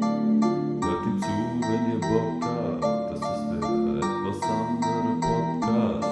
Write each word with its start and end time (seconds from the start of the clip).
Hört 0.00 1.06
ihm 1.06 1.20
zu, 1.20 1.36
wenn 1.68 1.92
ihr 1.92 2.00
Bock 2.00 2.40
habt. 2.42 2.84
Das 3.10 3.20
ist 3.20 3.44
der 3.50 3.62
etwas 3.98 4.40
andere 4.42 5.12
Podcast. 5.20 6.08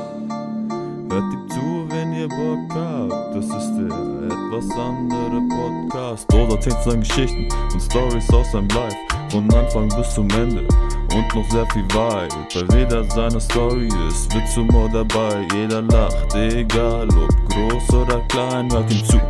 Hört 1.10 1.32
ihm 1.32 1.44
zu, 1.50 1.66
wenn 1.88 2.12
ihr 2.12 2.28
Bock 2.28 2.74
habt. 2.74 3.36
Das 3.36 3.46
ist 3.46 3.72
der 3.76 3.90
etwas 4.26 4.70
andere 4.76 5.40
Podcast. 5.48 6.26
Dort 6.28 6.52
erzählt 6.52 6.82
seine 6.84 7.00
Geschichten 7.00 7.48
und 7.72 7.80
Stories 7.80 8.30
aus 8.30 8.52
seinem 8.52 8.68
Life. 8.68 8.96
Von 9.30 9.52
Anfang 9.54 9.88
bis 9.88 10.14
zum 10.14 10.28
Ende 10.30 10.66
und 11.14 11.34
noch 11.34 11.50
sehr 11.50 11.66
viel 11.66 11.84
weit. 11.94 12.34
Bei 12.52 12.78
jeder 12.78 13.04
seiner 13.04 13.40
Story 13.40 13.88
ist 14.08 14.34
Witz 14.34 14.56
Humor 14.56 14.88
dabei. 14.92 15.46
Jeder 15.54 15.82
lacht, 15.82 16.34
egal 16.34 17.08
ob 17.10 17.30
groß 17.50 17.94
oder 17.94 18.20
klein. 18.28 18.70
Hört 18.72 18.92
ihm 18.92 19.04
zu. 19.04 19.20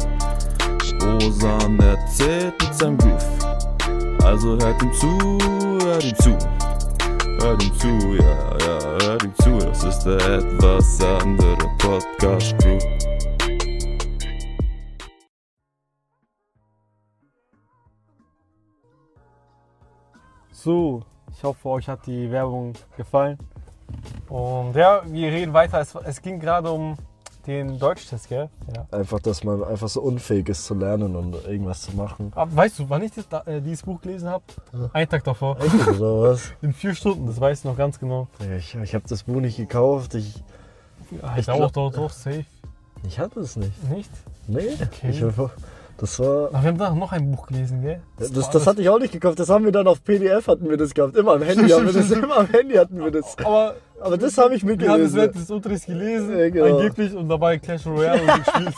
Osan 1.27 1.79
erzählt 1.81 2.55
mit 2.63 2.75
seinem 2.75 2.99
Groove. 2.99 3.50
Also 4.23 4.57
hört 4.59 4.83
ihm 4.83 4.93
zu, 4.93 5.19
hört 5.85 6.05
ihm 6.05 6.17
zu. 6.17 6.39
Hört 7.41 7.63
ihm 7.63 7.75
zu, 7.75 7.89
ja, 8.15 8.59
ja, 8.59 9.07
hört 9.07 9.25
ihm 9.25 9.35
zu. 9.37 9.59
Das 9.59 9.85
ist 9.85 10.05
der 10.05 10.21
etwas 10.21 11.03
andere 11.03 11.57
Podcast 11.79 12.57
Crew. 12.59 12.79
So, 20.53 21.03
ich 21.33 21.43
hoffe, 21.43 21.69
euch 21.71 21.89
hat 21.89 22.07
die 22.07 22.31
Werbung 22.31 22.75
gefallen. 22.97 23.39
Und 24.29 24.77
ja, 24.77 25.03
wir 25.07 25.33
reden 25.33 25.55
weiter. 25.55 25.81
Es, 25.81 25.95
es 25.95 26.21
ging 26.21 26.39
gerade 26.39 26.71
um 26.71 26.97
den 27.51 27.79
Deutschtest, 27.79 28.29
gell? 28.29 28.49
Ja. 28.75 28.87
Einfach, 28.97 29.21
dass 29.21 29.45
man 29.45 29.63
einfach 29.65 29.89
so 29.89 30.01
unfähig 30.01 30.49
ist 30.49 30.65
zu 30.65 30.75
lernen 30.75 31.15
und 31.17 31.35
irgendwas 31.47 31.83
zu 31.83 31.97
machen. 31.97 32.33
Aber 32.35 32.55
weißt 32.57 32.79
du, 32.79 32.89
wann 32.89 33.03
ich 33.03 33.13
das, 33.13 33.29
da- 33.29 33.43
äh, 33.47 33.61
dieses 33.61 33.83
Buch 33.83 34.01
gelesen 34.01 34.29
habe? 34.29 34.43
Einen 34.93 35.09
Tag 35.09 35.25
davor. 35.25 35.57
Echt 35.61 35.89
oder 35.89 36.23
was? 36.23 36.53
In 36.63 36.73
vier 36.73 36.95
Stunden, 36.95 37.27
das 37.27 37.41
weiß 37.41 37.59
ich 37.61 37.65
noch 37.65 37.77
ganz 37.77 37.99
genau. 37.99 38.29
Ja, 38.41 38.57
Ich, 38.57 38.75
ich 38.75 38.95
habe 38.95 39.05
das 39.09 39.23
Buch 39.25 39.41
nicht 39.41 39.57
gekauft. 39.57 40.15
Ich, 40.15 40.35
Ja, 41.23 41.37
Ich 41.37 41.49
auch 41.51 41.71
doch, 41.71 41.93
doch, 41.93 42.11
safe. 42.11 42.45
ich 43.07 43.19
hatte 43.19 43.41
es 43.41 43.57
nicht. 43.57 43.91
Nicht? 43.91 44.11
Nee. 44.47 44.69
Okay. 44.83 45.11
Ich, 45.11 45.21
das 45.99 46.19
war. 46.19 46.49
Ach, 46.55 46.63
wir 46.63 46.69
haben 46.69 46.79
da 46.79 46.95
noch 46.95 47.13
ein 47.13 47.31
Buch 47.31 47.47
gelesen, 47.47 47.83
gell? 47.83 48.01
Das, 48.19 48.35
war 48.35 48.51
das 48.53 48.67
hatte 48.67 48.81
ich 48.81 48.89
auch 48.89 48.99
nicht 48.99 49.13
gekauft. 49.13 49.39
Das 49.39 49.51
haben 49.51 49.67
wir 49.67 49.73
dann 49.73 49.87
auf 49.87 50.03
PDF 50.03 50.47
hatten 50.49 50.67
wir 50.71 50.79
das 50.79 50.95
gehabt. 50.95 51.15
Immer 51.15 51.33
am 51.35 51.43
Handy 51.43 51.69
haben 51.69 51.85
wir 51.85 51.93
das. 51.93 52.11
Immer 52.11 52.39
am 52.39 52.47
Handy 52.47 52.75
hatten 52.77 52.99
wir 52.99 53.11
das. 53.11 53.37
Aber 53.45 53.75
Aber 54.01 54.17
das 54.17 54.37
habe 54.39 54.55
ich 54.55 54.67
wir 54.67 54.71
haben 54.89 55.03
es 55.03 55.13
mitgelesen. 55.13 55.17
während 55.17 55.35
des 55.37 55.51
Unterrichts 55.51 55.87
gelesen, 55.87 56.39
Ja, 56.39 56.49
genau. 56.51 56.79
angeblich, 56.79 57.15
und 57.15 57.29
dabei 57.29 57.59
Clash 57.59 57.87
Royale 57.87 58.21
gespielt. 58.45 58.75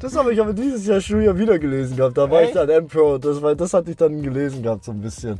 Das 0.00 0.16
habe 0.16 0.32
ich 0.32 0.40
aber 0.40 0.52
dieses 0.52 0.86
Jahr 0.86 1.00
Schuljahr 1.00 1.36
wieder 1.38 1.58
gelesen 1.58 1.96
gehabt. 1.96 2.16
Da 2.18 2.30
war 2.30 2.42
ich 2.42 2.48
Echt? 2.48 2.56
dann 2.56 2.68
M-Pro. 2.68 3.18
Das, 3.18 3.40
war- 3.40 3.54
das 3.54 3.72
hatte 3.72 3.90
ich 3.90 3.96
dann 3.96 4.22
gelesen 4.22 4.62
gehabt, 4.62 4.84
so 4.84 4.92
ein 4.92 5.00
bisschen. 5.00 5.38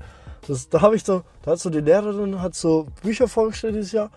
Das, 0.49 0.69
da 0.69 0.81
habe 0.81 0.97
ich 0.97 1.05
so, 1.05 1.23
da 1.43 1.53
hat 1.53 1.59
so 1.59 1.71
die 1.71 1.81
Lehrerin 1.81 2.41
hat 2.41 2.55
so 2.55 2.87
Bücher 3.03 3.29
vorgestellt 3.29 3.75
dieses 3.77 3.93
Jahr. 3.93 4.11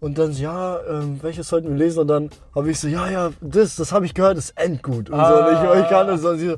Und 0.00 0.16
dann, 0.18 0.32
so, 0.32 0.42
ja, 0.42 0.78
ähm, 0.88 1.18
welches 1.22 1.48
sollten 1.48 1.68
wir 1.68 1.76
lesen? 1.76 2.00
Und 2.00 2.08
dann 2.08 2.30
habe 2.54 2.70
ich 2.70 2.80
so, 2.80 2.88
ja, 2.88 3.10
ja, 3.10 3.30
das, 3.42 3.76
das 3.76 3.92
habe 3.92 4.06
ich 4.06 4.14
gehört, 4.14 4.38
ist 4.38 4.52
endgut. 4.56 5.10
Und, 5.10 5.18
so, 5.20 5.34
und 5.34 5.46
ich, 5.52 5.82
ich 5.82 5.88
kann 5.90 6.06
das. 6.06 6.24
Und 6.24 6.38
sie 6.38 6.48
so, 6.48 6.56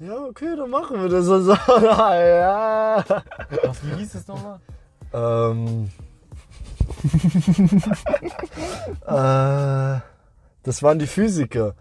ja, 0.00 0.16
okay, 0.28 0.54
dann 0.56 0.68
machen 0.68 1.00
wir 1.00 1.08
das. 1.08 1.26
Und 1.28 1.44
so, 1.44 1.52
ja. 1.82 3.02
Was, 3.06 3.76
wie 3.86 3.98
hieß 4.00 4.14
es 4.14 4.26
nochmal? 4.28 4.58
Ähm, 5.14 5.88
äh, 9.06 10.00
das 10.62 10.82
waren 10.82 10.98
die 10.98 11.06
Physiker. 11.06 11.74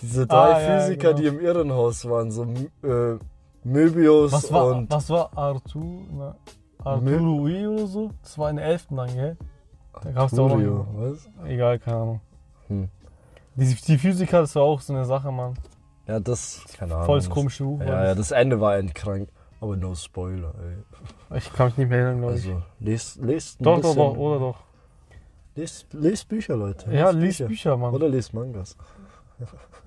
Diese 0.00 0.26
drei 0.26 0.54
Ah, 0.54 0.60
ja, 0.60 0.80
Physiker, 0.80 1.14
genau. 1.14 1.18
die 1.20 1.26
im 1.26 1.40
Irrenhaus 1.40 2.08
waren. 2.08 2.30
So 2.30 2.44
äh, 2.44 3.18
Möbius 3.64 4.32
Was 4.32 4.52
war, 4.52 4.66
und 4.76 4.90
was 4.90 5.10
war 5.10 5.30
Arthur, 5.36 6.02
na, 6.12 6.36
Arturo 6.84 7.40
Ui 7.42 7.66
oder 7.66 7.86
so? 7.86 8.10
Das 8.22 8.38
war 8.38 8.50
in 8.50 8.56
der 8.56 8.66
11. 8.66 8.86
dann, 8.90 9.14
gell? 9.14 9.36
Da 10.02 10.10
gab's 10.12 10.38
auch 10.38 10.48
noch. 10.48 10.86
Was? 10.94 11.28
Egal, 11.44 11.78
keine 11.80 11.96
Ahnung. 11.96 12.20
Hm. 12.68 12.88
Die, 13.56 13.74
die 13.74 13.98
Physiker, 13.98 14.40
das 14.42 14.54
war 14.54 14.62
auch 14.62 14.80
so 14.80 14.94
eine 14.94 15.04
Sache, 15.04 15.32
Mann. 15.32 15.54
Ja, 16.06 16.20
das, 16.20 16.62
keine 16.78 16.94
Ahnung. 16.94 17.06
Volles 17.06 17.28
komische 17.28 17.64
Buch. 17.64 17.80
Ja, 17.80 18.04
ja, 18.06 18.14
das 18.14 18.30
Ende 18.30 18.60
war 18.60 18.76
endkrank. 18.76 19.28
Aber 19.60 19.74
no 19.76 19.92
Spoiler, 19.96 20.54
ey. 21.30 21.38
Ich 21.38 21.52
kann 21.52 21.66
mich 21.66 21.78
nicht 21.78 21.88
mehr 21.90 21.98
erinnern, 21.98 22.20
glaube 22.20 22.38
ich. 22.38 22.46
Also, 22.46 22.62
lest, 22.78 23.16
lest 23.20 23.60
ein 23.60 23.64
doch, 23.64 23.74
doch, 23.80 23.82
bisschen. 23.82 23.96
doch, 23.96 24.16
oder 24.16 24.38
doch. 24.38 24.56
Lest, 25.58 25.86
lest 25.92 26.28
Bücher, 26.28 26.56
Leute. 26.56 26.86
Ja, 26.92 27.10
lies 27.10 27.38
Bücher, 27.38 27.76
Mann. 27.76 27.92
Oder 27.92 28.08
lest 28.08 28.32
Mangas. 28.32 28.76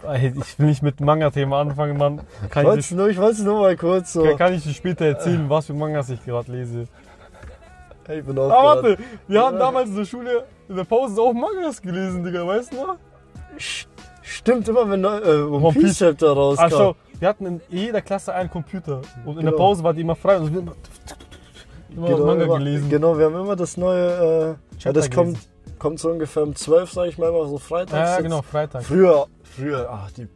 Ey, 0.05 0.33
Ich 0.37 0.59
will 0.59 0.65
nicht 0.65 0.83
mit 0.83 0.99
Manga-Thema 0.99 1.61
anfangen, 1.61 1.97
Mann. 1.97 2.21
Kann 2.49 2.77
ich, 2.77 2.91
nur, 2.91 3.05
wollte 3.15 3.31
es 3.31 3.39
nur 3.39 3.61
mal 3.61 3.77
kurz 3.77 4.11
so. 4.13 4.35
kann 4.35 4.53
ich 4.53 4.63
dir 4.63 4.73
später 4.73 5.05
erzählen, 5.05 5.49
was 5.49 5.67
für 5.67 5.73
Mangas 5.73 6.09
ich 6.09 6.23
gerade 6.25 6.51
lese. 6.51 6.87
Hey, 8.05 8.19
ich 8.19 8.25
bin 8.25 8.37
auch 8.37 8.49
Ah, 8.49 8.63
warte, 8.75 8.97
wir 9.29 9.41
haben 9.41 9.53
Ja. 9.53 9.59
damals 9.59 9.89
in 9.91 9.95
der 9.95 10.05
Schule 10.05 10.43
in 10.67 10.75
der 10.75 10.83
Pause 10.83 11.21
auch 11.21 11.31
Mangas 11.33 11.81
gelesen, 11.81 12.21
Digga, 12.23 12.45
weißt 12.45 12.73
du 12.73 12.75
noch? 12.77 12.95
Stimmt, 14.21 14.67
immer 14.67 14.89
wenn 14.89 15.03
äh, 15.05 15.07
One 15.07 15.71
Piece. 15.73 15.99
Chapter 15.99 16.31
rauskam. 16.33 16.65
Ach 16.65 16.69
schau, 16.71 16.95
wir 17.19 17.27
hatten 17.29 17.45
in 17.45 17.61
jeder 17.69 18.01
Klasse 18.01 18.33
einen 18.33 18.49
Computer 18.49 19.01
und 19.25 19.37
in 19.37 19.45
der 19.45 19.51
Genau. 19.53 19.57
Pause 19.57 19.83
war 19.83 19.93
die 19.93 20.01
immer 20.01 20.15
frei 20.15 20.37
und 20.37 20.51
wir 20.51 20.61
haben 20.61 20.71
immer, 21.95 22.07
immer 22.09 22.25
Manga 22.25 22.43
immer, 22.43 22.57
gelesen. 22.57 22.89
Genau, 22.89 23.17
wir 23.17 23.25
haben 23.25 23.35
immer 23.35 23.55
das 23.55 23.77
neue. 23.77 24.57
Äh, 24.57 24.79
ja, 24.79 24.91
das 24.93 25.09
gelesen. 25.09 25.13
kommt 25.35 25.50
so 25.97 26.09
ungefähr 26.09 26.43
um 26.43 26.55
12, 26.55 26.91
sag 26.91 27.07
ich 27.07 27.17
mal, 27.17 27.29
immer 27.29 27.47
so 27.47 27.57
freitags. 27.57 28.11
Ja, 28.11 28.21
genau, 28.21 28.41
Freitag. 28.41 28.83
Früher, 28.83 29.27
früher, 29.43 29.89
ach, 29.91 30.11
die, 30.11 30.27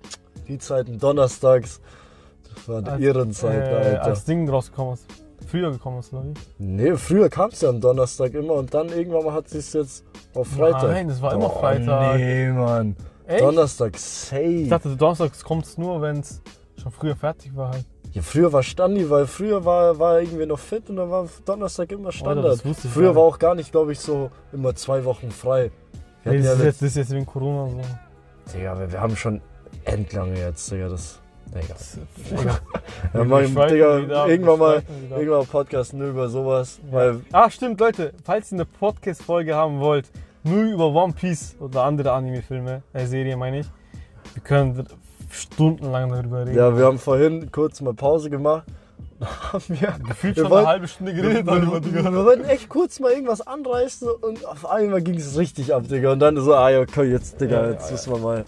die 0.47 0.57
Zeiten, 0.57 0.99
donnerstags. 0.99 1.81
Das 2.53 2.67
war 2.69 2.81
die 2.81 3.03
Irrenzeit, 3.03 3.67
äh, 3.67 3.73
Alter. 3.73 4.03
Als 4.03 4.23
Ding 4.25 4.49
rausgekommen 4.49 4.93
ist. 4.95 5.05
Früher 5.47 5.71
gekommen 5.71 5.99
ist, 5.99 6.11
oder 6.13 6.23
wie? 6.25 6.33
Nee, 6.57 6.95
früher 6.95 7.29
kam 7.29 7.51
es 7.51 7.61
ja 7.61 7.69
am 7.69 7.79
Donnerstag 7.79 8.33
immer 8.33 8.53
und 8.53 8.73
dann 8.73 8.89
irgendwann 8.89 9.25
mal 9.25 9.33
hat 9.33 9.49
sie 9.49 9.59
es 9.59 9.73
jetzt 9.73 10.03
auf 10.33 10.47
Freitag. 10.47 10.83
Nein, 10.83 11.07
das 11.07 11.21
war 11.21 11.33
immer 11.33 11.53
Oh, 11.55 11.59
Freitag. 11.59 12.17
Nee, 12.17 12.49
Mann. 12.51 12.95
Echt? 13.27 13.41
Donnerstag, 13.41 13.97
safe. 13.97 14.41
Ich 14.43 14.69
dachte, 14.69 14.95
Donnerstags 14.95 15.43
kommt 15.43 15.65
es 15.65 15.77
nur, 15.77 16.01
wenn 16.01 16.19
es 16.19 16.41
schon 16.81 16.91
früher 16.91 17.15
fertig 17.15 17.55
war 17.55 17.71
halt. 17.71 17.85
Ja, 18.15 18.21
früher 18.21 18.53
war 18.53 18.63
Standi, 18.63 19.09
weil 19.09 19.27
früher 19.27 19.65
war, 19.65 19.99
war 19.99 20.13
er 20.15 20.21
irgendwie 20.21 20.45
noch 20.45 20.57
fit 20.57 20.89
und 20.89 20.95
dann 20.95 21.11
war 21.11 21.27
Donnerstag 21.43 21.91
immer 21.91 22.13
Standard. 22.13 22.63
ich 22.63 22.77
früher 22.77 23.13
war 23.13 23.23
auch 23.23 23.37
gar 23.37 23.55
nicht, 23.55 23.73
glaube 23.73 23.91
ich, 23.91 23.99
so 23.99 24.31
immer 24.53 24.73
zwei 24.73 25.03
Wochen 25.03 25.31
frei. 25.31 25.69
Wir 26.23 26.31
Nee, 26.31 26.37
das, 26.37 26.45
ja 26.45 26.53
ist 26.53 26.63
jetzt, 26.63 26.81
das 26.81 26.89
ist 26.91 26.95
jetzt 26.95 27.11
wegen 27.11 27.25
Corona 27.25 27.69
so. 27.69 27.81
Digga, 28.53 28.79
wir, 28.79 28.89
wir 28.89 29.01
haben 29.01 29.17
schon 29.17 29.41
endlange 29.83 30.39
jetzt, 30.39 30.71
Digga, 30.71 30.87
das. 30.87 31.19
Digga. 31.47 31.67
Das, 31.67 31.99
Digga, 32.29 32.59
Ja, 33.13 33.25
schweifen 33.25 33.73
Digga, 33.75 34.01
wieder 34.01 34.27
irgendwann 34.27 34.59
mal, 34.59 34.83
irgendwann 35.09 35.39
mal 35.39 35.45
Podcast 35.45 35.93
nur 35.93 36.07
über 36.07 36.29
sowas, 36.29 36.79
weil 36.89 37.19
Ah, 37.33 37.49
stimmt, 37.49 37.81
Leute. 37.81 38.13
Falls 38.23 38.49
ihr 38.49 38.59
eine 38.59 38.65
Podcast-Folge 38.65 39.53
haben 39.55 39.81
wollt, 39.81 40.09
nur 40.45 40.63
über 40.63 40.87
One 40.87 41.11
Piece 41.11 41.57
oder 41.59 41.83
andere 41.83 42.13
Anime-Filme, 42.13 42.81
äh, 42.93 43.05
Serie 43.07 43.35
meine 43.35 43.59
ich, 43.59 43.67
wir 44.33 44.41
können 44.41 44.87
stundenlang 45.29 46.09
darüber 46.11 46.41
reden. 46.45 46.55
ja, 46.55 46.77
wir 46.77 46.85
haben 46.85 46.99
vorhin 46.99 47.51
kurz 47.51 47.81
mal 47.81 47.93
Pause 47.93 48.29
gemacht. 48.29 48.63
Haben 49.53 49.63
wir, 49.69 49.95
Gefühlt 50.09 50.35
wir 50.35 50.43
schon 50.43 50.53
eine 50.53 50.67
halbe 50.67 50.87
Stunde 50.89 51.13
geredet 51.13 51.45
wir, 51.45 51.71
wir, 51.71 51.79
Digga. 51.79 52.03
wir 52.11 52.25
wollten 52.25 52.43
echt 52.43 52.67
kurz 52.67 52.99
mal 52.99 53.11
irgendwas 53.13 53.39
anreißen 53.47 54.09
und 54.09 54.45
auf 54.45 54.65
einmal 54.69 55.01
ging 55.01 55.15
es 55.15 55.37
richtig 55.37 55.73
ab, 55.73 55.87
Digga. 55.87 56.11
Und 56.11 56.19
dann 56.19 56.35
so, 56.37 56.53
ah 56.53 56.69
ja, 56.69 56.81
okay, 56.81 57.03
jetzt, 57.03 57.39
Digga, 57.39 57.63
Ja, 57.63 57.71
jetzt 57.71 57.85
ja, 57.85 57.91
müssen 57.93 58.11
wir 58.13 58.19
mal. 58.19 58.45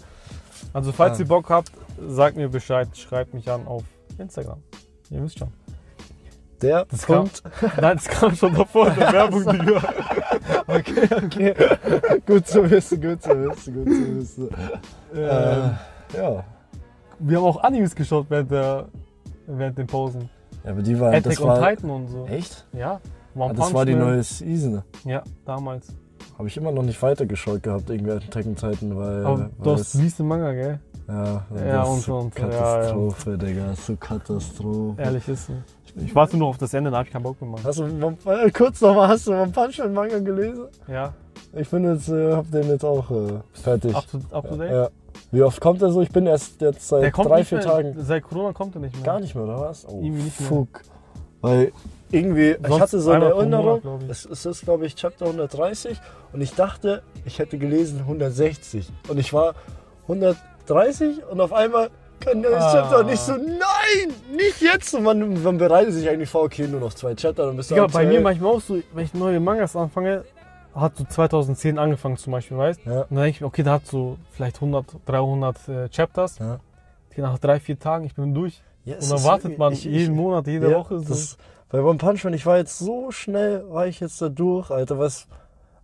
Also, 0.74 0.92
falls 0.92 1.16
Ah. 1.16 1.20
ihr 1.22 1.26
Bock 1.28 1.48
habt, 1.48 1.72
sagt 2.06 2.36
mir 2.36 2.50
Bescheid, 2.50 2.86
schreibt 2.94 3.32
mich 3.32 3.50
an 3.50 3.66
auf 3.66 3.82
Instagram. 4.18 4.62
Ihr 5.08 5.22
wisst 5.22 5.38
schon. 5.38 5.48
Der 6.60 6.84
Das 6.84 7.06
kam, 7.06 7.16
Punkt. 7.30 7.42
nein, 7.80 7.96
das 7.96 8.08
kam 8.08 8.36
schon 8.36 8.54
davor 8.54 8.88
in 8.88 8.94
der 8.96 9.12
Werbung, 9.14 9.46
Digga. 9.50 9.94
Okay, 10.66 11.08
okay. 11.24 11.54
gut 12.26 12.46
zu 12.46 12.70
wissen, 12.70 13.00
gut 13.00 13.22
zu 13.22 13.30
wissen, 13.30 13.74
gut 13.74 13.86
zu 13.86 14.16
wissen. 14.18 14.48
Ähm, 15.14 15.22
Äh, 16.14 16.18
ja. 16.18 16.44
Wir 17.18 17.38
haben 17.38 17.44
auch 17.44 17.62
Animes 17.62 17.94
geschaut 17.94 18.26
während, 18.28 18.50
der, 18.50 18.86
während 19.46 19.78
den 19.78 19.86
Pausen. 19.86 20.28
Ja, 20.64 20.70
aber 20.72 20.82
die 20.82 20.98
waren. 20.98 21.14
Attack 21.14 21.24
das 21.34 21.42
war, 21.42 21.68
Titan 21.70 21.90
und 21.90 22.08
so. 22.08 22.26
Echt? 22.26 22.66
Ja, 22.72 23.00
One 23.34 23.44
Ah, 23.44 23.48
das 23.54 23.58
Punch 23.66 23.74
war 23.74 23.86
die 23.86 23.94
Man. 23.94 24.00
neue 24.08 24.22
Season. 24.22 24.82
Ja, 25.04 25.22
damals. 25.44 25.88
Habe 26.36 26.48
ich 26.48 26.56
immer 26.56 26.70
noch 26.72 26.82
nicht 26.82 27.00
weitergeschaut 27.02 27.62
gehabt, 27.62 27.90
irgendwie 27.90 28.12
Attack 28.12 28.46
on 28.46 28.54
Titan, 28.56 28.96
weil. 28.96 29.24
Aber 29.24 29.50
du 29.62 29.70
hast 29.72 29.94
liest 29.94 30.18
den 30.18 30.28
Manga, 30.28 30.52
gell? 30.52 30.80
Ja, 31.08 31.42
Ja, 31.66 31.82
und 31.84 32.00
so 32.00 32.16
und 32.18 32.34
so, 32.34 32.40
ja, 32.42 32.48
ja. 32.48 32.58
Katastrophe, 32.58 33.38
Digga. 33.38 33.74
So 33.74 33.96
Katastrophe. 33.96 35.00
Ehrlich 35.02 35.26
ist 35.28 35.46
so. 35.46 35.52
Ich 35.96 36.14
warte 36.14 36.36
nur 36.36 36.48
auf 36.48 36.58
das 36.58 36.74
Ende, 36.74 36.90
da 36.90 36.98
habe 36.98 37.06
ich 37.08 37.12
keinen 37.12 37.22
Bock 37.22 37.40
mehr. 37.40 37.50
Mann. 37.50 37.60
Hast 37.64 37.78
du, 37.78 37.84
äh, 38.30 38.50
kurz 38.50 38.80
nochmal, 38.80 39.08
hast 39.08 39.26
du 39.26 39.32
One 39.32 39.50
Punch 39.50 39.78
Man 39.78 39.94
Manga 39.94 40.18
gelesen? 40.18 40.66
Ja, 40.86 41.12
Ich 41.54 41.68
bin 41.70 41.84
jetzt, 41.84 42.08
äh, 42.08 42.34
hab 42.34 42.48
den 42.50 42.68
jetzt 42.68 42.84
auch 42.84 43.10
äh, 43.10 43.40
fertig. 43.54 43.96
up 43.96 44.04
to, 44.10 44.18
up 44.36 44.48
to 44.48 44.56
date. 44.56 44.70
ja. 44.70 44.88
Wie 45.30 45.42
oft 45.42 45.60
kommt 45.60 45.82
er 45.82 45.90
so? 45.90 46.00
Ich 46.00 46.10
bin 46.10 46.26
erst 46.26 46.60
jetzt 46.60 46.90
Der 46.90 47.00
seit 47.02 47.16
drei, 47.18 47.38
nicht 47.40 47.48
vier 47.48 47.58
mehr, 47.58 47.66
Tagen. 47.66 47.94
Seit 47.98 48.22
Corona 48.22 48.52
kommt 48.52 48.74
er 48.76 48.80
nicht 48.80 48.94
mehr. 48.94 49.04
Gar 49.04 49.20
nicht 49.20 49.34
mehr, 49.34 49.44
oder 49.44 49.60
was? 49.60 49.86
Oh, 49.86 50.00
Irgendwie 50.02 50.22
nicht 50.22 50.40
mehr. 50.40 50.48
fuck. 50.48 50.80
Weil 51.40 51.72
irgendwie, 52.10 52.52
ich 52.52 52.66
Sonst 52.66 52.80
hatte 52.80 53.00
so 53.00 53.10
eine 53.10 53.26
Erinnerung, 53.26 53.80
Monat, 53.84 54.02
ich. 54.04 54.10
es, 54.10 54.24
es 54.24 54.46
ist 54.46 54.64
glaube 54.64 54.86
ich 54.86 54.94
Chapter 54.96 55.26
130 55.26 56.00
und 56.32 56.40
ich 56.40 56.54
dachte, 56.54 57.02
ich 57.26 57.38
hätte 57.38 57.58
gelesen 57.58 58.00
160 58.00 58.88
und 59.08 59.18
ich 59.18 59.32
war 59.32 59.54
130 60.08 61.24
und 61.30 61.40
auf 61.40 61.52
einmal 61.52 61.90
kann 62.20 62.40
neues 62.40 62.56
Ah. 62.56 62.72
Chapter 62.72 62.98
und 63.00 63.08
ich 63.10 63.20
so, 63.20 63.32
nein, 63.34 64.12
nicht 64.34 64.60
jetzt? 64.60 64.92
Und 64.94 65.04
man, 65.04 65.40
man 65.42 65.58
bereitet 65.58 65.92
sich 65.94 66.08
eigentlich 66.08 66.28
vor, 66.28 66.42
okay, 66.42 66.66
nur 66.66 66.80
noch 66.80 66.94
zwei 66.94 67.14
Chapter, 67.14 67.46
dann 67.46 67.56
bist 67.56 67.70
du 67.70 67.76
Ja, 67.76 67.86
bei 67.86 68.04
mir 68.06 68.20
manchmal 68.20 68.52
auch 68.56 68.60
so, 68.60 68.78
wenn 68.94 69.04
ich 69.04 69.14
neue 69.14 69.38
Mangas 69.38 69.76
anfange, 69.76 70.24
hat 70.74 70.96
so 70.96 71.04
2010 71.04 71.78
angefangen 71.78 72.16
zum 72.16 72.32
Beispiel, 72.32 72.56
weißt 72.56 72.80
Ja. 72.84 73.00
Und 73.02 73.10
dann 73.10 73.18
denke 73.18 73.30
ich 73.30 73.40
mir, 73.40 73.46
okay, 73.46 73.62
da 73.62 73.72
hat 73.72 73.86
so 73.86 74.16
vielleicht 74.30 74.56
100, 74.56 74.84
300 75.06 75.68
äh, 75.68 75.88
Chapters. 75.88 76.38
Ja. 76.38 76.60
Nach 77.16 77.38
drei, 77.38 77.58
vier 77.58 77.76
Tagen, 77.76 78.04
ich 78.04 78.14
bin 78.14 78.32
durch. 78.32 78.62
Ja, 78.84 78.94
Und 78.96 79.10
dann 79.10 79.24
wartet 79.24 79.58
man 79.58 79.72
ich- 79.72 79.84
ich- 79.86 79.92
jeden 79.92 80.14
Monat, 80.14 80.46
jede 80.46 80.72
Woche 80.72 81.00
so. 81.00 81.08
Das, 81.08 81.36
bei 81.68 81.82
One 81.82 81.98
Punch 81.98 82.22
Man, 82.22 82.32
ich 82.32 82.46
war 82.46 82.58
jetzt 82.58 82.78
so 82.78 83.10
schnell, 83.10 83.64
war 83.70 83.88
ich 83.88 83.98
jetzt 83.98 84.22
da 84.22 84.28
durch, 84.28 84.70
Alter, 84.70 84.98
was. 85.00 85.26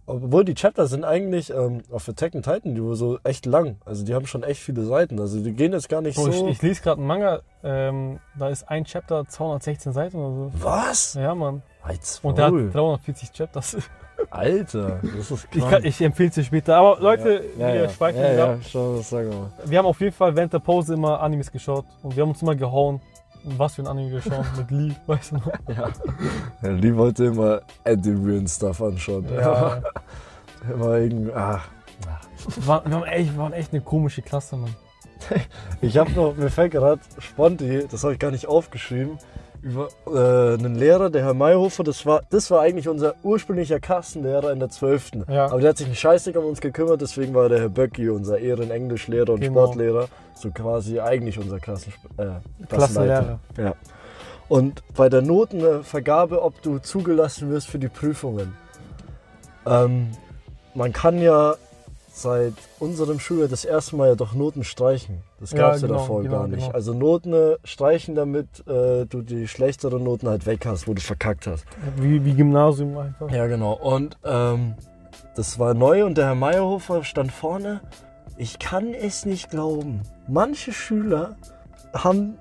Obwohl 0.07 0.45
die 0.45 0.55
Chapter 0.55 0.87
sind 0.87 1.03
eigentlich 1.03 1.51
ähm, 1.51 1.81
auf 1.91 2.07
Attack 2.09 2.35
on 2.35 2.43
Titan, 2.43 2.75
die 2.75 2.83
wurden 2.83 2.95
so 2.95 3.19
echt 3.25 3.47
lang. 3.47 3.79
Also 3.87 4.05
die 4.05 4.15
haben 4.15 4.27
schon 4.27 4.43
echt 4.43 4.61
viele 4.61 4.85
Seiten. 4.85 5.19
Also 5.19 5.43
die 5.43 5.53
gehen 5.55 5.73
jetzt 5.73 5.89
gar 5.89 6.03
nicht 6.03 6.17
Bro, 6.17 6.31
so. 6.31 6.47
ich, 6.47 6.53
ich 6.57 6.63
lese 6.63 6.83
gerade 6.83 6.99
einen 6.99 7.07
Manga, 7.09 7.41
ähm, 7.63 8.21
da 8.39 8.51
ist 8.51 8.69
ein 8.69 8.85
Chapter 8.85 9.27
216 9.27 9.93
Seiten 9.95 10.19
oder 10.19 10.35
so. 10.35 10.53
was? 10.63 11.15
Ja, 11.15 11.35
Mann. 11.35 11.63
Als 11.83 12.21
Und 12.23 12.37
der 12.39 12.45
hat 12.45 12.53
Maul. 12.53 12.71
340 12.71 13.33
Chapters. 13.33 13.77
Alter, 14.31 15.01
das 15.17 15.31
ist 15.31 15.47
Ich, 15.53 15.59
krank. 15.61 15.71
kann- 15.73 15.85
ich 15.85 16.01
empfehle 16.01 16.29
es 16.29 16.35
dir 16.35 16.45
später. 16.45 16.77
Aber 16.77 16.99
Leute, 17.01 17.45
ja, 17.59 17.69
wir 17.69 17.75
ja, 17.83 17.89
schweifen 17.89 18.21
ja, 18.21 18.33
wieder 18.33 18.47
ja, 18.73 18.97
das 18.97 19.11
sag 19.11 19.27
mal. 19.29 19.51
Wir 19.65 19.79
haben 19.79 19.87
auf 19.87 20.01
jeden 20.01 20.13
Fall 20.13 20.35
während 20.35 20.53
der 20.53 20.59
Pause 20.59 20.95
immer 20.95 21.21
Animes 21.21 21.51
geschaut. 21.51 21.85
Und 22.03 22.17
wir 22.17 22.23
haben 22.23 22.31
uns 22.31 22.43
immer 22.43 22.55
gehauen. 22.55 23.01
Was 23.59 23.75
für 23.75 23.83
ein 23.83 23.89
Anime 23.89 24.11
wir 24.11 24.23
schauen 24.23 24.47
mit 24.57 24.71
Lee, 24.71 24.95
weißt 25.07 25.33
du 25.33 25.35
noch? 25.37 25.53
Ja. 25.69 25.89
ja. 26.63 26.73
Die 26.73 26.97
wollte 26.97 27.27
immer 27.27 27.61
Anti-Real 27.85 28.49
Stuff 28.49 28.81
anschauen. 28.81 29.27
Ja. 29.35 29.83
immer 30.73 30.97
irgendwie, 30.97 31.33
ach. 31.35 31.69
Wir 32.57 32.67
waren, 32.67 33.05
echt, 33.05 33.33
wir 33.33 33.39
waren 33.39 33.53
echt 33.53 33.73
eine 33.73 33.83
komische 33.83 34.23
Klasse, 34.23 34.57
Mann. 34.57 34.75
Ich 35.81 35.97
habe 35.99 36.11
noch, 36.13 36.35
mir 36.37 36.51
fällt 36.51 36.73
gerade 36.73 37.01
spontan, 37.19 37.85
das 37.91 38.03
habe 38.03 38.15
ich 38.15 38.19
gar 38.19 38.31
nicht 38.31 38.47
aufgeschrieben, 38.47 39.19
über 39.65 39.89
äh, 40.07 40.55
einen 40.59 40.75
Lehrer, 40.75 41.09
der 41.09 41.25
Herr 41.25 41.33
Mayhofer, 41.33 41.85
das 41.85 42.05
war, 42.05 42.23
das 42.29 42.51
war 42.51 42.61
eigentlich 42.61 42.87
unser 42.87 43.15
ursprünglicher 43.23 43.81
Klassenlehrer 43.81 44.53
in 44.53 44.59
der 44.59 44.69
12. 44.69 45.13
Ja. 45.29 45.47
Aber 45.47 45.61
der 45.61 45.71
hat 45.71 45.79
sich 45.79 45.87
einen 45.87 45.97
Scheißdreck 45.97 46.37
um 46.37 46.45
uns 46.45 46.61
gekümmert, 46.61 47.01
deswegen 47.01 47.33
war 47.33 47.49
der 47.49 47.61
Herr 47.61 47.71
Böcki 47.71 48.11
unser 48.11 48.39
Ehren-Englischlehrer 48.39 49.31
und 49.31 49.41
Genau. 49.41 49.65
Sportlehrer, 49.65 50.09
so 50.35 50.51
quasi 50.51 51.01
eigentlich 51.01 51.39
unser 51.39 51.59
Klassen, 51.61 51.95
äh. 52.19 52.27
Klassenlehrer. 52.69 53.41
Ja. 53.57 53.75
Und 54.49 54.83
bei 54.95 55.09
der 55.09 55.23
Notenvergabe, 55.23 56.43
ob 56.43 56.61
du 56.61 56.79
zugelassen 56.79 57.51
wirst 57.51 57.69
für 57.69 57.79
die 57.79 57.89
Prüfungen. 57.89 58.55
Ähm, 59.67 60.09
man 60.75 60.93
kann 60.93 61.23
ja 61.23 61.55
seit 62.17 62.55
unserem 62.79 63.19
Schuljahr 63.19 63.49
das 63.49 63.65
erste 63.65 63.97
Mal 63.97 64.09
ja 64.11 64.15
doch 64.15 64.35
Noten 64.35 64.63
streichen. 64.63 65.23
Das 65.41 65.53
gab 65.53 65.75
es 65.75 65.83
ja, 65.83 65.89
genau, 65.89 65.99
davor 65.99 66.23
genau, 66.23 66.33
gar 66.39 66.49
nicht. 66.49 66.61
genau. 66.61 66.73
Also 66.73 66.95
Noten 66.95 67.33
äh, 67.33 67.57
streichen, 67.65 68.15
damit 68.15 68.47
äh, 68.69 69.05
du 69.05 69.23
die 69.23 69.49
schlechteren 69.49 70.05
Noten 70.05 70.29
halt 70.29 70.47
weg 70.47 70.65
hast, 70.65 70.87
wo 70.87 70.95
du 70.95 71.01
verkackt 71.03 71.49
hast. 71.49 71.65
Wie, 71.97 72.25
wie 72.25 72.35
Gymnasium 72.35 72.97
einfach. 72.97 73.31
Ja, 73.33 73.49
genau. 73.49 73.73
Und 73.73 74.17
ähm, 74.25 74.75
das 75.35 75.59
war 75.59 75.75
neu 75.75 76.05
und 76.05 76.17
der 76.17 76.27
Herr 76.27 76.35
Meyerhofer 76.37 77.03
stand 77.03 77.33
vorne. 77.33 77.81
Ich 78.37 78.61
kann 78.61 78.95
es 78.95 79.27
nicht 79.27 79.51
glauben. 79.51 80.03
Manche 80.29 80.73
Schüler 80.73 81.37
haben 81.93 82.39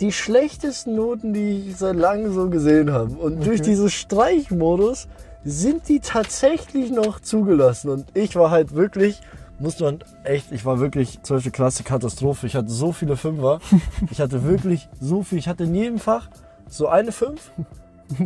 die 0.00 0.12
schlechtesten 0.12 0.94
Noten, 0.94 1.32
die 1.32 1.68
ich 1.70 1.76
seit 1.76 1.96
langem 1.96 2.32
so 2.32 2.48
gesehen 2.48 2.92
habe. 2.92 3.12
Und 3.16 3.44
durch 3.44 3.60
Okay. 3.60 3.70
diesen 3.70 3.90
Streichmodus 3.90 5.08
sind 5.48 5.88
die 5.88 6.00
tatsächlich 6.00 6.90
noch 6.90 7.20
zugelassen. 7.20 7.90
Und 7.90 8.06
ich 8.14 8.34
war 8.34 8.50
halt 8.50 8.74
wirklich, 8.74 9.20
muss 9.60 9.78
man 9.78 10.00
echt, 10.24 10.50
ich 10.50 10.64
war 10.64 10.80
wirklich 10.80 11.22
12. 11.22 11.52
Klasse 11.52 11.84
Katastrophe. 11.84 12.46
Ich 12.48 12.56
hatte 12.56 12.68
so 12.68 12.92
viele 12.92 13.16
Fünfer. 13.16 13.60
Ich 14.10 14.20
hatte 14.20 14.42
wirklich 14.44 14.88
so 15.00 15.22
viel. 15.22 15.38
Ich 15.38 15.48
hatte 15.48 15.64
in 15.64 15.74
jedem 15.74 15.98
Fach 15.98 16.28
so 16.68 16.88
eine 16.88 17.12
Fünf. 17.12 17.52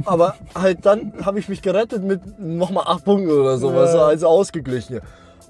Aber 0.06 0.34
halt 0.54 0.84
dann 0.86 1.12
habe 1.24 1.38
ich 1.38 1.48
mich 1.48 1.62
gerettet 1.62 2.02
mit 2.02 2.38
nochmal 2.38 2.84
acht 2.86 3.04
Punkten 3.04 3.30
oder 3.30 3.56
sowas, 3.58 3.94
Ja. 3.94 4.06
also 4.06 4.26
ausgeglichen. 4.28 5.00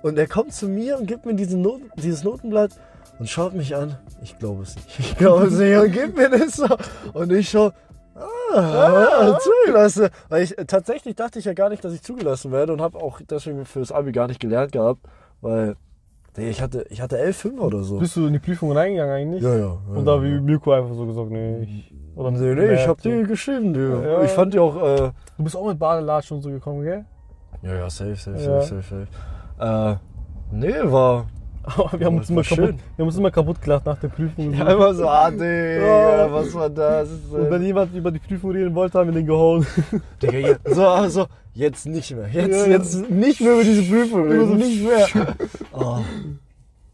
Und 0.02 0.18
er 0.18 0.26
kommt 0.28 0.52
zu 0.52 0.68
mir 0.68 0.98
und 0.98 1.06
gibt 1.06 1.26
mir 1.26 1.34
diesen 1.34 1.62
Not 1.62 1.80
dieses 1.96 2.24
Notenblatt 2.24 2.70
und 3.18 3.28
schaut 3.28 3.54
mich 3.54 3.76
an. 3.76 3.96
Ich 4.22 4.38
glaube 4.38 4.62
es 4.62 4.74
nicht. 4.76 4.98
Ich 4.98 5.16
glaube 5.16 5.46
es 5.46 5.54
nicht. 5.54 5.76
Und 5.76 5.92
gibt 5.92 6.16
mir 6.16 6.30
das 6.30 6.56
so. 6.56 6.66
Und 7.12 7.32
ich 7.32 7.50
so, 7.50 7.72
ah, 8.14 9.38
zugelassen. 9.38 10.08
Weil 10.28 10.42
ich 10.42 10.54
tatsächlich 10.66 11.14
dachte 11.16 11.38
ich 11.38 11.44
ja 11.44 11.52
gar 11.54 11.68
nicht, 11.68 11.84
dass 11.84 11.92
ich 11.92 12.02
zugelassen 12.02 12.52
werde 12.52 12.72
und 12.72 12.80
habe 12.80 12.98
auch 12.98 13.20
deswegen 13.28 13.64
fürs 13.64 13.92
Abi 13.92 14.12
gar 14.12 14.26
nicht 14.28 14.40
gelernt 14.40 14.72
gehabt, 14.72 15.00
weil 15.40 15.76
nee, 16.36 16.50
ich 16.50 16.60
hatte, 16.62 16.86
ich 16.90 17.00
hatte 17.00 17.18
elf 17.18 17.36
Fünfer 17.38 17.62
oder 17.64 17.82
so. 17.82 17.98
Bist 17.98 18.16
du 18.16 18.26
in 18.26 18.32
die 18.32 18.38
Prüfung 18.38 18.72
reingegangen 18.72 19.14
eigentlich? 19.14 19.42
Ja, 19.42 19.56
ja. 19.56 19.78
Und 19.94 20.04
da 20.04 20.22
wie 20.22 20.40
Mirko 20.40 20.72
einfach 20.72 20.94
so 20.94 21.06
gesagt, 21.06 21.30
nee, 21.30 21.62
ich. 21.62 21.94
Oder 22.16 22.32
Nee, 22.32 22.54
nee, 22.54 22.74
ich 22.74 22.86
hab 22.88 23.00
so. 23.00 23.08
die 23.08 23.22
geschrieben, 23.22 23.72
die. 23.72 23.80
Ja. 23.80 24.22
Ich 24.22 24.30
fand 24.32 24.52
die 24.52 24.58
auch, 24.58 24.76
äh, 24.76 25.10
Du 25.36 25.44
bist 25.44 25.56
auch 25.56 25.66
mit 25.66 25.78
Badelatschen 25.78 26.36
und 26.36 26.42
so 26.42 26.50
gekommen, 26.50 26.82
gell? 26.82 27.04
Ja, 27.62 27.74
ja, 27.74 27.90
safe, 27.90 28.16
safe, 28.16 28.36
Ja. 28.38 28.60
safe, 28.60 28.82
safe, 28.82 29.06
safe. 29.58 29.92
Äh, 29.92 29.96
nee, 30.54 30.74
war. 30.92 31.26
Aber 31.76 31.98
wir 31.98 32.06
haben 32.06 32.18
uns 32.18 32.30
immer 32.30 32.42
kaputt, 32.42 32.74
wir 32.96 33.02
haben 33.02 33.08
uns 33.08 33.16
immer 33.16 33.30
kaputt 33.30 33.62
gelacht 33.62 33.86
nach 33.86 33.98
der 33.98 34.08
Prüfung. 34.08 34.52
Ja, 34.54 34.72
immer 34.72 34.94
so, 34.94 35.08
ah, 35.08 35.30
Digga, 35.30 36.28
was 36.30 36.54
war 36.54 36.70
das? 36.70 37.08
Und 37.30 37.50
wenn 37.50 37.62
jemand 37.62 37.94
über 37.94 38.10
die 38.10 38.18
Prüfung 38.18 38.50
reden 38.52 38.74
wollte, 38.74 38.98
haben 38.98 39.08
wir 39.08 39.14
den 39.14 39.26
gehauen. 39.26 39.66
Digga, 40.22 40.38
jetzt, 40.38 40.74
so, 40.74 40.86
also, 40.86 41.26
jetzt 41.54 41.86
nicht 41.86 42.14
mehr. 42.14 42.28
Jetzt, 42.28 42.66
Ja, 42.66 42.72
jetzt 42.72 43.10
nicht 43.10 43.40
mehr 43.40 43.54
über 43.54 43.64
diese 43.64 43.82
Prüfung 43.82 44.28
reden. 44.28 44.56
Nicht 44.56 44.84
mehr. 44.84 45.06
Oh. 45.72 45.98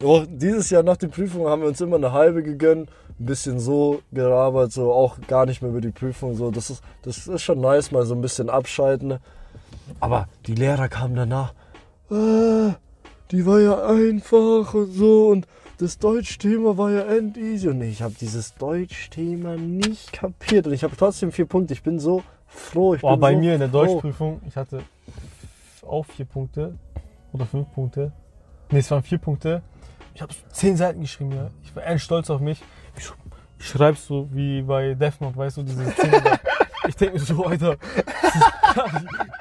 Oh, 0.03 0.25
dieses 0.29 0.69
Jahr 0.69 0.83
nach 0.83 0.99
der 0.99 1.09
Prüfung 1.09 1.49
haben 1.49 1.63
wir 1.63 1.69
uns 1.69 1.81
immer 1.81 1.97
eine 1.97 2.13
halbe 2.13 2.43
gegönnt. 2.43 2.91
Ein 3.19 3.25
bisschen 3.25 3.59
so 3.59 4.03
gerabert, 4.13 4.71
so 4.71 4.93
auch 4.93 5.17
gar 5.27 5.47
nicht 5.47 5.63
mehr 5.63 5.71
über 5.71 5.81
die 5.81 5.91
Prüfung. 5.91 6.37
So, 6.37 6.51
das 6.51 6.69
ist, 6.69 6.83
das 7.03 7.27
ist 7.27 7.43
schon 7.43 7.61
nice, 7.61 7.93
mal 7.93 8.05
so 8.05 8.15
ein 8.15 8.21
bisschen 8.21 8.51
abschalten. 8.51 9.19
Aber 10.01 10.29
die 10.47 10.55
Lehrer 10.55 10.89
kamen 10.89 11.15
danach. 11.15 11.55
Äh, 12.11 12.75
die 13.31 13.45
war 13.47 13.61
ja 13.61 13.87
einfach 13.87 14.75
und 14.75 14.93
so 14.93 15.29
und 15.29 15.47
das 15.79 15.99
Deutschthema 15.99 16.77
war 16.79 16.91
ja 16.91 17.03
end 17.03 17.37
easy 17.37 17.69
und 17.69 17.83
ich 17.83 18.01
habe 18.03 18.15
dieses 18.19 18.55
Deutschthema 18.55 19.57
nicht 19.57 20.13
kapiert 20.13 20.67
und 20.67 20.73
ich 20.73 20.85
habe 20.85 20.97
trotzdem 20.97 21.33
vier 21.33 21.45
Punkte. 21.47 21.75
Ich 21.75 21.83
bin 21.83 21.99
so 21.99 22.23
froh. 22.47 22.95
Ich 22.95 23.03
Boah, 23.03 23.17
bei 23.19 23.35
so 23.35 23.39
mir 23.41 23.55
in 23.55 23.61
der 23.61 23.69
froh. 23.69 23.85
Deutschprüfung, 23.85 24.41
ich 24.49 24.57
hatte 24.57 24.81
auch 25.87 26.07
vier 26.07 26.25
Punkte 26.25 26.79
oder 27.33 27.45
fünf 27.47 27.71
Punkte. 27.75 28.13
Ne, 28.71 28.79
es 28.79 28.91
waren 28.91 29.03
vier 29.03 29.19
Punkte. 29.19 29.63
Ich 30.15 30.23
habe 30.23 30.33
zehn 30.51 30.77
Seiten 30.77 31.01
geschrieben, 31.03 31.33
ja. 31.33 31.51
Ich 31.63 31.77
war 31.77 31.87
echt 31.87 32.05
stolz 32.05 32.31
auf 32.31 32.41
mich. 32.41 32.63
Ich, 32.97 33.05
sch- 33.05 33.13
ich 33.59 33.69
schreibe 33.69 33.99
so 33.99 34.29
wie 34.33 34.63
bei 34.63 34.95
Death 34.95 35.21
Note, 35.21 35.37
weißt 35.37 35.59
du, 35.59 35.63
diese 35.63 35.85
zehn 35.95 36.11
Seiten. 36.11 36.39
Ich 36.89 36.97
denke 36.97 37.15
mir 37.15 37.21
so, 37.21 37.45
Alter, 37.45 37.77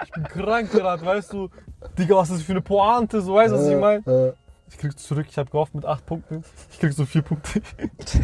ich 0.05 0.11
bin 0.11 0.23
krank 0.23 0.71
gerade, 0.71 1.05
weißt 1.05 1.33
du. 1.33 1.49
Digga, 1.97 2.15
was 2.15 2.29
ist 2.29 2.39
das 2.39 2.45
für 2.45 2.53
eine 2.53 2.61
Pointe, 2.61 3.21
so 3.21 3.35
weißt 3.35 3.53
du, 3.53 3.57
was 3.57 3.67
ich 3.67 3.77
meine? 3.77 4.33
Ich 4.69 4.77
krieg 4.77 4.97
zurück, 4.97 5.27
ich 5.29 5.37
habe 5.37 5.49
gehofft 5.49 5.75
mit 5.75 5.85
acht 5.85 6.05
Punkten. 6.05 6.43
Ich 6.71 6.79
krieg 6.79 6.91
so 6.91 7.05
vier 7.05 7.21
Punkte. 7.21 7.61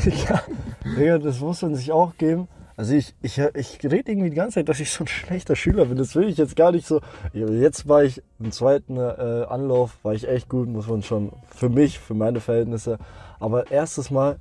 Digga, 0.06 0.42
Digga, 0.84 1.18
das 1.20 1.40
muss 1.40 1.62
man 1.62 1.76
sich 1.76 1.92
auch 1.92 2.18
geben. 2.18 2.48
Also 2.76 2.96
ich, 2.96 3.14
ich, 3.22 3.38
ich 3.38 3.80
rede 3.84 4.12
irgendwie 4.12 4.32
die 4.32 4.36
ganze 4.36 4.56
Zeit, 4.56 4.70
dass 4.70 4.80
ich 4.80 4.90
so 4.92 5.04
ein 5.04 5.08
schlechter 5.08 5.56
Schüler 5.56 5.86
bin. 5.86 5.98
Das 5.98 6.16
will 6.16 6.28
ich 6.28 6.38
jetzt 6.38 6.56
gar 6.56 6.72
nicht 6.72 6.88
so. 6.88 7.00
Jetzt 7.34 7.88
war 7.88 8.04
ich 8.04 8.24
im 8.40 8.52
zweiten 8.52 8.98
äh, 8.98 9.46
Anlauf, 9.48 9.98
war 10.04 10.14
ich 10.16 10.28
echt 10.28 10.50
gut, 10.50 10.68
muss 10.68 10.88
man 10.88 11.04
schon, 11.04 11.32
für 11.56 11.70
mich, 11.70 12.00
für 12.00 12.16
meine 12.16 12.40
Verhältnisse. 12.40 12.98
Aber 13.40 13.70
erstes 13.70 14.10
Mal 14.10 14.40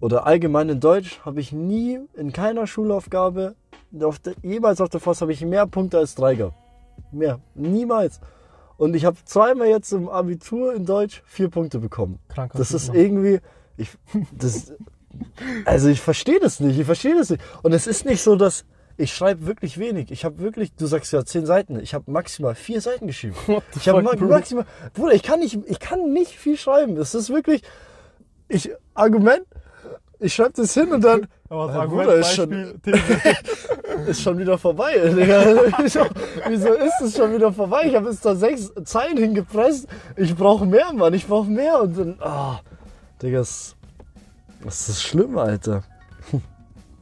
oder 0.00 0.26
allgemein 0.26 0.68
in 0.68 0.80
Deutsch 0.80 1.20
habe 1.24 1.40
ich 1.40 1.52
nie 1.52 1.98
in 2.14 2.32
keiner 2.32 2.66
Schulaufgabe, 2.66 3.56
auf 4.00 4.18
der, 4.18 4.34
jemals 4.42 4.80
auf 4.80 4.88
der 4.88 5.00
Fass 5.00 5.20
habe 5.20 5.32
ich 5.32 5.44
mehr 5.44 5.66
Punkte 5.66 5.98
als 5.98 6.14
drei 6.14 6.34
gehabt. 6.34 6.56
Mehr. 7.12 7.40
Niemals. 7.54 8.20
Und 8.76 8.94
ich 8.94 9.04
habe 9.04 9.16
zweimal 9.24 9.68
jetzt 9.68 9.92
im 9.92 10.08
Abitur 10.08 10.74
in 10.74 10.84
Deutsch 10.84 11.22
vier 11.26 11.48
Punkte 11.48 11.78
bekommen. 11.78 12.18
Kranker 12.28 12.58
Das 12.58 12.72
ist 12.72 12.92
irgendwie. 12.94 13.40
Ich, 13.76 13.90
das, 14.32 14.74
also 15.64 15.88
ich 15.88 16.00
verstehe 16.00 16.40
das 16.40 16.60
nicht. 16.60 16.78
Ich 16.78 16.86
verstehe 16.86 17.14
das 17.14 17.30
nicht. 17.30 17.42
Und 17.62 17.72
es 17.72 17.86
ist 17.86 18.04
nicht 18.04 18.22
so, 18.22 18.36
dass 18.36 18.64
ich 18.98 19.14
schreibe 19.14 19.46
wirklich 19.46 19.78
wenig. 19.78 20.10
Ich 20.10 20.24
habe 20.24 20.38
wirklich, 20.38 20.74
du 20.74 20.86
sagst 20.86 21.12
ja 21.12 21.24
zehn 21.24 21.44
Seiten. 21.46 21.78
Ich 21.80 21.94
habe 21.94 22.10
maximal 22.10 22.54
vier 22.54 22.80
Seiten 22.80 23.06
geschrieben. 23.06 23.36
Ich 23.76 23.88
habe 23.88 24.02
maximal. 24.02 24.66
Bruder, 24.94 25.12
ich 25.12 25.22
kann 25.22 25.40
nicht, 25.40 25.58
ich 25.66 25.80
kann 25.80 26.12
nicht 26.12 26.32
viel 26.32 26.56
schreiben. 26.56 26.96
Es 26.96 27.14
ist 27.14 27.30
wirklich. 27.30 27.62
Ich 28.48 28.70
Argument. 28.94 29.44
Ich 30.18 30.34
schreibe 30.34 30.52
das 30.56 30.72
hin 30.74 30.92
und 30.92 31.02
dann 31.04 31.26
Aber 31.48 31.66
das 31.68 31.76
Argument, 31.76 32.06
Bruder, 32.08 32.18
ist 32.20 32.34
schon- 32.34 32.80
ist 34.06 34.22
schon 34.22 34.38
wieder 34.38 34.58
vorbei. 34.58 34.94
Digga. 34.96 35.44
Wieso, 36.48 36.72
ist 36.72 37.00
es 37.02 37.16
schon 37.16 37.32
wieder 37.34 37.52
vorbei? 37.52 37.82
Ich 37.86 37.94
habe 37.94 38.08
jetzt 38.10 38.24
da 38.24 38.34
sechs 38.34 38.72
Zeilen 38.84 39.16
hingepresst. 39.16 39.86
Ich 40.16 40.34
brauche 40.34 40.66
mehr, 40.66 40.92
Mann. 40.92 41.14
Ich 41.14 41.26
brauche 41.26 41.48
mehr. 41.50 41.80
Und 41.82 41.98
dann, 41.98 42.16
ah, 42.20 42.60
Digga, 43.22 43.38
das, 43.38 43.76
das 44.64 44.88
ist 44.88 45.02
schlimm, 45.02 45.36
Alter. 45.38 45.82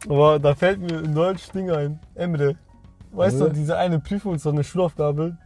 Aber 0.08 0.38
da 0.38 0.54
fällt 0.54 0.80
mir 0.80 0.98
in 0.98 1.14
Deutsch 1.14 1.50
Ding 1.54 1.70
ein. 1.70 1.98
Emre. 2.14 2.56
Weißt 3.12 3.38
Ja. 3.40 3.46
du, 3.46 3.52
diese 3.52 3.76
eine 3.78 4.00
Prüfung, 4.00 4.36
so 4.38 4.50
eine 4.50 4.62
Schulaufgabe. 4.64 5.36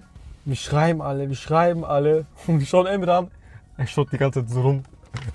Wir 0.44 0.56
schreiben 0.56 1.00
alle, 1.02 1.28
wir 1.28 1.36
schreiben 1.36 1.84
alle. 1.84 2.24
Und 2.46 2.58
wir 2.58 2.66
schauen 2.66 2.86
Emre 2.86 3.14
an. 3.14 3.28
Er 3.76 3.86
schaut 3.86 4.10
die 4.10 4.18
ganze 4.18 4.40
Zeit 4.40 4.50
so 4.50 4.62
rum. 4.62 4.82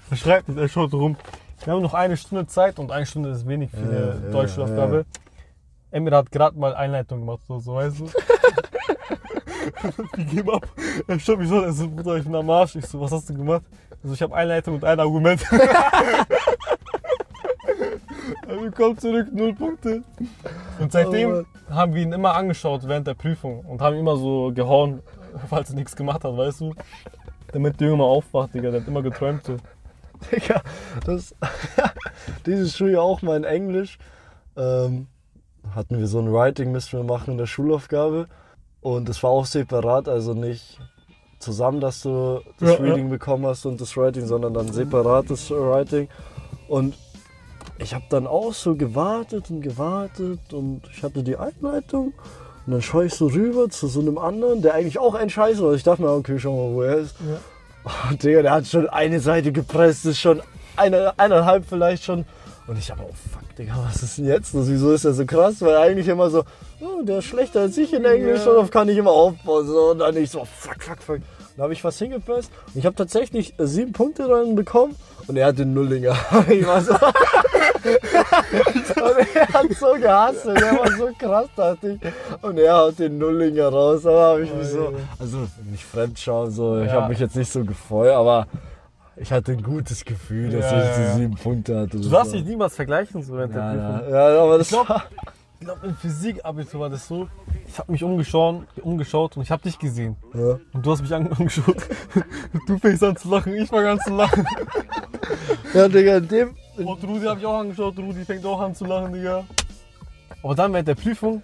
Er 0.10 0.18
schreibt 0.18 0.50
er 0.50 0.68
schaut 0.68 0.92
rum. 0.94 1.16
Wir 1.64 1.74
haben 1.74 1.82
noch 1.82 1.94
eine 1.94 2.18
Stunde 2.18 2.46
Zeit 2.48 2.78
und 2.80 2.92
eine 2.92 3.06
Stunde 3.06 3.30
ist 3.30 3.48
wenig 3.48 3.72
für 3.72 3.78
Ja, 3.78 3.86
eine 3.86 4.22
ja, 4.26 4.32
Deutschschulaufgabe. 4.32 4.98
ja. 4.98 5.04
Emir 5.92 6.16
hat 6.16 6.32
gerade 6.32 6.58
mal 6.58 6.74
Einleitung 6.76 7.20
gemacht, 7.22 7.42
so, 7.48 7.60
so 7.60 7.76
weißt 7.76 8.00
du. 8.00 8.06
ich 10.18 10.28
gebe 10.30 10.54
ab. 10.54 10.68
Er 11.08 11.20
schaut 11.20 11.40
mich 11.40 11.48
so, 11.48 11.62
er 11.62 11.72
so, 11.72 11.88
Bruder, 11.90 12.18
ich 12.18 12.24
bin 12.24 12.36
am 12.36 12.50
Arsch. 12.50 12.76
Ich 12.76 12.86
so, 12.88 13.00
was 13.00 13.12
hast 13.12 13.30
du 13.30 13.36
gemacht? 13.36 13.62
Also, 14.02 14.16
ich 14.16 14.22
habe 14.22 14.36
Einleitung 14.36 14.76
und 14.76 14.84
ein 14.84 15.00
Argument. 15.00 15.42
er 18.48 18.58
bekommt 18.58 19.02
zurück 19.02 19.28
null 19.32 19.54
Punkte. 19.54 20.04
Und 20.80 20.92
seitdem 20.92 21.32
Oh 21.32 21.44
haben 21.74 21.94
wir 21.94 22.02
ihn 22.02 22.12
immer 22.12 22.36
angeschaut 22.36 22.88
während 22.88 23.08
der 23.08 23.14
Prüfung 23.14 23.62
und 23.62 23.82
haben 23.82 23.96
ihn 23.96 24.02
immer 24.02 24.18
so 24.18 24.52
gehauen, 24.54 25.02
falls 25.50 25.70
er 25.70 25.76
nichts 25.76 25.96
gemacht 25.96 26.24
hat, 26.24 26.36
weißt 26.36 26.62
du? 26.62 26.74
Damit 27.52 27.80
der 27.80 27.88
Junge 27.88 28.00
mal 28.00 28.06
aufwacht, 28.10 28.54
Digga. 28.54 28.72
Der 28.72 28.82
hat 28.82 28.88
immer 28.88 29.02
geträumt 29.02 29.44
so. 29.46 29.58
Digga, 30.32 30.62
das, 31.06 31.36
dieses 32.46 32.76
Schuljahr 32.76 33.04
auch 33.04 33.22
mal 33.22 33.38
in 33.38 33.44
Englisch. 33.44 33.98
Ähm, 34.56 35.08
hatten 35.74 35.98
wir 35.98 36.08
so 36.08 36.20
ein 36.20 36.32
Writing, 36.32 36.72
müssen 36.72 37.00
wir 37.00 37.04
machen 37.04 37.32
in 37.32 37.38
der 37.38 37.46
Schulaufgabe. 37.46 38.28
Und 38.82 39.08
es 39.10 39.24
war 39.24 39.30
auch 39.30 39.46
separat, 39.46 40.10
also 40.10 40.34
nicht 40.34 40.80
zusammen, 41.40 41.80
dass 41.80 42.02
du 42.02 42.42
das 42.60 42.72
Ja, 42.72 42.76
Reading 42.78 43.10
bekommen 43.10 43.46
hast 43.46 43.66
und 43.66 43.80
das 43.80 43.96
Writing, 43.96 44.26
sondern 44.26 44.54
dann 44.54 44.72
separates 44.72 45.52
Writing. 45.52 46.10
Und 46.68 46.96
ich 47.80 47.94
habe 47.94 48.06
dann 48.10 48.28
auch 48.28 48.54
so 48.54 48.76
gewartet 48.76 49.50
und 49.50 49.62
gewartet 49.62 50.54
und 50.54 50.82
ich 50.92 51.04
hatte 51.04 51.24
die 51.24 51.38
Einleitung. 51.38 52.14
Und 52.66 52.72
dann 52.72 52.82
schaue 52.82 53.06
ich 53.06 53.14
so 53.14 53.28
rüber 53.28 53.70
zu 53.70 53.88
so 53.88 54.00
einem 54.00 54.18
anderen, 54.18 54.62
der 54.62 54.74
eigentlich 54.74 55.00
auch 55.00 55.16
ein 55.16 55.30
Scheiß 55.30 55.62
war. 55.62 55.74
Ich 55.74 55.84
dachte 55.84 56.02
mir, 56.02 56.12
okay, 56.12 56.40
schau 56.40 56.56
mal, 56.56 56.76
wo 56.76 56.82
er 56.82 56.98
ist. 56.98 57.16
Oh, 57.86 58.14
Digga, 58.16 58.42
der 58.42 58.52
hat 58.52 58.68
schon 58.68 58.88
eine 58.90 59.20
Seite 59.20 59.52
gepresst, 59.52 60.06
ist 60.06 60.20
schon 60.20 60.42
eine, 60.78 61.14
eineinhalb 61.18 61.66
vielleicht 61.68 62.04
schon. 62.04 62.26
Und 62.66 62.78
ich 62.78 62.90
habe, 62.90 63.02
oh 63.04 63.14
fuck, 63.32 63.56
Digga, 63.58 63.74
was 63.86 64.02
ist 64.04 64.18
denn 64.18 64.26
jetzt? 64.26 64.54
los? 64.54 64.68
wieso 64.70 64.92
ist 64.94 65.04
er 65.04 65.14
so 65.14 65.26
krass? 65.26 65.62
Weil 65.62 65.76
eigentlich 65.76 66.08
immer 66.08 66.30
so, 66.30 66.46
oh, 66.80 67.02
der 67.04 67.18
ist 67.20 67.26
schlechter 67.26 67.62
als 67.62 67.78
ich 67.78 67.92
in 67.94 68.06
Englisch, 68.06 68.40
Ja. 68.40 68.54
darauf 68.54 68.72
kann 68.72 68.88
ich 68.88 68.98
immer 68.98 69.12
aufbauen. 69.12 69.68
So, 69.68 69.92
und 69.92 70.00
dann 70.00 70.16
ich 70.16 70.30
so, 70.32 70.46
fuck, 70.46 70.82
fuck, 70.82 71.02
fuck. 71.02 71.20
Dann 71.56 71.64
habe 71.64 71.74
ich 71.74 71.84
was 71.84 72.02
und 72.02 72.14
ich 72.74 72.86
habe 72.86 72.96
tatsächlich 72.96 73.54
äh, 73.60 73.68
sieben 73.68 73.94
Punkte 73.94 74.24
dran 74.24 74.56
bekommen 74.56 74.96
und 75.28 75.38
er 75.38 75.48
hat 75.48 75.60
den 75.60 75.74
Nullinger. 75.74 76.16
ich 76.50 76.66
war 76.66 76.82
so. 76.82 76.94
und 77.84 79.36
er 79.36 79.48
hat 79.54 79.72
so 79.80 79.94
gehasst, 79.94 80.46
der 80.46 80.56
war 80.56 80.92
so 80.98 81.10
krass, 81.18 81.48
dachte 81.56 82.00
ich. 82.02 82.44
Und 82.44 82.58
er 82.58 82.76
haut 82.78 82.98
den 82.98 83.18
Nullinger 83.20 83.68
raus. 83.70 84.02
Da 84.04 84.12
habe 84.12 84.44
ich 84.44 84.54
mich 84.54 84.68
so, 84.68 84.94
also 85.20 85.38
nicht 85.70 85.84
fremdschauen, 85.84 86.50
so. 86.52 86.80
Ich 86.82 86.88
Ja. 86.88 86.94
habe 86.94 87.10
mich 87.10 87.20
jetzt 87.20 87.36
nicht 87.36 87.52
so 87.52 87.64
gefreut, 87.64 88.12
aber 88.14 88.48
ich 89.16 89.32
hatte 89.32 89.52
ein 89.52 89.62
gutes 89.62 90.04
Gefühl, 90.06 90.50
dass 90.50 90.72
Ja, 90.72 90.80
ich 90.90 90.96
die 90.96 91.20
sieben 91.22 91.36
Punkte 91.36 91.82
hatte. 91.82 92.00
Du 92.00 92.10
darfst 92.10 92.34
dich 92.34 92.44
niemals 92.46 92.76
vergleichen 92.76 93.22
so 93.22 93.38
während 93.38 93.54
ja, 93.56 93.74
der 93.74 93.80
Prüfung. 94.00 94.14
ja, 94.14 94.42
aber 94.44 94.58
das 94.58 94.70
glaub-. 94.70 94.88
Ich 94.90 94.96
glaube, 95.66 95.86
im 95.88 95.96
Physikabitur 95.96 96.80
war 96.82 96.90
das 96.90 97.08
so. 97.08 97.28
Ich 97.68 97.78
habe 97.80 97.92
mich 97.92 98.04
umgeschaut, 98.04 98.64
umgeschaut 98.82 99.38
und 99.38 99.44
ich 99.44 99.52
habe 99.52 99.62
dich 99.64 99.78
gesehen. 99.80 100.16
Ja. 100.34 100.60
Und 100.74 100.86
du 100.86 100.92
hast 100.92 101.02
mich 101.02 101.14
an- 101.14 101.32
angeschaut. 101.38 101.78
Du 102.68 102.78
fängst 102.80 103.04
an 103.04 103.16
zu 103.16 103.30
lachen, 103.30 103.54
ich 103.56 103.70
fange 103.70 103.92
an 103.92 104.00
zu 104.00 104.16
lachen. 104.16 104.46
ja, 105.74 105.88
Digga, 105.88 106.18
in 106.18 106.28
dem. 106.28 106.56
Und 106.78 107.04
Rudi 107.04 107.26
habe 107.26 107.40
ich 107.40 107.46
auch 107.46 107.60
angeschaut, 107.60 107.98
Rudi 107.98 108.26
fängt 108.26 108.46
auch 108.46 108.60
an 108.62 108.74
zu 108.76 108.86
lachen, 108.86 109.14
Digga. 109.14 109.44
Aber 110.42 110.56
dann 110.56 110.74
während 110.74 110.88
der 110.88 110.96
Prüfung, 110.96 111.42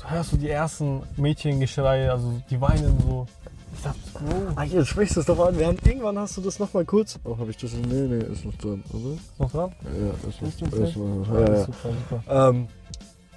du 0.00 0.10
hörst 0.10 0.30
so 0.30 0.36
die 0.36 0.48
ersten 0.48 1.02
Mädchengeschreie, 1.16 2.10
also 2.10 2.40
die 2.50 2.60
weinen 2.60 2.98
so. 3.00 3.26
Ich 3.74 3.82
dachte, 3.82 3.98
Bro, 4.12 4.52
Ach, 4.54 4.64
jetzt 4.64 4.88
sprichst 4.88 5.16
du 5.16 5.20
es 5.20 5.26
doch 5.26 5.46
an. 5.46 5.58
Wir 5.58 5.66
haben, 5.66 5.78
irgendwann 5.84 6.18
hast 6.18 6.36
du 6.36 6.40
das 6.42 6.58
noch 6.58 6.72
mal 6.74 6.84
kurz. 6.84 7.18
Oh, 7.24 7.36
habe 7.38 7.50
ich 7.50 7.56
das? 7.56 7.72
Nee, 7.72 8.02
nee, 8.02 8.18
ist 8.18 8.44
noch 8.44 8.54
dran, 8.56 8.82
oder? 8.92 9.14
ist 9.14 9.40
noch 9.40 9.50
dran? 9.50 9.72
Ja, 9.82 10.28
ist 10.28 10.42
noch, 10.62 10.78
ist 10.78 10.96
noch, 10.96 11.34
Ja, 11.34 11.40
ja, 11.40 11.52
ja. 11.54 11.64
Super, 11.64 11.88
super. 12.10 12.48
Ähm, 12.50 12.68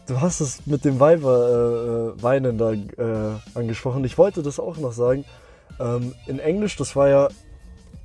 du 0.07 0.21
hast 0.21 0.39
es 0.41 0.65
mit 0.65 0.85
dem 0.85 0.99
Weiber 0.99 2.13
äh, 2.15 2.19
äh, 2.19 2.23
Weinen 2.23 2.57
da 2.57 2.71
äh, 2.73 3.35
angesprochen. 3.53 4.03
Ich 4.05 4.17
wollte 4.17 4.41
das 4.43 4.59
auch 4.59 4.77
noch 4.77 4.91
sagen. 4.91 5.25
Ähm, 5.79 6.13
in 6.27 6.39
Englisch, 6.39 6.75
das 6.77 6.95
war 6.95 7.09
ja 7.09 7.27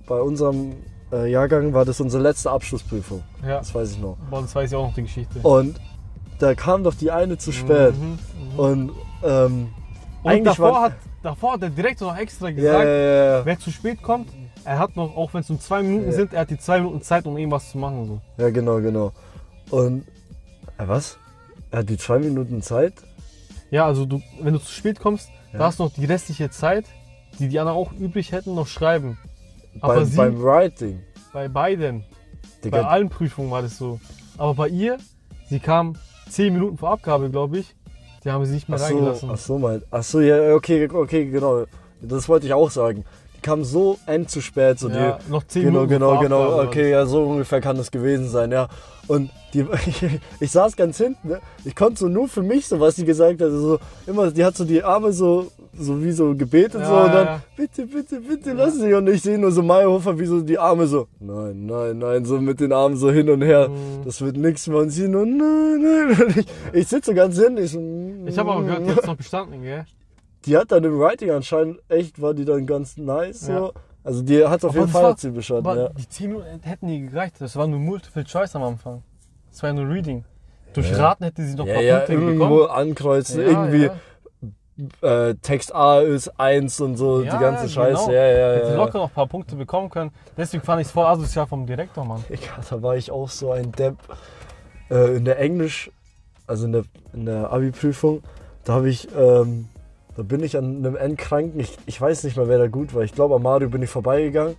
bei 0.06 0.20
unserem 0.20 0.72
äh, 1.12 1.30
Jahrgang, 1.30 1.72
war 1.72 1.84
das 1.84 2.00
unsere 2.00 2.22
letzte 2.22 2.50
Abschlussprüfung. 2.50 3.22
Ja, 3.46 3.58
Das 3.58 3.74
weiß 3.74 3.92
ich 3.92 3.98
noch. 4.00 4.16
boah, 4.30 4.42
das 4.42 4.54
weiß 4.54 4.70
ich 4.70 4.76
auch 4.76 4.86
noch 4.88 4.94
die 4.94 5.02
Geschichte. 5.02 5.38
Und 5.42 5.80
da 6.38 6.54
kam 6.54 6.82
doch 6.84 6.94
die 6.94 7.10
eine 7.10 7.36
zu 7.38 7.52
spät. 7.52 7.94
Mhm, 7.96 8.18
mhm. 8.52 8.58
Und 8.58 8.90
ähm, 9.22 9.68
Und 10.22 10.30
eigentlich 10.30 10.44
davor, 10.56 10.72
war- 10.72 10.82
hat, 10.82 10.92
davor 11.22 11.52
hat 11.54 11.62
der 11.62 11.70
Direktor 11.70 12.12
noch 12.12 12.18
extra 12.18 12.50
gesagt, 12.50 12.84
ja, 12.84 13.38
ja, 13.38 13.44
wer 13.46 13.58
zu 13.58 13.70
spät 13.70 14.02
kommt, 14.02 14.28
er 14.64 14.78
hat 14.78 14.96
noch, 14.96 15.16
auch 15.16 15.32
wenn 15.32 15.40
es 15.42 15.50
um 15.50 15.60
zwei 15.60 15.82
Minuten 15.82 16.12
sind, 16.12 16.32
er 16.32 16.40
hat 16.40 16.50
die 16.50 16.58
zwei 16.58 16.78
Minuten 16.80 17.02
Zeit, 17.02 17.26
um 17.26 17.36
irgendwas 17.36 17.70
zu 17.70 17.78
machen. 17.78 18.06
So. 18.36 18.42
ja, 18.42 18.50
genau, 18.50 18.80
genau. 18.80 19.12
Und 19.70 20.02
äh, 20.78 20.86
was? 20.86 21.18
Er 21.70 21.80
hat 21.80 21.88
die 21.88 21.96
zwei 21.96 22.18
Minuten 22.18 22.62
Zeit? 22.62 22.94
Ja, 23.70 23.86
also 23.86 24.04
du, 24.06 24.20
wenn 24.40 24.52
du 24.54 24.58
zu 24.60 24.72
spät 24.72 24.98
kommst, 24.98 25.28
Ja. 25.52 25.58
darfst 25.60 25.78
du 25.78 25.84
noch 25.84 25.92
die 25.92 26.04
restliche 26.04 26.50
Zeit, 26.50 26.86
die 27.38 27.48
die 27.48 27.58
anderen 27.60 27.78
auch 27.78 27.92
übrig 27.92 28.32
hätten, 28.32 28.54
noch 28.54 28.66
schreiben. 28.66 29.18
Aber 29.80 29.94
Beim, 29.96 30.04
sie- 30.04 30.16
beim 30.16 30.42
Writing. 30.42 31.00
Bei 31.32 31.48
beiden. 31.48 32.00
Bei 32.62 32.70
Digga, 32.70 32.82
allen 32.88 33.08
Prüfungen 33.08 33.50
war 33.50 33.62
das 33.62 33.78
so. 33.78 34.00
Aber 34.36 34.54
bei 34.54 34.68
ihr, 34.68 34.98
sie 35.48 35.60
kam 35.60 35.94
zehn 36.28 36.52
Minuten 36.52 36.76
vor 36.76 36.90
Abgabe, 36.90 37.30
glaube 37.30 37.58
ich. 37.58 37.74
Die 38.24 38.30
haben 38.30 38.44
sie 38.44 38.54
nicht 38.54 38.68
mehr 38.68 38.78
Ach 38.80 38.86
so, 38.88 38.94
reingelassen. 38.96 39.30
ach 39.32 39.38
so, 39.38 39.58
mein. 39.58 39.82
Ach 39.90 40.02
so, 40.02 40.20
ja, 40.20 40.54
okay, 40.54 40.88
okay, 40.92 41.26
genau. 41.30 41.64
Das 42.02 42.28
wollte 42.28 42.46
ich 42.46 42.52
auch 42.52 42.70
sagen. 42.70 43.04
Kam 43.42 43.64
so 43.64 43.98
end 44.06 44.30
zu 44.30 44.40
spät, 44.40 44.78
so 44.78 44.88
ja, 44.88 45.18
die. 45.26 45.30
noch 45.30 45.44
zehn 45.44 45.62
Genau, 45.64 45.80
Minuten 45.82 45.90
genau, 45.92 46.20
genau. 46.20 46.40
War 46.58 46.64
Okay, 46.66 46.90
ja, 46.90 47.06
so 47.06 47.24
ungefähr 47.24 47.60
kann 47.60 47.76
das 47.76 47.90
gewesen 47.90 48.28
sein, 48.28 48.52
ja. 48.52 48.68
Und 49.08 49.30
die, 49.54 49.66
ich 50.40 50.50
saß 50.52 50.76
ganz 50.76 50.98
hinten, 50.98 51.28
ne? 51.28 51.40
ich 51.64 51.74
konnte 51.74 51.98
so 51.98 52.08
nur 52.08 52.28
für 52.28 52.42
mich 52.42 52.68
so, 52.68 52.78
was 52.78 52.94
sie 52.96 53.04
gesagt 53.04 53.40
hat, 53.40 53.50
so 53.50 53.78
immer, 54.06 54.30
die 54.30 54.44
hat 54.44 54.56
so 54.56 54.64
die 54.64 54.82
Arme 54.84 55.12
so, 55.12 55.50
so 55.76 56.00
wie 56.02 56.12
so 56.12 56.34
gebetet 56.36 56.80
Ja, 56.80 56.86
so 56.86 56.94
und 56.94 57.14
dann, 57.14 57.26
ja. 57.26 57.42
bitte, 57.56 57.86
bitte, 57.86 58.20
bitte, 58.20 58.52
lass 58.52 58.76
sie. 58.76 58.92
Und 58.94 59.08
ich 59.08 59.22
sehe 59.22 59.36
nur 59.38 59.50
so 59.50 59.62
Meyerhofer, 59.62 60.16
wie 60.18 60.26
so 60.26 60.40
die 60.40 60.58
Arme 60.58 60.86
so, 60.86 61.08
nein, 61.18 61.66
nein, 61.66 61.98
nein, 61.98 62.24
so 62.24 62.40
mit 62.40 62.60
den 62.60 62.72
Armen 62.72 62.96
so 62.96 63.10
hin 63.10 63.28
und 63.30 63.42
her. 63.42 63.68
Mhm. 63.68 64.04
Das 64.04 64.20
wird 64.20 64.36
nichts 64.36 64.68
mehr. 64.68 64.78
Und 64.78 64.90
sie 64.90 65.08
nur, 65.08 65.26
nein, 65.26 65.82
nein. 65.82 66.22
Und 66.22 66.36
ich, 66.36 66.46
ich 66.72 66.86
sitze 66.88 67.10
so 67.10 67.14
ganz 67.16 67.36
hinten, 67.36 67.58
ich 67.64 67.72
so, 67.72 67.80
Ich 68.26 68.38
habe 68.38 68.52
aber 68.52 68.62
gehört, 68.62 68.86
die 68.86 68.94
hat 68.94 69.06
noch 69.06 69.16
bestanden, 69.24 69.62
gell? 69.62 69.84
Die 70.46 70.56
hat 70.56 70.72
dann 70.72 70.84
im 70.84 70.98
Writing 70.98 71.30
anscheinend 71.30 71.80
echt, 71.88 72.20
war 72.20 72.34
die 72.34 72.44
dann 72.44 72.66
ganz 72.66 72.96
nice 72.96 73.40
so. 73.42 73.52
Ja. 73.52 73.70
Also 74.02 74.22
die 74.22 74.44
hat 74.46 74.64
auf 74.64 74.70
Aber 74.70 74.80
jeden 74.80 74.90
Fall 74.90 75.02
war- 75.02 75.10
hat 75.10 75.20
sie 75.20 75.30
bestanden, 75.30 75.66
Aber 75.66 75.80
ja. 75.80 75.88
die 75.90 76.08
10 76.08 76.28
Minuten 76.30 76.60
hätten 76.62 76.86
nie 76.86 77.06
gereicht. 77.06 77.36
Das 77.38 77.54
war 77.56 77.66
nur 77.66 77.78
Multiple 77.78 78.24
Choice 78.24 78.56
am 78.56 78.62
Anfang. 78.62 79.02
Das 79.50 79.62
war 79.62 79.70
ja 79.70 79.74
nur 79.74 79.88
Reading. 79.92 80.24
Durch. 80.72 80.96
Raten 80.96 81.24
hätte 81.24 81.44
sie 81.44 81.54
noch 81.56 81.64
ein 81.64 81.68
Ja, 81.68 81.74
paar 81.74 81.82
ja, 81.82 81.96
Punkte 81.98 82.12
irgendwo 82.14 82.56
bekommen. 82.60 82.70
ankreuzen, 82.70 83.40
Ja, 83.42 83.46
irgendwie. 83.48 83.90
Äh, 85.02 85.34
Text 85.42 85.74
A 85.74 86.00
ist 86.00 86.28
1 86.40 86.80
und 86.80 86.96
so, 86.96 87.22
Ja, 87.22 87.32
die 87.36 87.38
ganze 87.38 87.64
ja, 87.64 87.68
Scheiße. 87.68 88.06
genau. 88.06 88.12
Ja, 88.16 88.26
ja, 88.28 88.52
Hätte 88.54 88.68
ja. 88.70 88.76
locker 88.76 88.98
noch 88.98 89.08
ein 89.10 89.14
paar 89.14 89.26
Punkte 89.26 89.54
bekommen 89.56 89.90
können. 89.90 90.10
Deswegen 90.38 90.62
fand 90.62 90.80
ich 90.80 90.86
es 90.86 90.92
voll 90.92 91.04
asozial 91.04 91.46
vom 91.46 91.66
Direktor, 91.66 92.04
Mann. 92.06 92.24
Ja, 92.30 92.36
da 92.70 92.80
war 92.82 92.96
ich 92.96 93.10
auch 93.10 93.28
so 93.28 93.52
ein 93.52 93.72
Depp. 93.72 93.96
Äh, 94.90 95.16
in 95.16 95.26
der 95.26 95.38
Englisch, 95.38 95.90
also 96.46 96.64
in 96.64 96.72
der, 96.72 96.84
in 97.12 97.26
der 97.26 97.52
Abi-Prüfung, 97.52 98.22
da 98.64 98.72
habe 98.74 98.88
ich, 98.88 99.06
ähm, 99.14 99.68
da 100.20 100.24
bin 100.24 100.44
ich 100.44 100.54
an 100.54 100.84
einem 100.84 100.96
Endkranken, 100.96 101.58
ich, 101.58 101.78
ich 101.86 101.98
weiß 101.98 102.24
nicht 102.24 102.36
mehr, 102.36 102.46
wer 102.46 102.58
da 102.58 102.66
gut 102.66 102.94
war. 102.94 103.02
Ich 103.02 103.14
glaube, 103.14 103.36
an 103.36 103.42
Mario 103.42 103.70
bin 103.70 103.82
ich 103.82 103.88
vorbeigegangen 103.88 104.54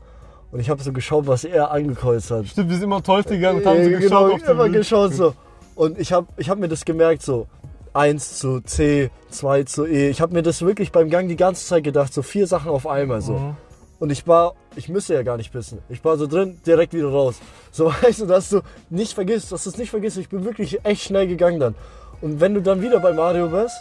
und 0.51 0.60
ich 0.60 0.72
habe 0.72 0.82
so 0.82 0.91
geschaut, 0.91 1.27
was 1.27 1.44
er 1.44 1.70
angekreuzt 1.70 2.32
hat. 2.32 2.48
Stimmt, 2.48 2.70
wir 2.70 2.77
sind 2.77 2.86
immer 2.86 3.03
toll 3.03 3.22
gegangen 3.22 3.60
und 3.60 3.65
haben 3.68 3.84
so 3.84 3.89
Ja, 3.91 4.00
geschaut 4.00 4.39
genau, 4.39 4.51
immer 4.51 4.70
geschaut 4.70 5.13
so. 5.13 5.36
Und 5.75 6.00
ich 6.00 6.12
habe 6.12 6.25
ich 6.38 6.50
hab 6.50 6.58
mir 6.58 6.68
das 6.68 6.84
gemerkt 6.84 7.22
so. 7.22 7.46
1 7.94 8.39
zu 8.39 8.62
C, 8.62 9.12
2 9.30 9.63
zu 9.63 9.86
E. 9.86 10.10
Ich 10.10 10.20
habe 10.20 10.34
mir 10.34 10.41
das 10.41 10.63
wirklich 10.63 10.91
beim 10.91 11.12
Gang 11.12 11.27
die 11.27 11.36
ganze 11.36 11.63
Zeit 11.63 11.84
gedacht, 11.84 12.12
so 12.12 12.24
vier 12.24 12.48
Sachen 12.48 12.72
auf 12.72 12.88
einmal 12.88 13.22
so. 13.22 13.34
Mhm. 13.34 13.56
Und 14.00 14.12
ich 14.12 14.25
war, 14.25 14.56
ich 14.75 14.89
müsste 14.89 15.13
ja 15.13 15.22
gar 15.22 15.38
nicht 15.38 15.51
pissen. 15.51 15.77
Ich 15.89 16.03
war 16.03 16.18
so 16.18 16.25
drin, 16.25 16.60
direkt 16.65 16.94
wieder 16.94 17.10
raus. 17.10 17.36
So 17.72 17.94
weißt 18.01 18.22
du, 18.22 18.25
dass 18.25 18.50
du 18.50 18.62
nicht 18.89 19.13
vergisst, 19.13 19.51
dass 19.51 19.65
du 19.65 19.70
es 19.70 19.77
nicht 19.77 19.91
vergisst. 19.91 20.18
Ich 20.18 20.30
bin 20.30 20.44
wirklich 20.44 20.84
echt 20.84 21.03
schnell 21.03 21.27
gegangen 21.27 21.60
dann. 21.60 21.75
Und 22.20 22.39
wenn 22.39 22.56
du 22.56 22.62
dann 22.62 22.82
wieder 22.82 23.00
bei 23.00 23.13
Mario 23.13 23.48
bist, 23.50 23.75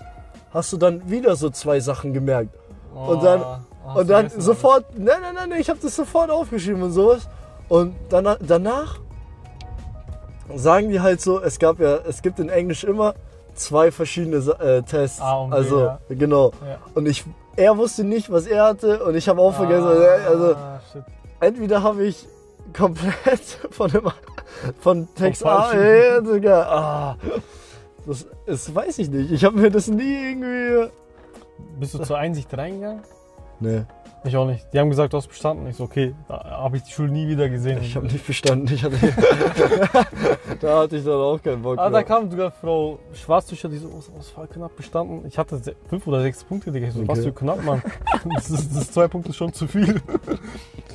hast 0.52 0.72
du 0.72 0.76
dann 0.76 1.08
wieder 1.10 1.36
so 1.36 1.50
zwei 1.50 1.80
Sachen 1.80 2.12
gemerkt. 2.12 2.54
Und 2.94 3.22
dann, 3.22 3.42
Oh, 3.82 4.00
und 4.00 4.10
dann 4.10 4.28
sofort, 4.38 4.84
nein, 4.98 5.16
nein, 5.22 5.34
nein, 5.34 5.48
nein, 5.48 5.60
ich 5.60 5.70
habe 5.70 5.78
das 5.82 5.96
sofort 5.96 6.30
aufgeschrieben 6.30 6.82
und 6.82 6.92
sowas. 6.92 7.28
Und 7.68 7.94
danach, 8.10 8.36
danach 8.40 8.98
sagen 10.54 10.90
die 10.90 11.00
halt 11.00 11.20
so, 11.20 11.40
es 11.40 11.58
gab 11.58 11.80
ja, 11.80 11.96
es 12.06 12.20
gibt 12.22 12.38
in 12.40 12.48
Englisch 12.50 12.84
immer 12.84 13.14
zwei 13.54 13.90
verschiedene 13.90 14.36
äh, 14.60 14.82
Tests. 14.82 15.20
A 15.20 15.38
und 15.38 15.50
B, 15.50 15.56
also, 15.56 15.80
ja. 15.80 15.98
genau. 16.10 16.52
Ja. 16.66 16.78
Und 16.94 17.06
ich, 17.06 17.24
er 17.56 17.76
wusste 17.78 18.04
nicht, 18.04 18.30
was 18.30 18.46
er 18.46 18.64
hatte 18.64 19.02
und 19.04 19.14
ich 19.14 19.28
habe 19.28 19.40
auch 19.40 19.54
vergessen. 19.54 19.86
Ah, 19.86 20.28
Also, 20.28 20.56
shit. 20.92 21.02
entweder 21.40 21.82
habe 21.82 22.04
ich 22.04 22.26
komplett 22.76 23.40
von 23.70 23.90
dem, 23.90 24.10
von 24.80 25.08
Text 25.14 25.42
Vom 25.42 25.50
A, 25.50 25.74
ja, 25.74 26.20
Digga, 26.20 26.62
ah, 26.62 27.16
das, 28.06 28.26
das 28.46 28.74
weiß 28.74 28.98
ich 28.98 29.10
nicht. 29.10 29.30
Ich 29.32 29.44
habe 29.44 29.58
mir 29.58 29.70
das 29.70 29.88
nie 29.88 30.30
irgendwie, 30.30 30.90
Bist 31.78 31.94
du 31.94 31.98
zur 32.00 32.18
Einsicht 32.18 32.56
reingegangen? 32.56 33.02
Nee, 33.62 33.82
Ich 34.24 34.34
auch 34.36 34.46
nicht. 34.46 34.66
Die 34.72 34.78
haben 34.78 34.88
gesagt, 34.88 35.12
du 35.12 35.18
hast 35.18 35.28
bestanden. 35.28 35.66
Ich 35.68 35.76
so, 35.76 35.84
okay, 35.84 36.14
da 36.28 36.42
habe 36.42 36.78
ich 36.78 36.82
die 36.84 36.92
Schule 36.92 37.10
nie 37.12 37.28
wieder 37.28 37.48
gesehen. 37.50 37.78
ich 37.82 37.94
habe 37.94 38.06
nicht 38.06 38.24
verstanden. 38.24 38.72
Ich 38.72 38.82
hatte, 38.82 38.96
da 40.60 40.78
hatte 40.80 40.96
ich 40.96 41.04
dann 41.04 41.14
auch 41.14 41.42
keinen 41.42 41.60
Bock 41.62 41.78
Ah, 41.78 41.90
da 41.90 42.02
kam 42.02 42.30
sogar 42.30 42.50
Frau 42.50 42.98
Schwarztücher, 43.12 43.68
die 43.68 43.76
so, 43.76 43.88
oh, 43.88 44.02
das 44.16 44.34
war 44.36 44.46
knapp 44.46 44.74
bestanden. 44.76 45.26
Ich 45.26 45.36
hatte 45.38 45.60
fünf 45.88 46.06
oder 46.06 46.22
sechs 46.22 46.42
Punkte, 46.44 46.72
Digga. 46.72 46.88
Ich 46.88 46.94
so, 46.94 47.06
was 47.06 47.18
Okay. 47.18 47.28
für 47.28 47.34
knapp, 47.34 47.62
Mann. 47.64 47.82
Das 48.34 48.50
ist, 48.50 48.74
das 48.74 48.82
ist 48.82 48.94
zwei 48.94 49.08
Punkte 49.08 49.32
schon 49.32 49.52
zu 49.52 49.66
viel. 49.66 50.00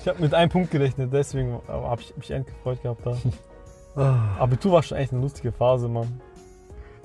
Ich 0.02 0.08
habe 0.08 0.22
mit 0.22 0.36
einem 0.36 0.52
Punkt 0.52 0.70
gerechnet, 0.70 1.12
deswegen 1.12 1.60
habe 1.68 2.00
ich 2.00 2.16
mich 2.16 2.30
endlich 2.30 2.56
gefreut 2.56 2.80
gehabt 2.84 3.02
da. 3.96 4.38
Abitur 4.40 4.74
war 4.74 4.84
schon 4.84 5.00
echt 5.00 5.12
eine 5.12 5.22
lustige 5.22 5.52
Phase, 5.52 5.88
Mann. 5.88 6.22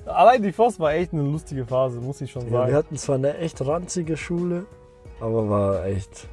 Allein 0.05 0.41
die 0.41 0.51
Voss 0.51 0.79
war 0.79 0.93
echt 0.93 1.13
eine 1.13 1.21
lustige 1.23 1.65
Phase, 1.65 1.99
muss 1.99 2.21
ich 2.21 2.31
schon 2.31 2.43
ja, 2.45 2.51
wir 2.51 2.57
sagen. 2.59 2.73
hatten 2.73 2.97
zwar 2.97 3.15
eine 3.15 3.37
echt 3.37 3.65
ranzige 3.65 4.17
Schule, 4.17 4.65
aber 5.19 5.49
war 5.49 5.85
echt. 5.85 6.27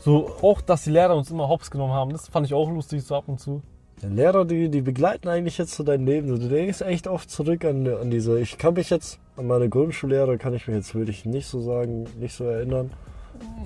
So, 0.00 0.30
auch, 0.42 0.60
dass 0.60 0.84
die 0.84 0.90
Lehrer 0.90 1.16
uns 1.16 1.30
immer 1.30 1.48
hops 1.48 1.70
genommen 1.70 1.92
haben, 1.92 2.12
das 2.12 2.28
fand 2.28 2.46
ich 2.46 2.54
auch 2.54 2.70
lustig, 2.70 3.02
so 3.02 3.16
ab 3.16 3.24
und 3.26 3.40
zu. 3.40 3.62
Die 4.02 4.06
Lehrer, 4.06 4.44
die, 4.44 4.68
die 4.68 4.82
begleiten 4.82 5.26
eigentlich 5.28 5.58
jetzt 5.58 5.74
so 5.74 5.82
dein 5.82 6.04
Leben. 6.06 6.28
Du 6.28 6.36
denkst 6.48 6.82
echt 6.82 7.08
oft 7.08 7.30
zurück 7.30 7.64
an, 7.64 7.86
an 7.88 8.10
diese. 8.10 8.38
Ich 8.38 8.58
kann 8.58 8.74
mich 8.74 8.90
jetzt, 8.90 9.18
an 9.36 9.46
meine 9.46 9.68
Grundschullehrer 9.68 10.36
kann 10.36 10.54
ich 10.54 10.68
mich 10.68 10.76
jetzt 10.76 10.94
wirklich 10.94 11.24
nicht 11.24 11.46
so 11.48 11.60
sagen, 11.60 12.04
nicht 12.20 12.36
so 12.36 12.44
erinnern. 12.44 12.90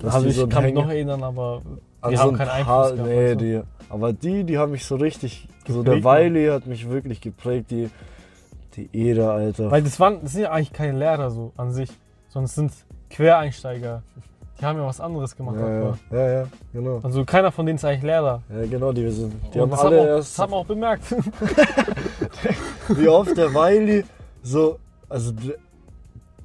also 0.03 0.25
ich 0.27 0.35
so 0.37 0.47
kann 0.47 0.63
mich 0.63 0.73
noch 0.73 0.89
erinnern, 0.89 1.21
aber 1.21 1.61
die 2.09 2.15
so 2.15 2.21
haben 2.23 2.29
ein 2.31 2.37
keinen 2.37 2.63
paar- 2.65 2.85
Einfluss 2.85 2.97
gehabt. 2.97 3.09
Nee, 3.15 3.29
du? 3.31 3.37
die, 3.37 3.61
aber 3.89 4.13
die, 4.13 4.43
die 4.45 4.57
haben 4.57 4.71
mich 4.71 4.85
so 4.85 4.95
richtig, 4.95 5.47
so 5.67 5.79
Geprägt, 5.83 5.87
der 5.97 6.03
Weili 6.05 6.47
hat 6.47 6.65
mich 6.65 6.89
wirklich 6.89 7.19
geprägt, 7.21 7.69
die, 7.69 7.89
die 8.75 8.89
Ede, 8.93 9.29
Alter. 9.29 9.71
Weil 9.71 9.83
das, 9.83 9.99
waren, 9.99 10.21
das 10.21 10.33
sind 10.33 10.43
ja 10.43 10.51
eigentlich 10.51 10.73
keine 10.73 10.97
Lehrer 10.97 11.31
so 11.31 11.51
an 11.57 11.71
sich, 11.71 11.89
sondern 12.29 12.45
es 12.45 12.55
sind 12.55 12.71
Quereinsteiger. 13.09 14.03
Die 14.59 14.65
haben 14.65 14.77
ja 14.77 14.85
was 14.85 15.01
anderes 15.01 15.35
gemacht. 15.35 15.55
ja, 15.59 15.69
ja, 15.69 15.97
ja, 16.11 16.31
ja, 16.41 16.47
genau. 16.71 16.99
Also 17.01 17.25
keiner 17.25 17.51
von 17.51 17.65
denen 17.65 17.77
ist 17.77 17.85
eigentlich 17.85 18.03
Lehrer. 18.03 18.43
Ja, 18.49 18.65
genau, 18.67 18.91
die, 18.91 19.09
sind, 19.09 19.33
die 19.53 19.59
Und 19.59 19.63
haben 19.63 19.71
das, 19.71 19.79
alle 19.79 19.99
haben 19.99 20.05
auch, 20.05 20.09
erst, 20.09 20.31
das 20.33 20.39
haben 20.39 20.51
wir 20.51 20.57
auch 20.57 20.65
bemerkt. 20.65 21.03
wie 22.89 23.07
oft 23.07 23.35
der 23.35 23.53
Weili 23.53 24.05
so, 24.43 24.79
also 25.09 25.33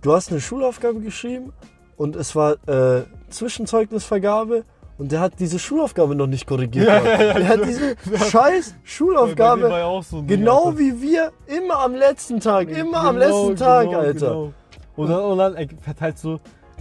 du 0.00 0.14
hast 0.14 0.30
eine 0.30 0.40
Schulaufgabe 0.40 1.00
geschrieben 1.00 1.52
und 1.96 2.16
es 2.16 2.34
war 2.34 2.56
äh, 2.68 3.04
Zwischenzeugnisvergabe 3.28 4.64
und 4.98 5.12
der 5.12 5.20
hat 5.20 5.34
diese 5.38 5.58
Schulaufgabe 5.58 6.14
noch 6.14 6.26
nicht 6.26 6.46
korrigiert. 6.46 6.86
Ja, 6.86 7.02
ja, 7.02 7.22
ja, 7.22 7.34
der 7.34 7.48
hat 7.48 7.60
diese 7.66 7.96
scheiß 8.30 8.74
Schulaufgabe 8.84 9.62
war 9.70 10.02
so 10.02 10.18
Ding, 10.18 10.26
Genau 10.40 10.66
Alter. 10.66 10.78
wie 10.78 11.02
wir, 11.02 11.32
immer 11.46 11.78
am 11.80 11.94
letzten 11.94 12.40
Tag, 12.40 12.68
immer 12.70 13.00
am 13.04 13.16
Genau, 13.18 13.26
letzten 13.48 13.56
Tag, 13.56 13.86
genau, 13.86 13.98
Alter. 13.98 14.26
Genau. 14.28 14.52
Und, 14.96 15.08
dann, 15.10 15.20
und 15.24 15.38
dann 15.38 15.54
er 15.56 15.66
verteilt 15.82 16.18
so, 16.18 16.40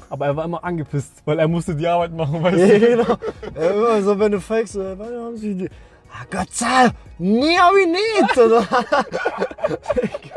aber 0.10 0.26
er 0.28 0.36
war 0.38 0.46
immer 0.46 0.64
angepisst, 0.64 1.12
weil 1.26 1.40
er 1.40 1.48
musste 1.48 1.76
die 1.76 1.88
Arbeit 1.88 2.14
machen, 2.14 2.42
weißt 2.42 2.58
Ja, 2.58 2.68
du? 2.68 2.80
genau. 2.80 3.18
Ja, 3.56 3.70
immer 3.72 4.02
so, 4.02 4.18
wenn 4.20 4.32
du 4.32 4.40
fragst, 4.40 4.74
so, 4.74 4.80
wann 4.98 5.14
haben 5.14 5.36
sie 5.38 5.56
die? 5.56 5.70
Ah, 6.12 6.26
Gott 6.32 6.48
sei 6.54 6.66
Dank, 6.84 6.94
nee, 7.18 7.58
hab 7.58 7.74
ich 7.76 7.88
nicht. 7.88 8.38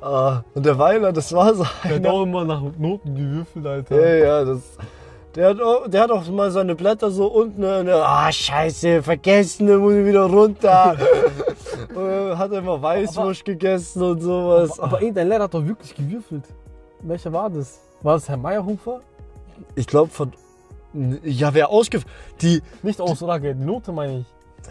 Ah, 0.00 0.42
und 0.54 0.64
der 0.66 0.78
Weiler, 0.78 1.12
das 1.12 1.32
war 1.32 1.54
so 1.54 1.64
Der 1.84 1.96
hat 1.96 2.06
auch 2.06 2.22
immer 2.22 2.44
nach 2.44 2.60
Noten 2.78 3.14
gewürfelt, 3.14 3.66
Alter. 3.66 3.96
Ja, 4.00 4.14
ja, 4.26 4.44
das. 4.44 4.76
Der 5.34 5.50
hat, 5.50 5.60
auch, 5.60 5.88
der 5.88 6.02
hat 6.02 6.10
auch 6.10 6.26
mal 6.30 6.50
seine 6.50 6.74
Blätter 6.74 7.10
so 7.10 7.26
unten, 7.26 7.62
ah, 7.64 8.32
scheiße, 8.32 9.02
vergessen, 9.02 9.66
dann 9.66 9.78
muss 9.78 9.94
ich 9.94 10.06
wieder 10.06 10.24
runter. 10.24 10.96
Hat 12.38 12.52
immer 12.52 12.80
Weißwurst 12.80 13.44
gegessen 13.44 14.02
und 14.02 14.20
sowas. 14.20 14.78
Aber 14.78 15.00
irgendein 15.00 15.28
Lehrer 15.28 15.44
hat 15.44 15.54
doch 15.54 15.64
wirklich 15.64 15.94
gewürfelt. 15.94 16.44
Welcher 17.00 17.32
war 17.32 17.50
das? 17.50 17.80
War 18.02 18.14
das 18.14 18.28
Herr 18.28 18.36
Meyerhofer? 18.36 19.00
ich 19.74 19.86
glaube 19.86 20.10
von. 20.10 20.32
Ja, 21.22 21.52
wer 21.52 21.68
ausgef... 21.70 22.04
Die. 22.40 22.62
Nicht 22.82 23.00
Aussage, 23.00 23.54
die 23.54 23.64
Note 23.64 23.92
meine 23.92 24.20
ich. 24.20 24.26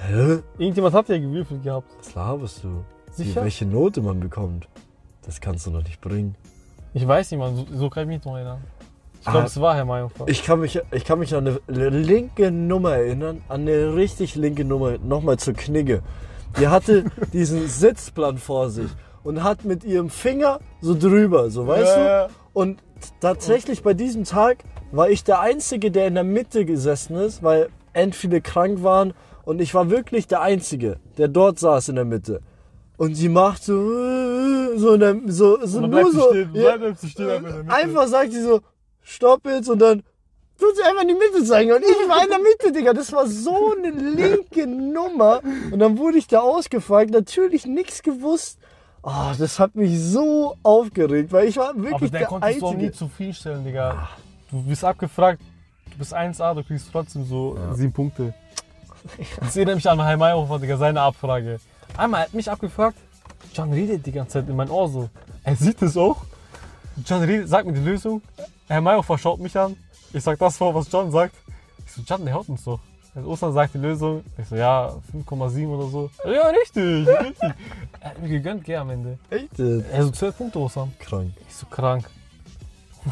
Hä? 0.10 0.40
Irgendjemand 0.58 0.96
hat 0.96 1.10
ja 1.10 1.18
gewürfelt 1.18 1.64
gehabt. 1.64 1.90
Was 2.00 2.16
laberst 2.16 2.64
du? 2.64 2.84
Die, 3.18 3.24
Sicher? 3.24 3.44
welche 3.44 3.66
Note 3.66 4.02
man 4.02 4.20
bekommt, 4.20 4.68
das 5.24 5.40
kannst 5.40 5.68
du 5.68 5.72
doch 5.72 5.84
nicht 5.84 6.02
bringen. 6.02 6.36
Ich 6.94 7.08
weiß 7.08 7.32
nicht, 7.32 7.40
man, 7.40 7.56
so, 7.56 7.66
so 7.72 7.90
kann 7.90 8.04
ich 8.04 8.08
mich 8.08 8.18
nicht 8.18 8.26
noch 8.26 8.36
erinnern. 8.36 8.64
Ich 9.22 9.28
Ah. 9.28 9.32
glaube, 9.32 9.48
es 9.48 9.60
war 9.60 9.76
Herr 9.76 9.86
Meyerhofer. 9.86 10.26
Ich 10.28 10.44
kann 10.44 10.60
mich, 10.60 10.80
ich 10.92 11.06
kann 11.06 11.20
mich 11.20 11.36
an 11.36 11.58
eine 11.68 11.90
linke 11.90 12.52
Nummer 12.52 12.94
erinnern, 12.96 13.42
an 13.50 13.62
eine 13.62 13.96
richtig 13.96 14.36
linke 14.36 14.64
Nummer, 14.64 14.98
nochmal 15.04 15.38
zur 15.38 15.54
Knigge. 15.54 16.02
Die 16.60 16.68
hatte 16.68 17.06
diesen 17.34 17.68
Sitzplan 17.68 18.38
vor 18.38 18.70
sich 18.70 18.90
und 19.24 19.44
hat 19.44 19.66
mit 19.66 19.84
ihrem 19.84 20.10
Finger 20.10 20.60
so 20.82 20.96
drüber, 20.98 21.50
so 21.50 21.68
weißt 21.68 21.96
Ja, 21.96 21.96
du? 21.98 22.04
ja. 22.10 22.28
Und 22.54 22.80
tatsächlich 23.20 23.84
bei 23.84 23.94
diesem 23.94 24.24
Tag 24.24 24.60
war 24.92 25.10
ich 25.10 25.24
der 25.24 25.40
Einzige, 25.42 25.92
der 25.92 26.08
in 26.08 26.16
der 26.16 26.24
Mitte 26.24 26.64
gesessen 26.66 27.18
ist, 27.18 27.44
weil 27.44 27.70
end 27.94 28.16
viele 28.16 28.42
krank 28.42 28.84
waren 28.84 29.14
und 29.44 29.60
ich 29.62 29.74
war 29.74 29.90
wirklich 29.90 30.28
der 30.28 30.42
Einzige, 30.42 30.98
der 31.18 31.28
dort 31.28 31.60
saß 31.60 31.90
in 31.90 31.96
der 31.96 32.06
Mitte. 32.06 32.42
Und 32.98 33.14
sie 33.16 33.30
macht 33.30 33.64
so, 33.64 33.76
so, 34.78 34.98
so, 35.28 35.58
so 35.66 35.82
nur 35.82 36.12
so, 36.12 36.30
stehen, 36.30 36.50
ja, 36.54 36.78
stehen 37.08 37.70
einfach 37.70 38.08
sagt 38.08 38.32
sie 38.32 38.42
so, 38.42 38.62
stopp 39.08 39.46
jetzt 39.46 39.70
und 39.70 39.80
dann 39.80 40.04
tut 40.60 40.76
sie 40.76 40.84
einfach 40.84 41.04
in 41.04 41.08
die 41.10 41.14
Mitte 41.14 41.44
zeigen 41.44 41.72
und 41.72 41.82
ich 41.82 42.10
war 42.10 42.24
in 42.24 42.30
der 42.30 42.40
Mitte, 42.40 42.72
Digga. 42.72 42.94
Das 42.94 43.12
war 43.12 43.26
so 43.28 43.74
eine 43.78 43.90
linke 43.92 44.68
Nummer 44.68 45.42
und 45.72 45.80
dann 45.80 45.98
wurde 45.98 46.18
ich 46.18 46.28
da 46.28 46.40
ausgefragt, 46.40 47.12
natürlich 47.12 47.66
nichts 47.66 48.04
gewusst. 48.04 48.60
Oh, 49.04 49.32
das 49.38 49.60
hat 49.60 49.76
mich 49.76 49.98
so 50.02 50.56
aufgeregt, 50.64 51.32
weil 51.32 51.48
ich 51.48 51.56
war 51.58 51.70
Aber 51.70 51.84
wirklich 51.84 52.12
der 52.12 52.22
der, 52.22 52.28
konnte 52.28 52.48
es 52.50 52.60
doch 52.60 52.72
nie 52.72 52.88
Einzige. 52.88 52.92
zufriedenstellen, 52.94 53.64
Digga. 53.64 54.10
Du 54.52 54.62
bist 54.64 54.84
abgefragt, 54.84 55.42
du 55.92 55.98
bist 55.98 56.14
1A, 56.14 56.56
du 56.56 56.64
kriegst 56.64 56.88
trotzdem 56.92 57.26
so 57.26 57.58
sieben 57.74 57.94
Punkte. 57.94 58.34
Das 59.40 59.56
erinnert 59.56 59.76
mich 59.76 59.90
an 59.90 60.04
Herr 60.04 60.18
Meyerhofer, 60.18 60.60
Digga, 60.60 60.76
seine 60.78 61.00
Abfrage. 61.02 61.60
Einmal 61.96 62.24
hat 62.24 62.34
mich 62.34 62.50
abgefragt, 62.52 62.98
John 63.54 63.72
redet 63.72 64.06
die 64.06 64.12
ganze 64.12 64.34
Zeit 64.40 64.50
in 64.50 64.56
mein 64.56 64.70
Ohr 64.70 64.90
so. 64.90 65.10
Er 65.44 65.56
sieht 65.56 65.82
es 65.82 65.96
auch. 65.96 66.18
John 67.06 67.22
redet, 67.24 67.48
sagt 67.48 67.66
mir 67.68 67.74
die 67.74 67.80
Lösung. 67.82 68.22
Herr 68.68 68.82
Meyerhofer 68.82 69.18
schaut 69.18 69.40
mich 69.40 69.58
an. 69.58 69.76
Ich 70.14 70.24
sag 70.24 70.38
das 70.40 70.58
vor, 70.58 70.74
was 70.76 70.92
John 70.92 71.12
sagt. 71.12 71.36
Ich 71.86 71.92
so, 71.92 72.02
John, 72.06 72.26
der 72.26 72.34
hört 72.36 72.50
uns 72.50 72.64
doch. 72.64 72.80
Also 73.16 73.30
Ostern 73.30 73.54
sagt 73.54 73.74
die 73.74 73.78
Lösung. 73.80 74.24
Ich 74.38 74.48
so, 74.48 74.56
ja, 74.56 74.94
5,7 75.14 75.68
oder 75.68 75.88
so. 75.88 76.10
Ja, 76.26 76.48
richtig, 76.50 77.08
richtig. 77.08 77.54
Er 78.00 78.10
hat 78.10 78.22
mir 78.22 78.30
gegönnt, 78.30 78.64
gell, 78.64 78.78
am 78.78 78.90
Ende. 78.92 79.18
Echt? 79.30 79.58
Er 79.60 80.04
so 80.04 80.12
12 80.12 80.38
Punkte, 80.38 80.60
Ostern. 80.60 80.94
Krank. 81.00 81.32
Ich 81.48 81.56
so 81.56 81.66
krank. 81.66 82.10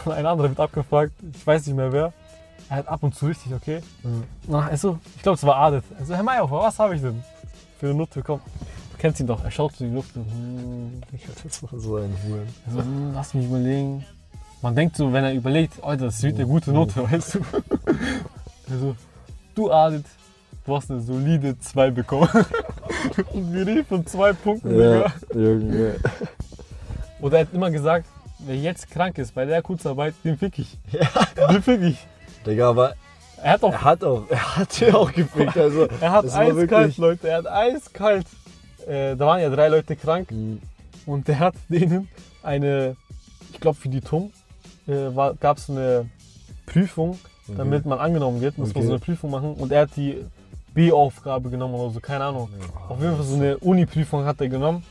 Und 0.05 0.11
ein 0.11 0.25
anderer 0.25 0.49
wird 0.49 0.59
abgefragt, 0.59 1.13
ich 1.33 1.45
weiß 1.47 1.65
nicht 1.67 1.75
mehr 1.75 1.91
wer. 1.91 2.13
Er 2.69 2.77
hat 2.77 2.87
ab 2.87 3.01
und 3.03 3.15
zu 3.15 3.27
richtig, 3.27 3.53
okay? 3.53 3.81
Na, 4.47 4.67
also, 4.67 4.99
ich 5.15 5.21
glaube, 5.23 5.37
es 5.37 5.43
war 5.45 5.55
Adet. 5.55 5.83
Also, 5.99 6.15
Herr 6.15 6.23
Meyerhofer, 6.23 6.63
was 6.67 6.79
habe 6.79 6.95
ich 6.95 7.01
denn 7.01 7.23
für 7.79 7.87
eine 7.87 7.95
Note 7.95 8.15
bekommen? 8.19 8.41
Du 8.91 8.97
kennst 8.97 9.19
ihn 9.19 9.27
doch, 9.27 9.43
er 9.43 9.51
schaut 9.51 9.79
in 9.81 9.89
die 9.89 9.95
Luft. 9.95 10.13
So, 10.13 10.21
hm, 10.21 11.01
Das 11.43 11.63
war 11.63 11.79
so 11.79 11.95
ein 11.97 12.15
Huren. 12.27 12.47
also, 12.67 12.79
hm, 12.79 13.11
lass 13.13 13.33
mich 13.33 13.45
überlegen. 13.45 14.05
Man 14.65 14.75
denkt 14.75 14.95
so, 14.97 15.13
wenn 15.13 15.23
er 15.23 15.31
überlegt, 15.31 15.73
oh, 15.83 15.93
das 15.93 16.23
wird 16.23 16.37
eine 16.37 16.47
gute 16.47 16.71
Note, 16.71 17.03
weißt 17.11 17.35
du? 17.35 17.39
Also, 18.71 18.95
du 19.53 19.71
Adet, 19.71 20.05
du 20.65 20.75
hast 20.75 20.89
eine 20.89 21.01
solide 21.01 21.55
2 21.59 21.91
bekommen. 21.91 22.27
Und 23.33 23.53
wir 23.53 23.67
reden 23.67 23.85
von 23.85 24.03
zwei 24.07 24.33
Punkten, 24.33 24.69
Digga. 24.69 25.13
Ja, 25.35 25.39
Junge. 25.39 25.95
Oder 27.21 27.37
er 27.37 27.45
hat 27.45 27.53
immer 27.53 27.69
gesagt, 27.69 28.07
wer 28.39 28.55
jetzt 28.55 28.89
krank 28.89 29.19
ist 29.19 29.35
bei 29.35 29.45
der 29.45 29.61
Kurzarbeit, 29.61 30.15
den 30.23 30.35
fick 30.35 30.57
ich. 30.57 30.79
Den 31.47 31.61
fick 31.61 31.81
ich. 31.83 32.07
Digga, 32.43 32.67
aber 32.71 32.95
Er 33.43 33.51
hat 33.51 33.63
auch, 33.63 33.71
er 33.71 33.83
hat 33.83 34.03
auch, 34.03 34.23
er 34.31 34.55
hat 34.57 34.79
ja 34.79 34.95
auch 34.95 35.11
gefickt. 35.11 35.55
Also, 35.57 35.87
er 36.01 36.11
hat 36.11 36.25
eiskalt, 36.25 36.55
wirklich- 36.55 36.97
Leute, 36.97 37.29
er 37.29 37.37
hat 37.37 37.47
eiskalt. 37.47 38.25
Äh, 38.87 39.15
da 39.15 39.27
waren 39.27 39.41
ja 39.41 39.51
drei 39.51 39.67
Leute 39.67 39.95
krank 39.95 40.31
Hm, 40.31 40.59
und 41.05 41.27
der 41.27 41.37
hat 41.37 41.53
denen 41.69 42.09
eine, 42.41 42.95
ich 43.53 43.59
glaube 43.59 43.77
für 43.79 43.89
die 43.89 44.01
TUM, 44.01 44.31
äh, 44.87 45.09
gab 45.39 45.57
es 45.57 45.69
eine 45.69 46.09
Prüfung, 46.65 47.17
damit 47.47 47.85
man 47.85 47.99
angenommen 47.99 48.41
wird, 48.41 48.57
muss 48.57 48.69
man 48.69 48.77
Okay. 48.77 48.87
so 48.87 48.93
eine 48.93 48.99
Prüfung 48.99 49.31
machen 49.31 49.53
und 49.53 49.71
er 49.71 49.81
hat 49.81 49.95
die 49.95 50.23
B-Aufgabe 50.73 51.49
genommen 51.49 51.75
oder 51.75 51.91
so, 51.91 51.99
keine 51.99 52.25
Ahnung. 52.25 52.49
Auf 52.89 52.99
jeden 53.01 53.15
Fall 53.15 53.25
so 53.25 53.35
eine 53.35 53.57
Uni-Prüfung 53.59 54.25
hat 54.25 54.41
er 54.41 54.49
genommen 54.49 54.83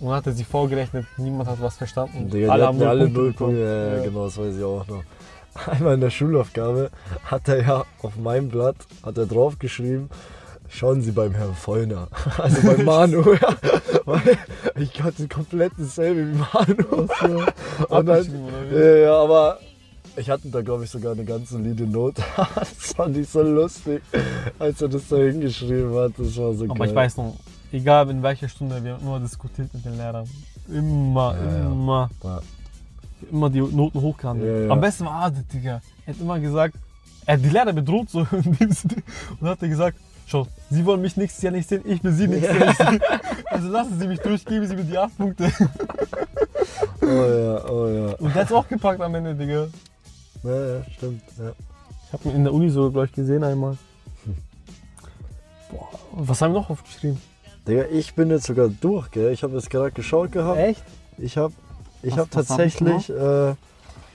und 0.00 0.10
hat 0.10 0.26
er 0.26 0.32
sie 0.32 0.44
vorgerechnet, 0.44 1.06
niemand 1.16 1.48
hat 1.48 1.60
was 1.60 1.76
verstanden. 1.76 2.28
Digga, 2.30 2.52
hatten 2.52 2.80
ja 2.80 2.88
alle 2.88 3.08
null. 3.08 3.32
Punkte. 3.32 3.56
Ja, 3.58 3.96
ja, 3.98 4.02
genau, 4.04 4.24
das 4.24 4.38
weiß 4.38 4.56
ich 4.56 4.64
auch 4.64 4.86
noch. 4.88 5.02
Einmal 5.70 5.94
in 5.94 6.00
der 6.00 6.10
Schulaufgabe 6.10 6.90
hat 7.24 7.46
er 7.48 7.60
ja 7.62 7.84
auf 8.02 8.16
meinem 8.16 8.48
Blatt 8.48 8.76
hat 9.04 9.18
er 9.18 9.26
draufgeschrieben, 9.26 10.08
schauen 10.72 11.02
Sie 11.02 11.12
beim 11.12 11.32
Herrn 11.32 11.54
Vollner. 11.54 12.08
Also 12.38 12.62
beim 12.66 12.84
Manu, 12.84 13.34
ja. 13.34 13.56
Weil 14.04 14.38
ich 14.76 15.02
hatte 15.02 15.28
komplett 15.28 15.72
dasselbe 15.78 16.32
wie 16.32 16.38
Manu. 16.38 17.06
Und 17.88 18.06
dann, 18.06 18.26
ja, 18.72 18.96
ja, 18.96 19.14
aber 19.22 19.58
ich 20.16 20.28
hatte 20.28 20.48
da, 20.48 20.60
glaube 20.62 20.84
ich, 20.84 20.90
sogar 20.90 21.12
eine 21.12 21.24
ganz 21.24 21.50
solide 21.50 21.84
Note. 21.86 22.22
Das 22.54 22.92
fand 22.94 23.16
ich 23.16 23.28
so 23.28 23.42
lustig, 23.42 24.02
als 24.58 24.82
er 24.82 24.88
das 24.88 25.08
da 25.08 25.16
hingeschrieben 25.16 25.94
hat. 25.94 26.12
Das 26.18 26.36
war 26.36 26.52
so 26.54 26.64
Aber 26.64 26.74
geil. 26.74 26.88
ich 26.88 26.94
weiß 26.94 27.16
noch, 27.18 27.36
egal 27.72 28.10
in 28.10 28.22
welcher 28.22 28.48
Stunde, 28.48 28.82
wir 28.84 28.94
haben 28.94 29.02
immer 29.06 29.20
diskutiert 29.20 29.72
mit 29.72 29.84
den 29.84 29.96
Lehrern. 29.96 30.28
Immer, 30.68 31.34
Ja, 31.34 31.66
immer. 31.66 32.10
Ja. 32.22 32.40
immer 33.30 33.50
die 33.50 33.60
Noten 33.60 34.00
hochgehandelt. 34.00 34.66
Ja. 34.66 34.72
Am 34.72 34.80
besten 34.80 35.04
war 35.06 35.24
Adel, 35.24 35.44
Digga. 35.52 35.80
Er 36.06 36.14
hat 36.14 36.20
immer 36.20 36.38
gesagt, 36.40 36.74
er 37.24 37.34
hat 37.34 37.44
die 37.44 37.48
Lehrer 37.48 37.72
bedroht 37.72 38.10
so 38.10 38.26
und 38.30 39.48
hat 39.48 39.62
er 39.62 39.68
gesagt, 39.68 39.96
schau, 40.26 40.46
Sie 40.70 40.84
wollen 40.86 41.00
mich 41.02 41.16
nächstes 41.16 41.42
Jahr 41.42 41.52
nicht 41.52 41.68
sehen, 41.68 41.82
ich 41.84 42.02
will 42.02 42.12
Sie 42.12 42.26
nächstes 42.28 42.56
Jahr 42.58 42.66
nicht 42.68 42.78
sehen. 42.78 43.00
Also 43.46 43.68
lassen 43.68 43.98
Sie 43.98 44.06
mich 44.06 44.20
durch, 44.20 44.44
geben 44.44 44.66
Sie 44.66 44.76
mir 44.76 44.84
die 44.84 44.96
8 44.98 45.16
Punkte. 45.18 45.52
Oh 47.00 47.06
ja, 47.06 47.64
oh 47.70 47.88
ja. 47.88 48.14
Und 48.16 48.34
der 48.34 48.42
hat's 48.42 48.52
auch 48.52 48.66
gepackt 48.68 49.00
am 49.00 49.14
Ende, 49.14 49.34
Digga. 49.34 49.66
Ja, 50.44 50.76
ja, 50.78 50.84
stimmt. 50.96 51.22
Ja. 51.38 51.52
Ich 52.06 52.12
habe 52.12 52.28
ihn 52.28 52.36
in 52.36 52.44
der 52.44 52.52
Uni 52.54 52.70
so, 52.70 52.90
glaube 52.90 53.06
ich, 53.06 53.12
gesehen 53.12 53.42
einmal. 53.44 53.76
Boah, 55.70 55.88
was 56.12 56.40
haben 56.40 56.52
wir 56.54 56.60
noch 56.60 56.70
aufgeschrieben? 56.70 57.20
Digga, 57.66 57.84
ich 57.92 58.14
bin 58.14 58.30
jetzt 58.30 58.46
sogar 58.46 58.68
durch, 58.68 59.10
gell? 59.10 59.32
Ich 59.32 59.42
habe 59.42 59.54
jetzt 59.54 59.70
gerade 59.70 59.92
geschaut 59.92 60.32
gehabt. 60.32 60.58
Echt? 60.58 60.82
Ich 61.18 61.36
habe 61.36 61.52
ich 62.02 62.12
Was- 62.12 62.18
hab 62.20 62.34
was 62.36 62.50
hab 62.50 62.60
ich 62.60 62.74
tatsächlich, 62.76 63.10
äh, 63.10 63.54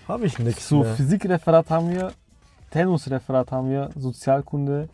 habe 0.07 0.25
ich 0.25 0.39
nichts 0.39 0.67
So, 0.67 0.81
mehr. 0.81 0.95
Physikreferat 0.95 1.69
haben 1.69 1.89
wir, 1.91 2.11
Tennisreferat 2.71 3.51
haben 3.51 3.69
wir, 3.69 3.89
Sozialkunde. 3.95 4.89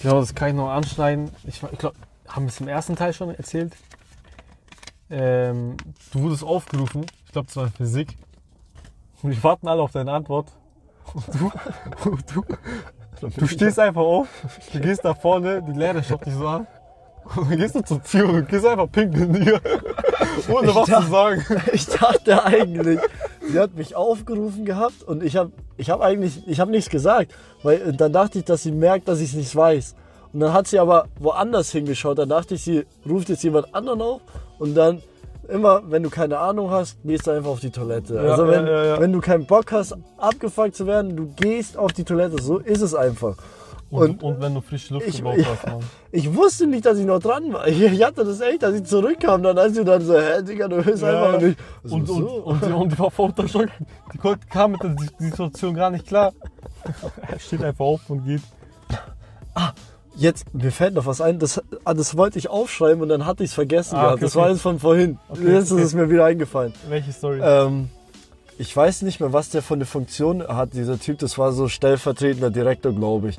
Ich 0.00 0.04
glaube, 0.04 0.20
das 0.20 0.34
kann 0.34 0.48
ich 0.48 0.54
noch 0.54 0.70
anschneiden. 0.70 1.30
Ich, 1.46 1.62
ich 1.62 1.78
glaube, 1.78 1.94
haben 2.26 2.46
wir 2.46 2.48
es 2.48 2.58
im 2.58 2.68
ersten 2.68 2.96
Teil 2.96 3.12
schon 3.12 3.34
erzählt? 3.34 3.76
Ähm, 5.10 5.76
du 6.10 6.22
wurdest 6.22 6.42
aufgerufen. 6.42 7.04
Ich 7.26 7.32
glaube, 7.32 7.48
das 7.48 7.56
war 7.56 7.64
in 7.66 7.72
Physik. 7.72 8.16
Und 9.20 9.32
wir 9.32 9.44
warten 9.44 9.68
alle 9.68 9.82
auf 9.82 9.92
deine 9.92 10.12
Antwort. 10.12 10.52
Und 11.12 11.26
du, 11.34 11.52
und 12.10 12.34
du, 12.34 12.44
du 13.28 13.46
stehst 13.46 13.78
einfach 13.78 14.00
auf, 14.00 14.28
du 14.72 14.80
gehst 14.80 15.04
da 15.04 15.12
vorne, 15.12 15.62
die 15.62 15.78
Lehrer 15.78 16.02
schaut 16.02 16.24
dich 16.24 16.32
so 16.32 16.48
an. 16.48 16.66
Gehst 17.50 17.74
du 17.74 17.82
zur 17.82 18.28
und 18.28 18.48
gehst 18.48 18.66
einfach 18.66 18.90
pinkeln, 18.90 19.32
Digga. 19.32 19.60
Ohne 20.48 20.70
Ich 20.70 20.74
was 20.74 20.86
zu 20.86 21.10
sagen. 21.10 21.44
Ich 21.72 21.86
dachte 21.86 22.44
eigentlich, 22.44 22.98
sie 23.48 23.58
hat 23.58 23.74
mich 23.74 23.94
aufgerufen 23.94 24.64
gehabt 24.64 25.02
und 25.06 25.22
ich 25.22 25.36
habe 25.36 25.52
ich 25.76 25.90
hab 25.90 26.00
eigentlich, 26.00 26.46
ich 26.46 26.60
habe 26.60 26.70
nichts 26.70 26.90
gesagt, 26.90 27.32
weil 27.62 27.80
äh, 27.80 27.92
dann 27.92 28.12
dachte 28.12 28.38
ich, 28.38 28.44
dass 28.44 28.62
sie 28.62 28.72
merkt, 28.72 29.08
dass 29.08 29.20
ich 29.20 29.30
es 29.30 29.34
nicht 29.34 29.54
weiß. 29.54 29.94
Und 30.32 30.40
dann 30.40 30.52
hat 30.52 30.66
sie 30.66 30.78
aber 30.78 31.06
woanders 31.18 31.70
hingeschaut. 31.72 32.18
Dann 32.18 32.28
dachte 32.28 32.54
ich, 32.54 32.62
sie 32.62 32.84
ruft 33.08 33.28
jetzt 33.28 33.42
jemand 33.42 33.74
anderen 33.74 34.00
auf 34.02 34.20
und 34.58 34.74
dann 34.74 35.02
immer, 35.48 35.82
wenn 35.90 36.02
du 36.02 36.10
keine 36.10 36.38
Ahnung 36.38 36.70
hast, 36.70 36.98
gehst 37.04 37.26
du 37.26 37.32
einfach 37.32 37.50
auf 37.50 37.60
die 37.60 37.70
Toilette. 37.70 38.14
Ja, 38.14 38.22
also 38.22 38.46
wenn, 38.46 38.66
ja, 38.66 38.84
ja. 38.84 39.00
wenn 39.00 39.12
du 39.12 39.20
keinen 39.20 39.46
Bock 39.46 39.72
hast, 39.72 39.96
abgefuckt 40.18 40.76
zu 40.76 40.86
werden, 40.86 41.16
du 41.16 41.32
gehst 41.34 41.76
auf 41.76 41.92
die 41.92 42.04
Toilette. 42.04 42.40
So 42.42 42.58
ist 42.58 42.80
es 42.80 42.94
einfach. 42.94 43.36
Und, 43.90 44.22
und, 44.22 44.40
wenn 44.40 44.54
du 44.54 44.60
frische 44.60 44.94
Luft 44.94 45.08
ich- 45.08 45.16
gebraucht 45.16 45.38
hast, 45.44 45.66
Mann. 45.72 45.80
Ich 46.12 46.32
wusste 46.34 46.66
nicht, 46.68 46.86
dass 46.86 46.96
ich 46.98 47.04
noch 47.06 47.18
dran 47.18 47.52
war. 47.52 47.66
Ich, 47.68 48.04
hatte 48.04 48.24
das 48.24 48.40
echt, 48.40 48.62
dass 48.62 48.74
ich 48.74 48.84
zurückkam. 48.84 49.42
Dann 49.42 49.58
als 49.58 49.74
du 49.74 49.84
dann 49.84 50.00
so, 50.04 50.14
hä, 50.16 50.42
Digga, 50.42 50.68
du 50.68 50.82
bist 50.82 51.02
Ja. 51.02 51.24
einfach 51.24 51.40
nicht. 51.40 51.58
So, 51.82 51.94
Und, 51.96 52.00
und, 52.02 52.06
so. 52.18 52.28
und, 52.44 52.64
die, 52.64 52.72
und 52.72 52.92
die 52.92 52.98
war 52.98 53.10
vor 53.10 53.26
Unterschock. 53.26 53.66
Die 54.14 54.18
kam 54.48 54.72
mit 54.72 54.82
der 54.82 54.94
Situation 55.18 55.74
gar 55.74 55.90
nicht 55.90 56.06
klar. 56.06 56.32
Er 57.28 57.38
steht 57.38 57.62
einfach 57.62 57.84
auf 57.84 58.08
und 58.08 58.24
geht. 58.24 58.40
Jetzt, 60.16 60.52
mir 60.54 60.70
fällt 60.72 60.94
noch 60.94 61.06
was 61.06 61.20
ein, 61.20 61.38
das, 61.38 61.62
ah, 61.84 61.94
das 61.94 62.16
wollte 62.16 62.38
ich 62.38 62.50
aufschreiben 62.50 63.00
und 63.02 63.08
dann 63.08 63.24
hatte 63.26 63.42
ich 63.44 63.50
es 63.50 63.54
vergessen 63.54 63.94
Ah, 63.96 64.00
gehabt. 64.02 64.12
okay, 64.14 64.20
Das 64.24 64.36
okay. 64.36 64.42
war 64.44 64.50
jetzt 64.50 64.60
von 64.62 64.78
vorhin. 64.78 65.18
Okay, 65.28 65.52
jetzt 65.52 65.70
ist 65.70 65.82
es 65.82 65.94
mir 65.94 66.10
wieder 66.10 66.24
eingefallen. 66.26 66.74
Welche 66.88 67.12
Story? 67.12 67.40
Ähm, 67.42 67.88
ich 68.58 68.76
weiß 68.76 69.02
nicht 69.02 69.20
mehr, 69.20 69.32
was 69.32 69.50
der 69.50 69.62
von 69.62 69.78
der 69.78 69.86
Funktion 69.86 70.46
hat, 70.46 70.74
dieser 70.74 70.98
Typ. 70.98 71.18
Das 71.20 71.38
war 71.38 71.52
so 71.52 71.68
stellvertretender 71.68 72.50
Direktor, 72.50 72.92
glaube 72.92 73.30
ich. 73.30 73.38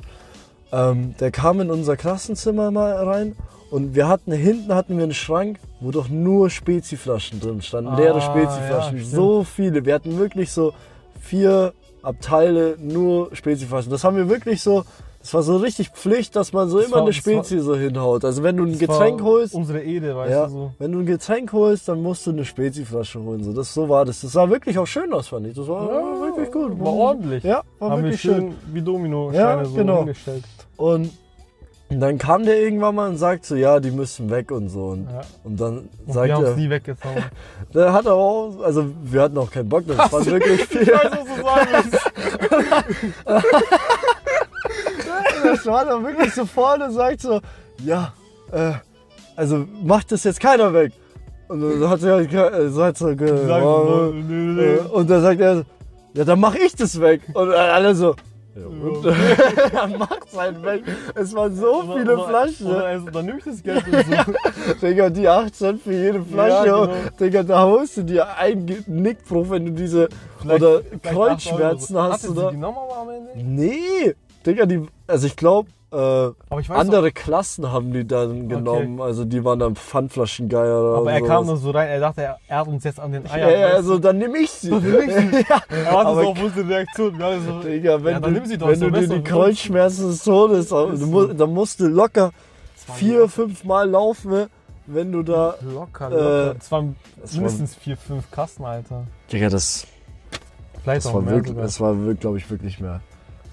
Ähm, 0.72 1.14
der 1.20 1.30
kam 1.30 1.60
in 1.60 1.70
unser 1.70 1.96
Klassenzimmer 1.96 2.70
mal 2.70 2.92
rein 2.94 3.36
und 3.70 3.94
wir 3.94 4.08
hatten 4.08 4.32
hinten 4.32 4.74
hatten 4.74 4.96
wir 4.96 5.04
einen 5.04 5.12
Schrank, 5.14 5.58
wo 5.80 5.90
doch 5.90 6.08
nur 6.08 6.48
Speziflaschen 6.50 7.40
drin 7.40 7.60
standen, 7.62 7.90
Ah, 7.90 7.96
leere 7.98 8.18
ja, 8.18 8.20
Speziflaschen. 8.22 8.98
stimmt. 8.98 9.12
so 9.12 9.44
viele. 9.44 9.84
Wir 9.84 9.94
hatten 9.94 10.18
wirklich 10.18 10.50
so 10.50 10.72
vier 11.20 11.72
Abteile 12.02 12.76
nur 12.80 13.34
Speziflaschen. 13.34 13.90
Das 13.90 14.02
haben 14.04 14.16
wir 14.16 14.28
wirklich 14.28 14.60
so. 14.62 14.84
Das 15.20 15.32
war 15.34 15.44
so 15.44 15.56
richtig 15.58 15.90
Pflicht, 15.90 16.34
dass 16.34 16.52
man 16.52 16.68
so 16.68 16.78
Das 16.78 16.86
immer 16.88 16.96
war- 16.96 17.02
eine 17.02 17.12
das 17.12 17.24
war- 17.24 17.32
Spezi 17.44 17.60
so 17.60 17.76
hinhaut. 17.76 18.24
Also 18.24 18.42
wenn 18.42 18.56
du 18.56 18.64
ein 18.64 18.76
Getränk 18.76 19.22
holst, 19.22 19.54
Unsere 19.54 19.80
Ede, 19.80 20.16
weißt 20.16 20.32
ja, 20.32 20.46
du 20.46 20.50
so. 20.50 20.72
wenn 20.80 20.90
du 20.90 20.98
ein 20.98 21.06
Getränk 21.06 21.52
holst, 21.52 21.88
dann 21.88 22.02
musst 22.02 22.26
du 22.26 22.32
eine 22.32 22.44
Speziflasche 22.44 23.20
holen. 23.20 23.44
So, 23.44 23.52
das, 23.52 23.72
so 23.72 23.88
war 23.88 24.04
das. 24.04 24.22
Das 24.22 24.32
sah 24.32 24.50
wirklich 24.50 24.76
auch 24.78 24.86
schön 24.86 25.12
aus, 25.12 25.28
fand 25.28 25.46
ich. 25.46 25.54
Das 25.54 25.68
war 25.68 25.88
Ja, 25.88 26.20
wirklich 26.26 26.50
gut. 26.50 26.76
War 26.80 26.92
ordentlich. 26.92 27.44
Ja, 27.44 27.62
war 27.78 27.90
Haben 27.90 27.98
wir 28.00 28.06
wirklich 28.06 28.20
schön 28.20 28.34
schön. 28.34 28.54
wie 28.72 28.82
Domino-Steine 28.82 29.62
Ja, 29.62 29.64
so 29.64 29.74
genau. 29.74 29.98
hingestellt. 29.98 30.42
Und 30.76 31.10
dann 31.90 32.16
kam 32.16 32.44
der 32.46 32.58
irgendwann 32.60 32.94
mal 32.94 33.08
und 33.10 33.18
sagt 33.18 33.44
so, 33.44 33.54
ja, 33.54 33.78
die 33.78 33.90
müssen 33.90 34.30
weg 34.30 34.50
und 34.50 34.68
so. 34.70 34.86
Und, 34.86 35.08
Ja. 35.10 35.20
und 35.44 35.60
dann 35.60 35.88
Und 36.06 36.12
sagt 36.14 36.28
wir 36.28 36.34
haben 36.36 36.44
es 36.44 36.50
er, 36.50 36.56
nie 36.56 36.70
weggetan. 36.70 37.24
der 37.74 37.92
hat 37.92 38.06
auch, 38.06 38.60
also 38.62 38.86
wir 39.04 39.22
hatten 39.22 39.36
auch 39.36 39.50
keinen 39.50 39.68
Bock, 39.68 39.84
das 39.86 40.10
war 40.12 40.24
wirklich 40.24 40.64
viel. 40.66 40.82
Ich 40.82 40.88
weiß, 40.88 41.10
was 41.12 41.24
du 41.36 41.42
sagen 41.42 41.68
willst. 41.82 42.10
Das 45.44 45.66
war 45.66 45.84
dann 45.84 46.04
wirklich 46.04 46.32
so 46.34 46.46
vorne 46.46 46.86
und 46.86 46.92
sagt 46.92 47.20
so, 47.20 47.40
ja, 47.84 48.12
äh, 48.52 48.72
also 49.36 49.66
macht 49.82 50.12
das 50.12 50.24
jetzt 50.24 50.40
keiner 50.40 50.72
weg. 50.72 50.92
Und 51.48 51.60
dann 51.60 51.90
hat 51.90 52.02
er 52.02 52.14
halt, 52.14 52.32
äh, 52.32 52.68
so 52.70 52.84
hat 52.84 52.96
so, 52.96 53.08
Äh, 53.08 54.12
nee. 54.12 54.76
Und 54.92 55.10
dann 55.10 55.20
sagt 55.22 55.40
er, 55.40 55.64
ja, 56.14 56.24
dann 56.24 56.40
mach 56.40 56.54
ich 56.54 56.74
das 56.76 57.00
weg. 57.00 57.22
Und 57.34 57.52
alle 57.52 57.94
so, 57.94 58.14
ja, 58.54 58.66
und? 58.66 59.04
er 59.72 59.98
macht's 59.98 60.36
halt 60.36 60.62
weg. 60.62 60.82
Es 61.14 61.34
waren 61.34 61.54
so 61.56 61.82
Oder- 61.82 61.96
viele 61.96 62.14
oder- 62.14 62.28
Flaschen. 62.28 62.66
Oder 62.66 62.84
also, 62.84 63.10
dann 63.10 63.26
nimm 63.26 63.38
ich 63.38 63.44
das 63.44 63.62
Geld 63.62 63.84
und 63.86 64.04
so. 64.06 64.74
Digga, 64.86 65.10
die 65.10 65.28
8 65.28 65.54
Cent 65.54 65.82
für 65.82 65.92
jede 65.92 66.22
Flasche. 66.22 66.66
Ja, 66.66 66.84
genau. 66.86 66.94
Digga, 67.18 67.42
da 67.42 67.64
holst 67.64 67.96
du 67.96 68.02
dir 68.02 68.36
einen 68.36 68.84
Nickbruch, 68.86 69.48
wenn 69.50 69.66
du 69.66 69.72
diese 69.72 70.08
Vielleicht- 70.40 70.62
oder 70.62 70.80
vielleicht 70.82 71.02
Kreuzschmerzen 71.04 71.96
8 71.96 72.02
Euro. 72.04 72.12
hast. 72.12 72.24
Er 72.24 72.30
Oder? 72.30 72.48
sie 72.50 72.54
genommen 72.56 72.78
am 73.00 73.08
Ende? 73.10 73.30
Nee, 73.36 74.14
Digga, 74.46 74.66
die, 74.66 74.86
also 75.06 75.26
ich 75.26 75.36
glaube, 75.36 75.68
äh, 75.92 75.96
Aber 75.96 76.60
ich 76.60 76.68
weiß 76.70 76.78
andere 76.78 77.12
Klassen 77.12 77.70
haben 77.70 77.92
die 77.92 78.06
dann 78.06 78.48
genommen. 78.48 79.00
Also 79.00 79.24
die 79.24 79.44
waren 79.44 79.58
dann 79.58 79.76
Pfandflaschengeier 79.76 80.80
oder 80.80 80.96
aber 80.98 81.12
er 81.12 81.18
sowas. 81.18 81.28
kam 81.30 81.46
dann 81.46 81.56
so 81.58 81.70
rein, 81.70 81.88
er 81.88 82.00
dachte, 82.00 82.22
er, 82.22 82.38
er 82.48 82.58
hat 82.60 82.66
uns 82.68 82.84
jetzt 82.84 82.98
an 82.98 83.12
den 83.12 83.30
Eiern. 83.30 83.60
ja, 83.60 83.66
also 83.68 83.94
du? 83.94 84.00
dann 84.00 84.18
nehme 84.18 84.38
ich 84.38 84.50
sie. 84.50 84.70
ja. 85.48 85.62
Er 85.68 85.92
aber- 85.92 86.22
so 86.22 86.28
auf 86.30 86.42
unsere 86.42 86.68
Reaktion. 86.68 87.18
Wir 87.18 87.40
so, 87.40 87.60
Digga, 87.60 88.02
wenn 88.02 88.12
Ja, 88.14 88.20
dann 88.20 88.34
du, 88.34 88.40
nimm 88.40 88.46
sie 88.48 88.58
doch, 88.58 88.68
wenn 88.68 88.80
du 88.80 88.90
dir 88.90 89.08
die 89.08 89.22
Kreuzschmerzen 89.22 90.08
des 90.08 90.24
Todes, 90.24 90.68
du 90.70 91.26
dann 91.34 91.52
musst 91.52 91.80
du 91.80 91.88
locker 91.88 92.30
vier, 92.96 93.28
fünf 93.28 93.62
Mal 93.64 93.88
laufen, 93.90 94.46
wenn 94.86 95.12
du 95.12 95.22
da. 95.22 95.54
Locker, 95.60 96.10
Äh, 96.10 96.14
locker. 96.14 96.56
Es 96.58 96.72
waren 96.72 96.96
es 97.22 97.32
war- 97.34 97.36
mindestens 97.42 97.74
vier, 97.76 97.96
fünf 97.96 98.30
Kasten, 98.30 98.64
Alter. 98.64 99.04
Digga, 99.32 99.48
das, 99.48 99.86
Vielleicht 100.82 101.04
das 101.04 101.10
auch 101.10 101.14
war 101.14 101.22
mehr 101.22 101.34
wirklich, 101.34 101.48
sogar. 101.50 101.64
das 101.64 101.80
war 101.80 101.98
wirklich, 101.98 102.20
glaube 102.20 102.38
ich, 102.38 102.50
wirklich 102.50 102.80
mehr. 102.80 103.00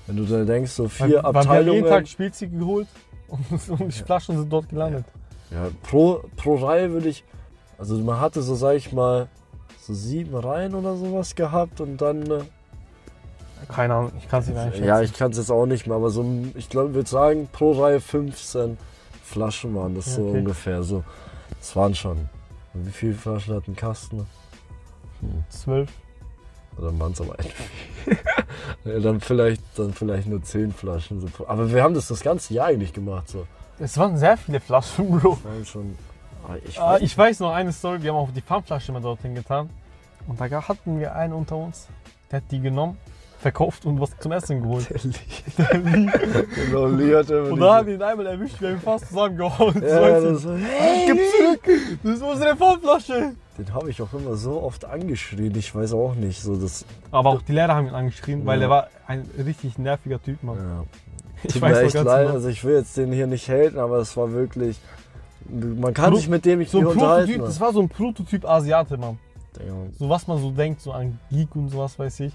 Wenn 0.10 0.17
du 0.17 0.26
da 0.26 0.43
denkst, 0.43 0.72
so 0.72 0.84
Weil- 0.86 0.89
vier 0.89 1.06
weil 1.06 1.12
Wir 1.12 1.24
haben 1.24 1.36
Abteilungen. 1.38 1.74
jeden 1.76 1.88
Tag 1.88 2.08
Spielzeug 2.08 2.52
geholt 2.58 2.88
und, 3.28 3.69
und 3.80 3.88
die 3.95 4.04
Flaschen 4.04 4.38
sind 4.38 4.52
dort 4.52 4.67
gelandet. 4.67 5.06
Ja, 5.52 5.67
pro, 5.84 6.24
pro 6.36 6.56
Reihe 6.56 6.91
würde 6.91 7.10
ich. 7.10 7.24
Also 7.78 7.95
man 8.00 8.19
hatte 8.19 8.41
so, 8.41 8.56
sag 8.56 8.76
ich 8.76 8.91
mal, 8.91 9.28
so 9.80 9.93
sieben 9.93 10.36
Reihen 10.36 10.74
oder 10.74 10.95
sowas 10.95 11.36
gehabt 11.36 11.80
und 11.80 11.98
dann. 12.02 12.24
äh, 12.30 12.39
Keine 13.67 13.93
Ahnung, 13.93 14.12
ich 14.17 14.28
kann 14.28 14.41
es 14.41 14.48
nicht 14.48 14.58
einschätzen. 14.58 14.84
Ja, 14.86 15.02
ich 15.02 15.13
kann 15.13 15.30
es 15.32 15.38
jetzt 15.38 15.52
auch 15.52 15.65
nicht 15.67 15.86
mehr, 15.86 15.95
aber 15.95 16.10
so, 16.10 16.26
ich 16.56 16.69
glaube, 16.69 16.89
ich 16.89 16.95
würde 16.95 17.10
sagen, 17.10 17.48
pro 17.52 17.72
Reihe 17.74 18.02
15 18.02 18.78
Flaschen 19.24 19.76
waren 19.76 19.93
das 19.93 20.08
Ja, 20.08 20.13
so 20.13 20.28
okay. 20.30 20.39
ungefähr. 20.39 20.82
So, 20.84 21.04
das 21.60 21.76
waren 21.76 21.93
schon. 21.93 22.30
Wie 22.74 22.91
viele 22.91 23.13
Flaschen 23.13 23.54
hat 23.56 23.67
ein 23.67 23.76
Kasten? 23.76 24.26
Zwölf. 25.50 25.91
Oder 26.80 26.98
waren 27.00 27.12
es 27.12 27.22
aber 27.22 27.36
ja, 28.86 29.00
dann, 29.00 29.20
vielleicht, 29.20 29.62
dann 29.76 29.94
vielleicht 29.94 30.28
nur 30.28 30.42
10 30.42 30.72
Flaschen. 30.72 31.32
Aber 31.48 31.72
wir 31.72 31.84
haben 31.84 31.94
das 31.94 32.08
das 32.08 32.22
ganze 32.22 32.54
Jahr 32.54 32.68
eigentlich 32.68 32.94
gemacht. 32.94 33.30
So. 33.30 33.46
Es 33.80 33.98
waren 33.98 34.18
sehr 34.18 34.38
viele 34.38 34.60
Flaschen, 34.60 35.10
Bro. 35.20 35.38
Waren 35.44 35.65
schon. 35.65 35.96
Ah, 36.48 36.56
ich 36.65 36.80
Ah, 36.80 36.94
weiß, 36.94 37.02
ich 37.02 37.18
weiß 37.18 37.39
noch 37.42 37.54
eine 37.54 37.72
Story, 37.74 38.02
wir 38.02 38.12
haben 38.12 38.18
auch 38.18 38.32
die 38.32 38.42
Pfandflasche 38.42 38.92
mal 38.92 39.02
dorthin 39.02 39.36
getan. 39.36 39.70
Und 40.28 40.39
da 40.39 40.50
hatten 40.68 41.00
wir 41.00 41.15
einen 41.15 41.34
unter 41.34 41.58
uns, 41.58 41.88
der 42.32 42.38
hat 42.38 42.52
die 42.52 42.60
genommen, 42.60 42.98
verkauft 43.39 43.86
und 43.86 44.00
was 44.00 44.18
zum 44.20 44.32
Essen 44.32 44.62
geholt. 44.62 44.88
der 44.89 45.78
Lee. 45.80 46.10
genau, 46.56 46.86
Lee 46.88 47.15
hat 47.15 47.30
immer 47.30 47.52
Und 47.52 47.60
da 47.60 47.76
haben 47.78 47.88
wir 47.88 47.96
ihn 47.96 48.02
einmal 48.02 48.28
erwischt, 48.28 48.60
wir 48.62 48.70
haben 48.70 48.76
ihn 48.76 48.82
fast 48.82 49.08
zusammengehauen. 49.08 49.82
ja, 49.82 50.20
das, 50.22 50.42
so, 50.42 50.56
hey, 50.56 51.08
Gib 51.08 51.18
zurück! 51.38 51.80
Das 52.04 52.13
ist 52.15 52.24
unsere 52.24 52.56
Pfandflasche! 52.56 53.36
Den 53.60 53.74
habe 53.74 53.89
ich 53.89 54.02
auch 54.02 54.13
immer 54.13 54.36
so 54.36 54.62
oft 54.62 54.86
angeschrien. 54.86 55.54
Ich 55.56 55.76
weiß 55.76 55.93
auch 55.93 56.15
nicht. 56.15 56.41
So 56.41 56.56
das, 56.56 56.86
Aber 57.12 57.30
auch 57.32 57.41
die 57.41 57.52
Lehrer 57.52 57.76
haben 57.76 57.88
ihn 57.88 57.93
angeschrien, 57.93 58.45
weil 58.45 58.62
er 58.62 58.69
war 58.69 58.88
ein 59.06 59.30
richtig 59.38 59.78
nerviger 59.78 60.22
Typ, 60.22 60.41
Mann. 60.43 60.58
ja. 60.58 60.84
Ich 61.43 61.54
Tut 61.54 61.62
weiß 61.62 61.78
mir 61.78 61.84
echt 61.84 61.93
leid, 61.93 62.24
genau. 62.24 62.34
also 62.34 62.50
ich 62.50 62.63
will 62.65 62.76
jetzt 62.76 62.98
den 62.98 63.13
hier 63.13 63.26
nicht 63.26 63.48
haten, 63.48 63.80
aber 63.80 64.00
es 64.00 64.17
war 64.17 64.30
wirklich. 64.34 64.78
Man 65.50 65.93
kann 65.93 66.12
Pro- 66.12 66.17
sich 66.17 66.28
mit 66.28 66.43
dem 66.43 66.60
nicht 66.60 66.69
So 66.72 66.80
unterhalten. 66.80 67.39
Das 67.39 67.62
war 67.62 67.72
so 67.72 67.80
ein 67.82 67.88
Prototyp 67.88 68.43
Asiate, 68.43 68.98
Mann. 68.98 69.17
So 69.98 70.10
was 70.10 70.28
man 70.28 70.38
so 70.38 70.52
denkt, 70.52 70.82
so 70.82 70.91
an 70.91 71.17
Geek 71.32 71.56
und 71.56 71.69
sowas, 71.69 71.98
weiß 71.98 72.19
ich. 72.22 72.34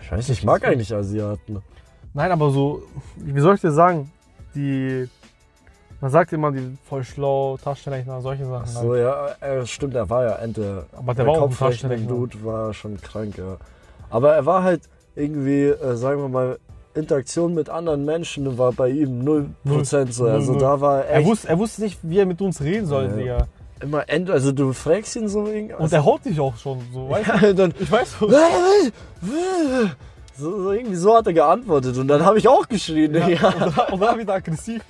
Ich 0.00 0.10
weiß 0.10 0.28
nicht, 0.28 0.38
ich 0.38 0.44
mag 0.46 0.64
eigentlich 0.64 0.94
Asiaten. 0.94 1.58
Nein, 2.14 2.32
aber 2.32 2.50
so, 2.50 2.82
wie 3.16 3.40
soll 3.40 3.54
ich 3.56 3.60
dir 3.60 3.70
sagen, 3.72 4.10
die, 4.54 5.08
Man 6.00 6.10
sagt 6.10 6.32
immer, 6.32 6.52
die 6.52 6.76
voll 6.88 7.04
schlau, 7.04 7.56
Taschenrechner, 7.62 8.20
solche 8.20 8.44
Sachen. 8.44 8.66
Ach 8.70 8.74
halt. 8.74 8.84
so, 8.86 8.94
ja, 8.96 9.28
äh, 9.40 9.66
stimmt, 9.66 9.94
er 9.94 10.08
war 10.10 10.24
ja 10.24 10.34
Ente. 10.36 10.84
Aber 10.96 11.14
der 11.14 11.26
war 11.26 11.32
auch 11.34 11.36
ein 11.44 11.48
Kopfrechnen-Dude 11.48 12.44
war 12.44 12.74
schon 12.74 13.00
krank, 13.00 13.38
ja. 13.38 13.56
Aber 14.10 14.34
er 14.34 14.44
war 14.44 14.62
halt 14.62 14.82
irgendwie, 15.14 15.64
äh, 15.64 15.96
sagen 15.96 16.20
wir 16.20 16.28
mal, 16.28 16.58
Interaktion 16.94 17.54
mit 17.54 17.68
anderen 17.70 18.04
Menschen 18.04 18.56
war 18.58 18.72
bei 18.72 18.88
ihm 18.90 19.22
0% 19.22 20.12
so. 20.12 20.24
Null, 20.24 20.32
Also 20.32 20.52
null. 20.52 20.60
da 20.60 20.80
war 20.80 21.04
er 21.04 21.20
Er, 21.20 21.24
wusste, 21.24 21.48
er 21.48 21.58
wusste 21.58 21.82
nicht, 21.82 21.98
wie 22.02 22.18
er 22.18 22.26
mit 22.26 22.40
uns 22.42 22.60
reden 22.60 22.86
soll, 22.86 23.04
Ja. 23.04 23.16
Digga. 23.16 23.46
immer 23.80 24.08
Ente. 24.08 24.32
Also 24.32 24.52
du 24.52 24.72
fragst 24.74 25.16
ihn 25.16 25.28
so 25.28 25.46
irgendwie. 25.46 25.74
Und 25.74 25.92
er 25.92 26.04
haut 26.04 26.24
dich 26.24 26.38
auch 26.40 26.56
schon, 26.56 26.80
so, 26.92 27.08
weißt 27.10 27.26
ja, 27.42 27.52
dann, 27.52 27.70
du? 27.72 27.82
Ich 27.82 27.90
weiß 27.90 28.16
so. 28.20 28.28
So, 30.38 30.62
so 30.62 30.72
irgendwie 30.72 30.96
so 30.96 31.16
hat 31.16 31.26
er 31.26 31.32
geantwortet 31.32 31.96
und 31.96 32.08
dann 32.08 32.24
habe 32.24 32.38
ich 32.38 32.48
auch 32.48 32.68
geschrien. 32.68 33.14
Ja. 33.14 33.48
Und, 33.48 33.60
dann, 33.60 33.92
und 33.92 34.00
dann 34.00 34.18
wieder 34.18 34.34
aggressiv. 34.34 34.82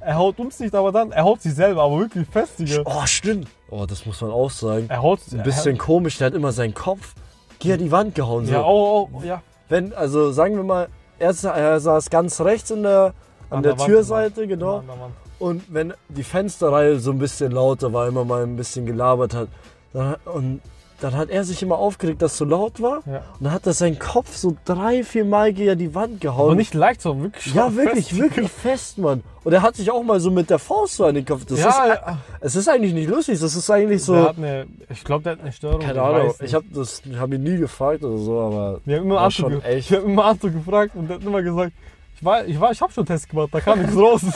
Er 0.00 0.16
haut 0.16 0.38
uns 0.38 0.58
nicht, 0.60 0.74
aber 0.74 0.92
dann, 0.92 1.12
er 1.12 1.24
haut 1.24 1.42
sich 1.42 1.54
selber, 1.54 1.82
aber 1.82 1.98
wirklich 2.00 2.26
fest, 2.28 2.58
Digga. 2.58 2.82
Oh, 2.84 3.04
stimmt. 3.04 3.48
Oh, 3.70 3.84
das 3.86 4.06
muss 4.06 4.20
man 4.20 4.30
auch 4.30 4.50
sagen. 4.50 4.86
Er 4.88 5.02
haut 5.02 5.20
Ein 5.32 5.42
bisschen 5.42 5.76
komisch, 5.76 6.18
der 6.18 6.28
hat 6.28 6.34
immer 6.34 6.52
seinen 6.52 6.74
Kopf 6.74 7.14
gegen 7.58 7.78
die 7.78 7.90
Wand 7.90 8.14
gehauen. 8.14 8.46
So. 8.46 8.52
Ja, 8.52 8.64
oh, 8.64 9.08
oh, 9.12 9.22
ja. 9.22 9.42
Wenn, 9.68 9.92
also 9.92 10.32
sagen 10.32 10.56
wir 10.56 10.64
mal, 10.64 10.88
er, 11.18 11.34
er 11.44 11.80
saß 11.80 12.10
ganz 12.10 12.40
rechts 12.40 12.70
in 12.70 12.84
der, 12.84 13.12
an, 13.50 13.58
An 13.58 13.62
der, 13.62 13.72
der 13.72 13.80
Wand 13.80 13.90
Türseite, 13.90 14.46
genau. 14.46 14.78
Mann, 14.78 14.98
Mann. 14.98 15.12
Und 15.38 15.62
wenn 15.68 15.94
die 16.08 16.24
Fensterreihe 16.24 16.98
so 16.98 17.10
ein 17.12 17.18
bisschen 17.18 17.52
lauter 17.52 17.92
war, 17.92 18.08
immer 18.08 18.24
mal 18.24 18.42
ein 18.42 18.56
bisschen 18.56 18.86
gelabert 18.86 19.34
hat, 19.34 19.48
dann, 19.92 20.16
und 20.24 20.60
dann 21.00 21.16
hat 21.16 21.30
er 21.30 21.44
sich 21.44 21.62
immer 21.62 21.78
aufgeregt, 21.78 22.22
dass 22.22 22.32
es 22.32 22.38
so 22.38 22.44
laut 22.44 22.82
war. 22.82 23.02
Ja. 23.06 23.18
Und 23.38 23.44
dann 23.44 23.52
hat 23.52 23.66
er 23.66 23.72
seinen 23.72 23.98
Kopf 23.98 24.34
so 24.34 24.56
drei, 24.64 25.04
vier 25.04 25.24
Mal 25.24 25.52
gegen 25.52 25.78
die 25.78 25.94
Wand 25.94 26.20
gehauen. 26.20 26.46
Aber 26.46 26.54
nicht 26.56 26.74
leicht, 26.74 27.02
sondern 27.02 27.24
wirklich 27.24 27.54
ja, 27.54 27.66
fest. 27.66 27.76
wirklich, 27.76 28.18
wirklich 28.18 28.50
fest, 28.50 28.98
Mann. 28.98 29.22
Und 29.44 29.52
er 29.52 29.62
hat 29.62 29.76
sich 29.76 29.90
auch 29.90 30.02
mal 30.02 30.18
so 30.18 30.30
mit 30.30 30.50
der 30.50 30.58
Faust 30.58 30.96
so 30.96 31.04
an 31.04 31.14
den 31.14 31.24
Kopf. 31.24 31.44
Das 31.44 31.60
Ja, 31.60 31.68
ist, 31.68 31.88
ja. 31.88 32.18
Es 32.40 32.56
ist 32.56 32.68
eigentlich 32.68 32.94
nicht 32.94 33.08
lustig, 33.08 33.38
das 33.38 33.54
ist 33.54 33.70
eigentlich 33.70 34.02
so. 34.02 34.14
Der 34.14 34.24
hat 34.24 34.38
eine, 34.38 34.66
ich 34.90 35.04
glaube, 35.04 35.22
der 35.22 35.32
hat 35.34 35.40
eine 35.40 35.52
Störung. 35.52 35.80
keine 35.80 36.02
Ahnung, 36.02 36.26
nicht. 36.26 36.42
ich 36.42 36.54
habe 36.54 36.66
das 36.74 37.02
hab 37.18 37.32
ihn 37.32 37.42
nie 37.44 37.58
gefragt 37.58 38.02
oder 38.02 38.18
so, 38.18 38.40
aber. 38.40 38.80
Wir 38.84 38.96
haben 38.96 39.04
immer 39.04 39.20
Anto, 39.20 39.30
schon 39.30 39.62
echt. 39.62 39.90
wir 39.90 39.98
haben 39.98 40.10
immer 40.10 40.24
Anto 40.24 40.50
gefragt 40.50 40.96
und 40.96 41.08
der 41.08 41.16
hat 41.16 41.24
immer 41.24 41.42
gesagt, 41.42 41.72
ich 42.16 42.24
war, 42.24 42.44
ich 42.44 42.58
war, 42.60 42.72
ich 42.72 42.80
habe 42.80 42.92
schon 42.92 43.06
Test 43.06 43.28
gemacht, 43.28 43.50
da 43.52 43.60
kam 43.60 43.80
nichts 43.80 43.96
raus. 43.96 44.22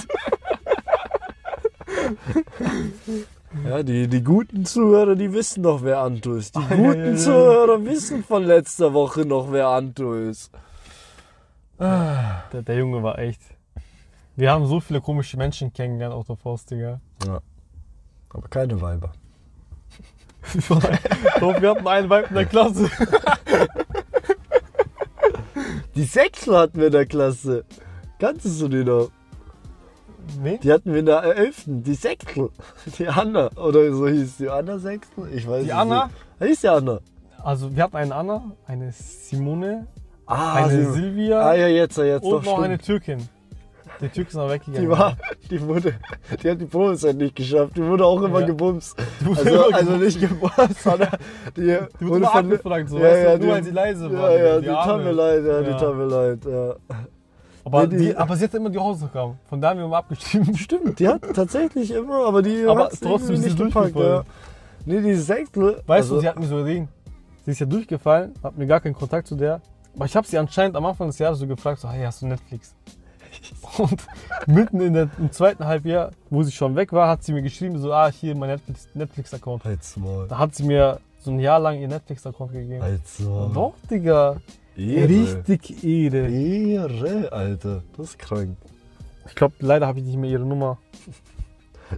Ja, 3.68 3.82
die, 3.82 4.08
die 4.08 4.22
guten 4.24 4.64
Zuhörer, 4.64 5.14
die 5.14 5.32
wissen 5.32 5.62
doch, 5.62 5.82
wer 5.82 5.98
Anto 6.00 6.34
ist. 6.34 6.56
Die 6.56 6.60
Ah, 6.60 6.74
guten. 6.74 7.16
Zuhörer 7.18 7.84
wissen 7.84 8.24
von 8.24 8.44
letzter 8.44 8.92
Woche 8.94 9.26
noch, 9.26 9.52
wer 9.52 9.68
Anto 9.68 10.14
ist. 10.14 10.50
Der, 11.78 12.42
der 12.52 12.76
Junge 12.76 13.02
war 13.02 13.18
echt. 13.18 13.40
Wir 14.36 14.52
haben 14.52 14.66
so 14.66 14.80
viele 14.80 15.00
komische 15.00 15.36
Menschen 15.36 15.72
kennengelernt 15.72 16.14
auf 16.14 16.26
der 16.26 16.36
Faust, 16.36 16.70
Digga. 16.70 17.00
Ja. 17.26 17.40
Aber 18.30 18.48
keine 18.48 18.80
Weiber. 18.80 19.12
Doch, 21.40 21.60
wir 21.60 21.70
hatten 21.70 21.86
einen 21.86 22.08
Weib 22.10 22.28
in 22.30 22.34
der 22.36 22.46
Klasse. 22.46 22.90
Die 25.94 26.04
Sechstel 26.04 26.56
hatten 26.56 26.78
wir 26.78 26.86
in 26.86 26.92
der 26.92 27.06
Klasse. 27.06 27.64
Kanntest 28.18 28.60
du 28.60 28.68
die 28.68 28.84
noch? 28.84 29.10
Nee? 30.42 30.58
Die 30.62 30.72
hatten 30.72 30.92
wir 30.92 31.00
in 31.00 31.06
der 31.06 31.22
11. 31.22 31.64
Die 31.66 31.94
Sechstel. 31.94 32.50
Die 32.98 33.08
Anna. 33.08 33.50
Oder 33.56 33.92
so 33.92 34.08
hieß 34.08 34.37
die 34.38 34.48
Anna 34.48 34.78
Sechstel. 34.78 35.28
Ich 35.35 35.48
weiß 35.48 35.64
Die 35.64 35.72
Anna? 35.72 36.11
Da 36.38 36.46
hieß 36.46 36.61
die 36.61 36.68
Anna. 36.68 37.00
Also 37.42 37.74
wir 37.74 37.82
hatten 37.82 37.96
eine 37.96 38.14
Anna, 38.14 38.52
eine 38.66 38.92
Simone, 38.92 39.87
Ah, 40.26 40.54
eine 40.54 40.85
sie- 40.87 40.92
Silvia 40.92 41.40
Ah 41.40 41.54
ja, 41.54 41.66
jetzt, 41.66 41.98
jetzt 41.98 42.22
und 42.24 42.30
doch, 42.30 42.42
noch 42.44 42.52
stimmt. 42.52 42.64
eine 42.64 42.78
Türkin. 42.78 43.18
Die 44.00 44.08
Türkin 44.08 44.26
ist 44.26 44.35
noch 44.35 44.48
weggegangen. 44.48 44.80
Die 44.82 44.88
war, 44.88 45.16
die 45.50 45.61
wurde, 45.61 45.94
die 46.42 46.50
hat 46.50 46.61
die 46.61 46.64
Probezeit 46.66 47.16
nicht 47.16 47.37
geschafft. 47.37 47.76
Die 47.76 47.85
wurde 47.85 48.04
auch 48.06 48.22
immer 48.22 48.40
Ja. 48.40 48.46
gebumst. 48.46 48.96
Die 49.20 49.26
wurde 49.26 49.40
Also, 49.40 49.64
immer 49.66 49.76
also 49.76 49.92
nicht 49.96 50.20
gebumst, 50.20 50.82
sondern 50.82 51.08
die, 51.56 51.61
Die 52.00 52.06
wurde 52.06 52.16
immer 52.18 52.28
von- 52.30 52.44
abgefragt, 52.44 52.88
so, 52.88 52.98
ja, 52.98 53.16
ja, 53.16 53.28
nur 53.30 53.38
die- 53.38 53.48
weil 53.48 53.64
sie 53.64 53.70
leise 53.70 54.12
war. 54.12 54.30
Ja, 54.32 54.44
ja, 54.46 54.56
die 54.61 54.66
die 54.66 54.72
tat 54.72 55.04
mir 55.04 55.12
leid, 55.12 55.44
ja, 55.44 55.61
die 55.62 55.70
tat 55.70 55.94
mir 55.96 56.04
leid, 56.06 56.38
ja. 56.44 56.74
Aber, 57.64 57.83
Nee, 57.87 57.96
die, 57.96 57.96
die- 58.07 58.16
aber 58.16 58.37
sie 58.37 58.44
hat 58.44 58.55
immer 58.55 58.70
die 58.70 58.79
Hausaufgaben. 58.79 59.38
Von 59.46 59.61
da 59.61 59.70
haben 59.70 59.79
wir 59.79 59.85
immer 59.87 59.98
abgeschrieben. 59.98 60.57
Stimmt, 60.57 60.98
die 60.98 61.09
hat 61.09 61.22
tatsächlich 61.35 61.90
immer, 61.92 62.27
aber 62.27 62.42
die 62.42 62.64
Aber 62.66 62.88
trotzdem 62.90 63.35
ist 63.37 63.44
nicht 63.44 63.57
gepackt, 63.57 63.94
ja. 63.96 64.22
Nee, 64.85 65.01
die 65.01 65.14
Sechstel. 65.14 65.81
Weißt 65.87 66.05
also, 66.05 66.16
du, 66.16 66.20
sie 66.22 66.29
hat 66.29 66.38
mir 66.38 66.46
so 66.46 66.57
gesehen. 66.57 66.88
Sie 67.44 67.53
ist 67.53 67.61
ja 67.61 67.66
durchgefallen, 67.66 68.35
hat 68.42 68.57
mir 68.59 68.66
gar 68.66 68.81
keinen 68.81 68.94
Kontakt 68.94 69.29
zu 69.29 69.37
der. 69.37 69.61
Aber 69.94 70.07
ich 70.07 70.16
habe 70.16 70.27
sie 70.27 70.38
anscheinend 70.38 70.77
am 70.77 70.87
Anfang 70.87 71.09
des 71.09 71.18
Jahres 71.18 71.38
so 71.38 71.46
gefragt, 71.46 71.81
so, 71.81 71.88
hey, 71.88 72.05
hast 72.05 72.22
du 72.22 72.27
Netflix? 72.27 72.75
Und 73.79 74.05
mitten 74.46 74.81
in 74.81 74.92
der, 74.94 75.09
im 75.18 75.31
zweiten 75.33 75.64
Halbjahr, 75.64 76.11
wo 76.31 76.42
sie 76.42 76.53
schon 76.53 76.75
weg 76.77 76.92
war, 76.92 77.09
hat 77.09 77.22
sie 77.22 77.33
mir 77.33 77.42
geschrieben, 77.42 77.79
so, 77.79 77.92
ah, 77.92 78.11
hier 78.11 78.35
mein 78.35 78.51
Netflix- 78.51 78.88
Netflix-Account. 78.94 79.62
Maul. 79.96 80.27
Da 80.29 80.38
hat 80.38 80.55
sie 80.55 80.64
mir 80.64 80.98
so 81.20 81.31
ein 81.31 81.38
Jahr 81.40 81.61
lang 81.61 81.79
ihr 81.79 81.88
Netflix-Account 81.88 82.53
gegeben. 82.53 82.83
Doch, 83.55 83.75
Digga. 83.90 84.37
Ehre. 84.76 85.08
Richtig 85.08 85.85
Ehre. 85.85 86.28
Ehre, 86.28 87.32
Alter. 87.32 87.82
Das 87.96 88.11
ist 88.11 88.18
krank. 88.18 88.56
Ich 89.26 89.35
glaube, 89.35 89.54
leider 89.61 89.87
habe 89.87 90.00
ich 90.00 90.04
nicht 90.04 90.16
mehr 90.16 90.30
ihre 90.30 90.44
Nummer. 90.44 90.78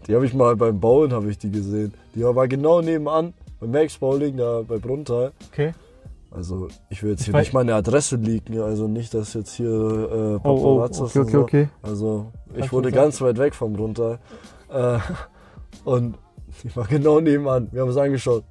Die 0.06 0.14
habe 0.14 0.26
ich 0.26 0.34
mal 0.34 0.56
beim 0.56 0.80
Bauen 0.80 1.12
habe 1.12 1.30
ich 1.30 1.38
die 1.38 1.50
gesehen. 1.50 1.94
Die 2.14 2.22
war 2.22 2.48
genau 2.48 2.80
nebenan, 2.80 3.32
bei 3.60 3.66
Max 3.66 3.96
Bowling, 3.98 4.36
da 4.36 4.62
bei 4.62 4.78
Bruntal. 4.78 5.32
Okay. 5.52 5.72
Also 6.30 6.68
ich 6.90 7.02
will 7.02 7.12
jetzt 7.12 7.20
Ich 7.20 7.26
hier 7.26 7.36
nicht 7.38 7.52
meine 7.52 7.74
Adresse 7.76 8.16
leaken, 8.16 8.60
also 8.60 8.88
nicht, 8.88 9.14
dass 9.14 9.34
jetzt 9.34 9.54
hier 9.54 9.68
äh, 9.68 9.70
Oh, 9.70 10.40
oh, 10.42 10.76
Paparazzas 10.78 11.16
okay, 11.16 11.20
okay, 11.20 11.30
so. 11.30 11.40
okay. 11.42 11.68
Also 11.82 12.32
ich 12.56 12.68
du 12.68 12.90
ganz 12.90 13.20
weit 13.20 13.38
weg 13.38 13.54
vom 13.54 13.72
Bruntal. 13.72 14.18
Äh, 14.68 14.98
und 15.84 16.16
ich 16.64 16.76
war 16.76 16.86
genau 16.86 17.20
nebenan. 17.20 17.68
Wir 17.70 17.82
haben 17.82 17.90
es 17.90 17.96
angeschaut. 17.96 18.44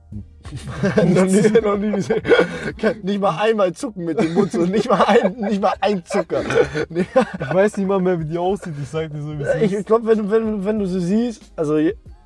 noch, 0.96 1.26
nie, 1.26 1.62
noch 1.62 1.78
nie 1.78 1.92
gesehen. 1.92 2.22
Nicht 3.04 3.20
mal 3.22 3.38
einmal 3.40 3.74
zucken 3.74 4.06
mit 4.06 4.20
dem 4.20 4.34
Mund, 4.34 4.52
so 4.52 4.62
nicht 4.66 4.90
mal 4.90 5.04
ein, 5.06 5.36
nicht 5.38 5.62
mal 5.62 5.74
ein 5.82 6.04
Zucker. 6.06 6.42
Nee. 6.90 7.06
Ich 7.40 7.54
weiß 7.54 7.78
nicht 7.78 7.88
mal 7.88 8.00
mehr, 8.00 8.20
wie 8.20 8.26
die 8.26 8.38
aussieht. 8.38 8.74
Ich 8.82 8.90
sag 8.90 9.12
dir 9.12 9.22
so, 9.22 9.38
wie 9.38 9.44
sie 9.44 9.66
Ich 9.66 9.74
ist. 9.74 9.88
glaube, 9.88 10.08
wenn, 10.08 10.30
wenn, 10.30 10.66
wenn 10.66 10.80
du 10.80 10.86
sie 10.86 11.00
siehst, 11.02 11.52
also 11.56 11.78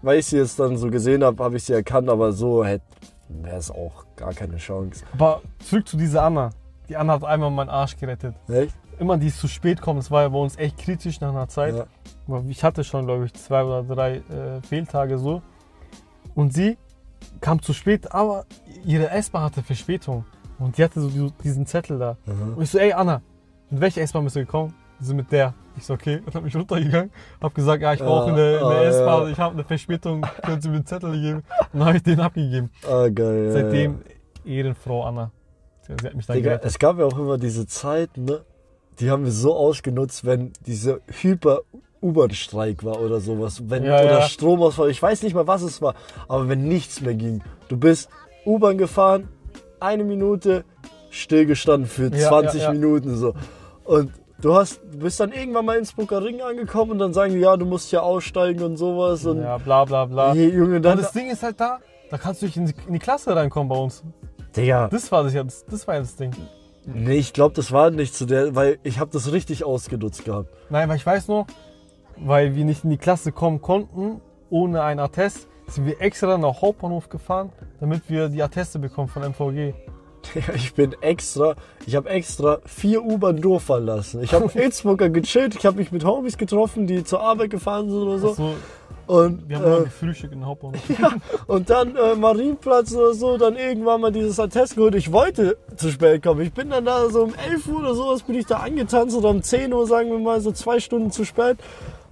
weil 0.01 0.19
ich 0.19 0.25
sie 0.25 0.37
jetzt 0.37 0.59
dann 0.59 0.77
so 0.77 0.89
gesehen 0.89 1.23
habe, 1.23 1.43
habe 1.43 1.57
ich 1.57 1.63
sie 1.63 1.73
erkannt, 1.73 2.09
aber 2.09 2.31
so 2.31 2.63
hätte 2.63 2.83
wäre 3.29 3.57
es 3.57 3.71
auch 3.71 4.05
gar 4.15 4.33
keine 4.33 4.57
Chance. 4.57 5.03
Aber 5.13 5.41
zurück 5.59 5.87
zu 5.87 5.97
dieser 5.97 6.23
Anna. 6.23 6.51
Die 6.89 6.95
Anna 6.95 7.13
hat 7.13 7.23
einmal 7.23 7.51
meinen 7.51 7.69
Arsch 7.69 7.97
gerettet. 7.97 8.35
Echt? 8.47 8.73
Immer 8.99 9.17
die 9.17 9.31
zu 9.31 9.47
spät 9.47 9.81
kommt, 9.81 9.99
das 9.99 10.09
war 10.09 10.23
ja 10.23 10.29
bei 10.29 10.39
uns 10.39 10.57
echt 10.57 10.77
kritisch 10.77 11.19
nach 11.21 11.29
einer 11.29 11.47
Zeit. 11.47 11.75
Ja. 11.75 12.41
Ich 12.47 12.63
hatte 12.63 12.83
schon, 12.83 13.05
glaube 13.05 13.25
ich, 13.25 13.33
zwei 13.33 13.63
oder 13.63 13.83
drei 13.83 14.15
äh, 14.17 14.61
Fehltage 14.67 15.17
so. 15.17 15.41
Und 16.35 16.53
sie 16.53 16.77
kam 17.41 17.61
zu 17.61 17.73
spät, 17.73 18.11
aber 18.11 18.45
ihre 18.85 19.09
S-Bahn 19.09 19.43
hatte 19.43 19.63
Verspätung. 19.63 20.25
Und 20.59 20.77
die 20.77 20.83
hatte 20.83 20.99
so 21.01 21.09
die- 21.09 21.31
diesen 21.43 21.65
Zettel 21.65 21.99
da. 21.99 22.17
Und 22.25 22.61
ich 22.63 22.69
so, 22.71 22.79
ey 22.79 22.91
Anna, 22.93 23.21
mit 23.69 23.79
welcher 23.81 24.01
S-Bahn 24.01 24.23
bist 24.23 24.35
du 24.35 24.39
gekommen? 24.41 24.73
Die 24.99 25.05
so, 25.05 25.13
mit 25.13 25.31
der. 25.31 25.53
Ich 25.77 25.85
so, 25.85 25.93
okay. 25.93 26.19
Und 26.25 26.33
hab 26.33 26.43
mich 26.43 26.55
runtergegangen. 26.55 27.11
Hab 27.39 27.53
gesagt, 27.53 27.83
ja, 27.83 27.93
ich 27.93 28.01
auch 28.01 28.27
in 28.27 28.35
der, 28.35 28.53
in 28.61 28.67
der 28.67 28.77
Ah, 28.77 28.83
ja. 28.83 28.89
S-Bahn, 28.89 29.31
ich 29.31 29.37
habe 29.39 29.53
eine 29.53 29.63
Verspätung, 29.63 30.21
können 30.43 30.59
Sie 30.61 30.69
mir 30.69 30.77
einen 30.77 30.85
Zettel 30.87 31.11
geben? 31.11 31.43
Und 31.73 31.79
dann 31.79 31.85
habe 31.85 31.97
ich 31.97 32.03
den 32.03 32.19
abgegeben. 32.19 32.71
Ah, 32.89 33.07
geil. 33.09 33.45
ja, 33.45 33.51
Seitdem 33.51 33.99
Ehrenfrau 34.43 35.03
Anna. 35.03 35.31
Sie 35.81 35.93
sie 36.01 36.07
hat 36.07 36.15
mich 36.15 36.25
Ja. 36.27 36.33
dann 36.33 36.37
Digga, 36.37 36.49
gerettet. 36.49 36.71
es 36.71 36.79
gab 36.79 36.97
ja 36.97 37.05
auch 37.05 37.17
immer 37.19 37.37
diese 37.37 37.67
Zeiten, 37.67 38.25
ne? 38.25 38.41
Die 38.99 39.11
haben 39.11 39.23
wir 39.25 39.31
so 39.31 39.55
ausgenutzt, 39.55 40.25
wenn 40.25 40.51
diese 40.65 41.01
hyper 41.21 41.59
U-Bahn-Streik 42.01 42.83
war 42.83 42.99
oder 43.01 43.19
sowas. 43.19 43.61
Wenn, 43.69 43.83
Ja, 43.83 43.95
oder 44.01 44.19
ja. 44.19 44.21
Stromausfall. 44.23 44.89
Ich 44.89 45.01
weiß 45.01 45.23
nicht 45.23 45.33
mal, 45.33 45.47
was 45.47 45.61
es 45.61 45.81
war. 45.81 45.95
Aber 46.27 46.47
wenn 46.49 46.67
nichts 46.67 47.01
mehr 47.01 47.15
ging. 47.15 47.41
Du 47.69 47.77
bist 47.77 48.09
U-Bahn 48.45 48.77
gefahren, 48.77 49.27
eine 49.79 50.03
Minute, 50.03 50.63
stillgestanden 51.09 51.89
für 51.89 52.13
Ja, 52.15 52.29
20 52.29 52.61
ja, 52.61 52.67
ja. 52.67 52.73
Minuten 52.73 53.15
so. 53.15 53.33
Und 53.83 54.11
du 54.41 54.53
hast, 54.55 54.81
du 54.91 54.99
bist 54.99 55.19
dann 55.19 55.31
irgendwann 55.31 55.65
mal 55.65 55.77
ins 55.77 55.89
Innsbrucker 55.89 56.23
Ring 56.23 56.41
angekommen 56.41 56.91
und 56.91 56.99
dann 56.99 57.13
sagen 57.13 57.33
die, 57.33 57.39
ja, 57.39 57.57
du 57.57 57.65
musst 57.65 57.91
ja 57.91 58.01
aussteigen 58.01 58.61
und 58.63 58.77
sowas. 58.77 59.25
Und 59.25 59.41
Ja, 59.41 59.57
bla 59.57 59.85
bla 59.85 60.05
bla. 60.05 60.33
Hey, 60.33 60.49
Junge, 60.49 60.77
Und 60.77 60.81
dann. 60.83 60.97
das 60.97 61.11
Ding 61.11 61.29
ist 61.29 61.43
halt 61.43 61.59
da, 61.59 61.79
da 62.09 62.17
kannst 62.17 62.41
du 62.41 62.45
nicht 62.45 62.57
in 62.57 62.65
die, 62.67 62.73
in 62.87 62.93
die 62.93 62.99
Klasse 62.99 63.35
reinkommen 63.35 63.69
bei 63.69 63.75
uns. 63.77 64.03
Digga. 64.55 64.87
Das 64.89 65.11
war 65.11 65.23
das 65.23 65.33
das, 65.33 65.65
das 65.65 65.87
war 65.87 65.95
ja 65.95 66.01
das 66.01 66.15
Ding. 66.15 66.31
Nee, 66.85 67.17
ich 67.17 67.33
glaube, 67.33 67.53
das 67.53 67.71
war 67.73 67.89
nicht 67.91 68.15
zu 68.15 68.25
der, 68.25 68.55
weil 68.55 68.79
ich 68.83 68.99
habe 68.99 69.11
das 69.11 69.31
richtig 69.33 69.65
ausgenutzt 69.65 70.23
gehabt. 70.23 70.49
Nein, 70.69 70.87
weil 70.87 70.95
ich 70.95 71.05
weiß 71.05 71.27
noch, 71.27 71.45
weil 72.19 72.55
wir 72.55 72.65
nicht 72.65 72.83
in 72.83 72.89
die 72.89 72.97
Klasse 72.97 73.31
kommen 73.31 73.61
konnten, 73.61 74.21
ohne 74.49 74.81
einen 74.83 74.99
Attest, 74.99 75.47
sind 75.67 75.85
wir 75.85 76.01
extra 76.01 76.37
nach 76.37 76.61
Hauptbahnhof 76.61 77.09
gefahren, 77.09 77.51
damit 77.79 78.09
wir 78.09 78.29
die 78.29 78.41
Atteste 78.41 78.79
bekommen 78.79 79.09
von 79.09 79.23
MVG. 79.23 79.73
Ich 80.55 80.73
bin 80.73 80.93
extra, 80.99 81.55
ich 81.85 81.95
habe 81.95 82.09
extra 82.09 82.59
vier 82.65 83.01
U-Bahn 83.01 83.39
durchfahren 83.39 83.85
lassen. 83.85 84.21
Ich 84.21 84.33
habe 84.33 84.49
Innsbrucker 84.59 85.09
gechillt, 85.09 85.55
ich 85.55 85.65
habe 85.65 85.77
mich 85.77 85.91
mit 85.91 86.03
Homies 86.03 86.37
getroffen, 86.37 86.85
die 86.85 87.05
zur 87.05 87.21
Arbeit 87.21 87.51
gefahren 87.51 87.89
sind 87.89 87.99
oder 87.99 88.17
so. 88.17 88.33
So, 88.33 88.55
Und, 89.07 89.47
wir 89.47 89.59
haben 89.59 89.81
äh, 89.81 89.83
gefrühstückt 89.85 90.33
in 90.33 90.45
Hauptbahnhof. 90.45 90.81
und 91.47 91.69
dann 91.69 91.95
äh, 91.95 92.15
Marienplatz 92.15 92.93
oder 92.93 93.13
so, 93.13 93.37
dann 93.37 93.55
irgendwann 93.55 94.01
mal 94.01 94.11
dieses 94.11 94.37
Attest 94.37 94.75
geholt. 94.75 94.95
Ich 94.95 95.13
wollte 95.13 95.57
zu 95.77 95.89
spät 95.91 96.23
kommen. 96.23 96.41
Ich 96.41 96.51
bin 96.51 96.69
dann 96.71 96.83
da 96.83 97.09
so 97.09 97.23
um 97.23 97.33
11 97.49 97.67
Uhr 97.67 97.79
oder 97.79 97.95
sowas 97.95 98.23
bin 98.23 98.35
ich 98.35 98.45
da 98.45 98.57
angetanzt 98.57 99.15
oder 99.15 99.29
um 99.29 99.41
10 99.41 99.71
Uhr, 99.71 99.87
sagen 99.87 100.11
wir 100.11 100.19
mal, 100.19 100.41
so 100.41 100.51
zwei 100.51 100.81
Stunden 100.81 101.11
zu 101.11 101.23
spät. 101.23 101.57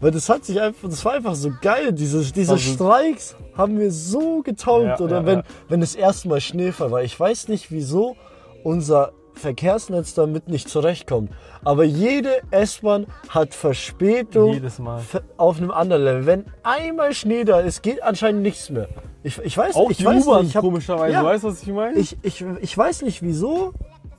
Weil 0.01 0.12
das 0.12 0.27
hat 0.29 0.43
sich 0.45 0.60
einfach, 0.60 0.89
das 0.89 1.03
war 1.05 1.13
einfach 1.13 1.36
so 1.36 1.51
geil. 1.62 1.93
Diese, 1.93 2.19
diese 2.31 2.53
Also- 2.53 2.73
Streiks 2.73 3.36
haben 3.58 3.75
mir 3.75 3.91
so 3.91 4.41
getaugt. 4.41 4.86
Ja, 4.86 4.99
Oder 4.99 5.17
ja, 5.21 5.25
wenn, 5.25 5.38
ja. 5.39 5.43
wenn 5.69 5.79
das 5.81 5.95
erste 5.95 6.27
Mal 6.27 6.41
Schneefall 6.41 6.91
war. 6.91 7.01
Ich 7.03 7.17
weiß 7.19 7.47
nicht, 7.47 7.71
wieso 7.71 8.15
unser 8.63 9.12
Verkehrsnetz 9.34 10.13
damit 10.13 10.47
nicht 10.47 10.69
zurechtkommt. 10.69 11.29
Aber 11.63 11.84
jede 11.84 12.41
S-Bahn 12.51 13.05
hat 13.29 13.53
Verspätung 13.53 14.53
Jedes 14.53 14.79
Mal. 14.79 15.01
auf 15.38 15.58
einem 15.58 15.71
anderen 15.71 16.03
Level. 16.03 16.25
Wenn 16.25 16.45
einmal 16.63 17.13
Schnee 17.13 17.43
da 17.43 17.60
ist, 17.60 17.84
geht 17.84 18.01
anscheinend 18.01 18.41
nichts 18.43 18.69
mehr. 18.69 18.88
Ich, 19.23 19.38
ich 19.39 19.58
weiß 19.58 19.75
Auch 19.75 19.89
ich 19.89 19.97
die 19.97 20.05
weiß 20.05 20.25
U-Bahn 20.25 20.51
komischerweise. 20.53 21.13
Ja. 21.13 21.23
Weißt 21.23 21.43
du, 21.43 21.47
was 21.49 21.62
ich 21.63 21.67
meine? 21.69 21.97
ich, 21.97 22.17
ich, 22.21 22.45
ich 22.62 22.77
weiß 22.77 23.01
nicht 23.01 23.21
wieso. 23.21 23.73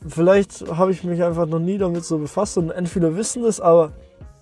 Vielleicht 0.07 0.67
habe 0.71 0.91
ich 0.93 1.03
mich 1.03 1.23
einfach 1.23 1.47
noch 1.47 1.59
nie 1.59 1.79
damit 1.79 2.05
so 2.05 2.19
befasst 2.19 2.59
und 2.59 2.71
entweder 2.71 3.17
wissen 3.17 3.43
das, 3.43 3.61
aber 3.61 3.93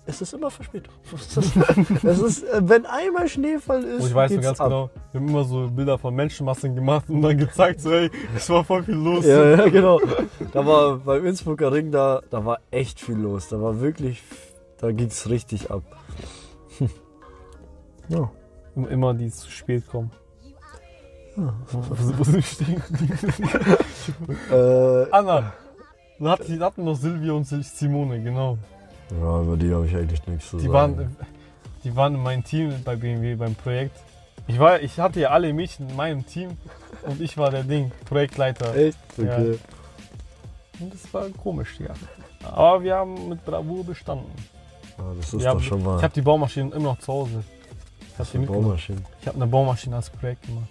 es 0.07 0.21
ist 0.21 0.33
immer 0.33 0.51
Verspätung. 0.51 0.93
es 2.03 2.19
ist, 2.19 2.43
äh, 2.43 2.61
wenn 2.63 2.85
einmal 2.85 3.27
Schneefall 3.27 3.83
ist, 3.83 4.01
Und 4.01 4.07
ich 4.09 4.15
weiß 4.15 4.31
nur 4.31 4.41
ganz 4.41 4.59
ab. 4.59 4.67
genau, 4.67 4.89
wir 5.11 5.21
haben 5.21 5.27
immer 5.29 5.43
so 5.43 5.67
Bilder 5.69 5.97
von 5.97 6.13
Menschenmassen 6.13 6.75
gemacht 6.75 7.09
und 7.09 7.21
dann 7.21 7.37
gezeigt, 7.37 7.81
so, 7.81 7.91
ey, 7.91 8.11
es 8.35 8.49
war 8.49 8.63
voll 8.63 8.83
viel 8.83 8.95
los. 8.95 9.25
Ja, 9.25 9.55
ja, 9.55 9.69
genau. 9.69 9.99
Da 10.53 10.65
war 10.65 10.97
beim 10.97 11.25
Innsbrucker 11.25 11.71
Ring, 11.71 11.91
da, 11.91 12.21
da 12.29 12.45
war 12.45 12.59
echt 12.71 12.99
viel 12.99 13.15
los. 13.15 13.49
Da 13.49 13.61
war 13.61 13.81
wirklich, 13.81 14.21
da 14.77 14.91
ging 14.91 15.07
es 15.07 15.29
richtig 15.29 15.71
ab. 15.71 15.83
Ja. 18.07 18.29
Und 18.75 18.87
immer 18.91 19.15
die 19.15 19.31
zu 19.31 19.49
spät 19.49 19.87
kommen. 19.87 20.11
Wo, 21.35 21.83
wo 22.19 22.23
sind 22.23 22.45
stehen? 22.45 22.83
Äh, 24.51 25.09
Anna. 25.09 25.53
Dann 26.19 26.61
hatten, 26.61 26.83
noch 26.83 26.95
Silvia 26.95 27.33
und 27.33 27.45
Simone, 27.45 28.21
genau. 28.21 28.59
Ja, 29.11 29.41
über 29.41 29.57
die 29.57 29.73
habe 29.73 29.85
ich 29.85 29.95
eigentlich 29.95 30.25
nichts 30.27 30.49
zu 30.49 30.57
Die 30.57 30.63
sagen. 30.67 30.73
waren, 30.97 31.15
die 31.83 31.95
waren 31.95 32.15
in 32.15 32.23
meinem 32.23 32.43
Team 32.43 32.73
bei 32.83 32.95
BMW 32.95 33.35
beim 33.35 33.55
Projekt. 33.55 33.97
Ich, 34.47 34.59
war, 34.59 34.79
ich 34.81 34.99
hatte 34.99 35.19
ja 35.21 35.29
alle 35.29 35.51
Mädchen 35.53 35.89
in 35.89 35.95
meinem 35.95 36.25
Team 36.25 36.57
und 37.03 37.19
ich 37.21 37.37
war 37.37 37.49
der 37.51 37.63
Ding, 37.63 37.91
Projektleiter. 38.05 38.75
Echt? 38.75 38.97
Ja. 39.17 39.23
Okay. 39.37 39.59
Und 40.79 40.93
das 40.93 41.13
war 41.13 41.25
komisch, 41.41 41.79
ja. 41.79 41.93
Aber 42.47 42.83
wir 42.83 42.95
haben 42.95 43.29
mit 43.29 43.43
Bravour 43.45 43.83
bestanden. 43.85 44.31
Ja, 44.97 45.03
das 45.17 45.33
ist 45.33 45.41
Ja, 45.41 45.53
doch 45.53 45.61
schon 45.61 45.83
mal 45.83 45.97
Ich 45.97 46.03
habe 46.03 46.13
die 46.13 46.21
Baumaschinen 46.21 46.71
immer 46.73 46.89
noch 46.91 46.99
zu 46.99 47.11
Hause. 47.13 47.43
Ich 48.13 48.19
habe 48.19 48.29
eine. 48.37 48.45
Baumaschine. 48.45 49.01
Ich 49.21 49.27
habe 49.27 49.35
eine 49.37 49.47
Baumaschine 49.47 49.95
als 49.95 50.09
Projekt 50.09 50.45
gemacht. 50.45 50.67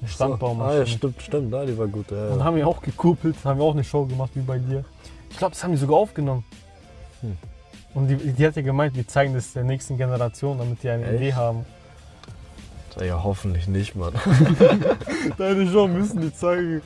Eine 0.00 0.08
Standbaumaschine. 0.08 0.76
Ah, 0.76 0.78
ja, 0.80 0.86
stimmt, 0.86 1.22
stimmt. 1.22 1.52
Ja, 1.52 1.64
die 1.64 1.76
war 1.76 1.86
gut. 1.88 2.10
Ja, 2.10 2.28
Und 2.28 2.38
ja. 2.38 2.44
haben 2.44 2.56
wir 2.56 2.66
auch 2.68 2.80
gekuppelt, 2.82 3.36
haben 3.44 3.58
wir 3.58 3.64
auch 3.64 3.72
eine 3.74 3.84
Show 3.84 4.04
gemacht 4.06 4.30
wie 4.34 4.40
bei 4.40 4.58
dir. 4.58 4.84
Ich 5.30 5.36
glaube, 5.38 5.54
das 5.54 5.64
haben 5.64 5.72
die 5.72 5.78
sogar 5.78 5.96
aufgenommen. 5.98 6.44
Hm. 7.22 7.36
Und 7.96 8.08
die, 8.08 8.16
die 8.16 8.46
hat 8.46 8.54
ja 8.56 8.62
gemeint, 8.62 8.94
wir 8.94 9.08
zeigen 9.08 9.32
das 9.32 9.54
der 9.54 9.64
nächsten 9.64 9.96
Generation, 9.96 10.58
damit 10.58 10.82
die 10.82 10.90
eine 10.90 11.06
Echt? 11.06 11.14
Idee 11.14 11.32
haben. 11.32 11.64
ja, 13.00 13.24
hoffentlich 13.24 13.68
nicht, 13.68 13.96
Mann. 13.96 14.12
Deine 15.38 15.66
Show 15.66 15.88
müssen 15.88 16.20
die 16.20 16.32
zeigen. 16.34 16.82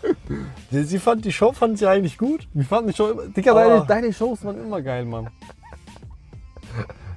Sie, 0.70 0.85
sie 0.85 0.99
fand 1.01 1.25
die 1.25 1.33
Show 1.33 1.51
fand 1.51 1.79
sie 1.79 1.88
eigentlich 1.88 2.16
gut. 2.16 2.46
Wir 2.55 2.64
fanden 2.64 2.90
die 2.90 2.96
Show 2.96 3.11
immer. 3.11 3.27
Digga, 3.27 3.55
deine, 3.55 3.85
deine 3.87 4.12
Shows 4.12 4.44
waren 4.44 4.62
immer 4.62 4.81
geil, 4.81 5.05
Mann. 5.05 5.29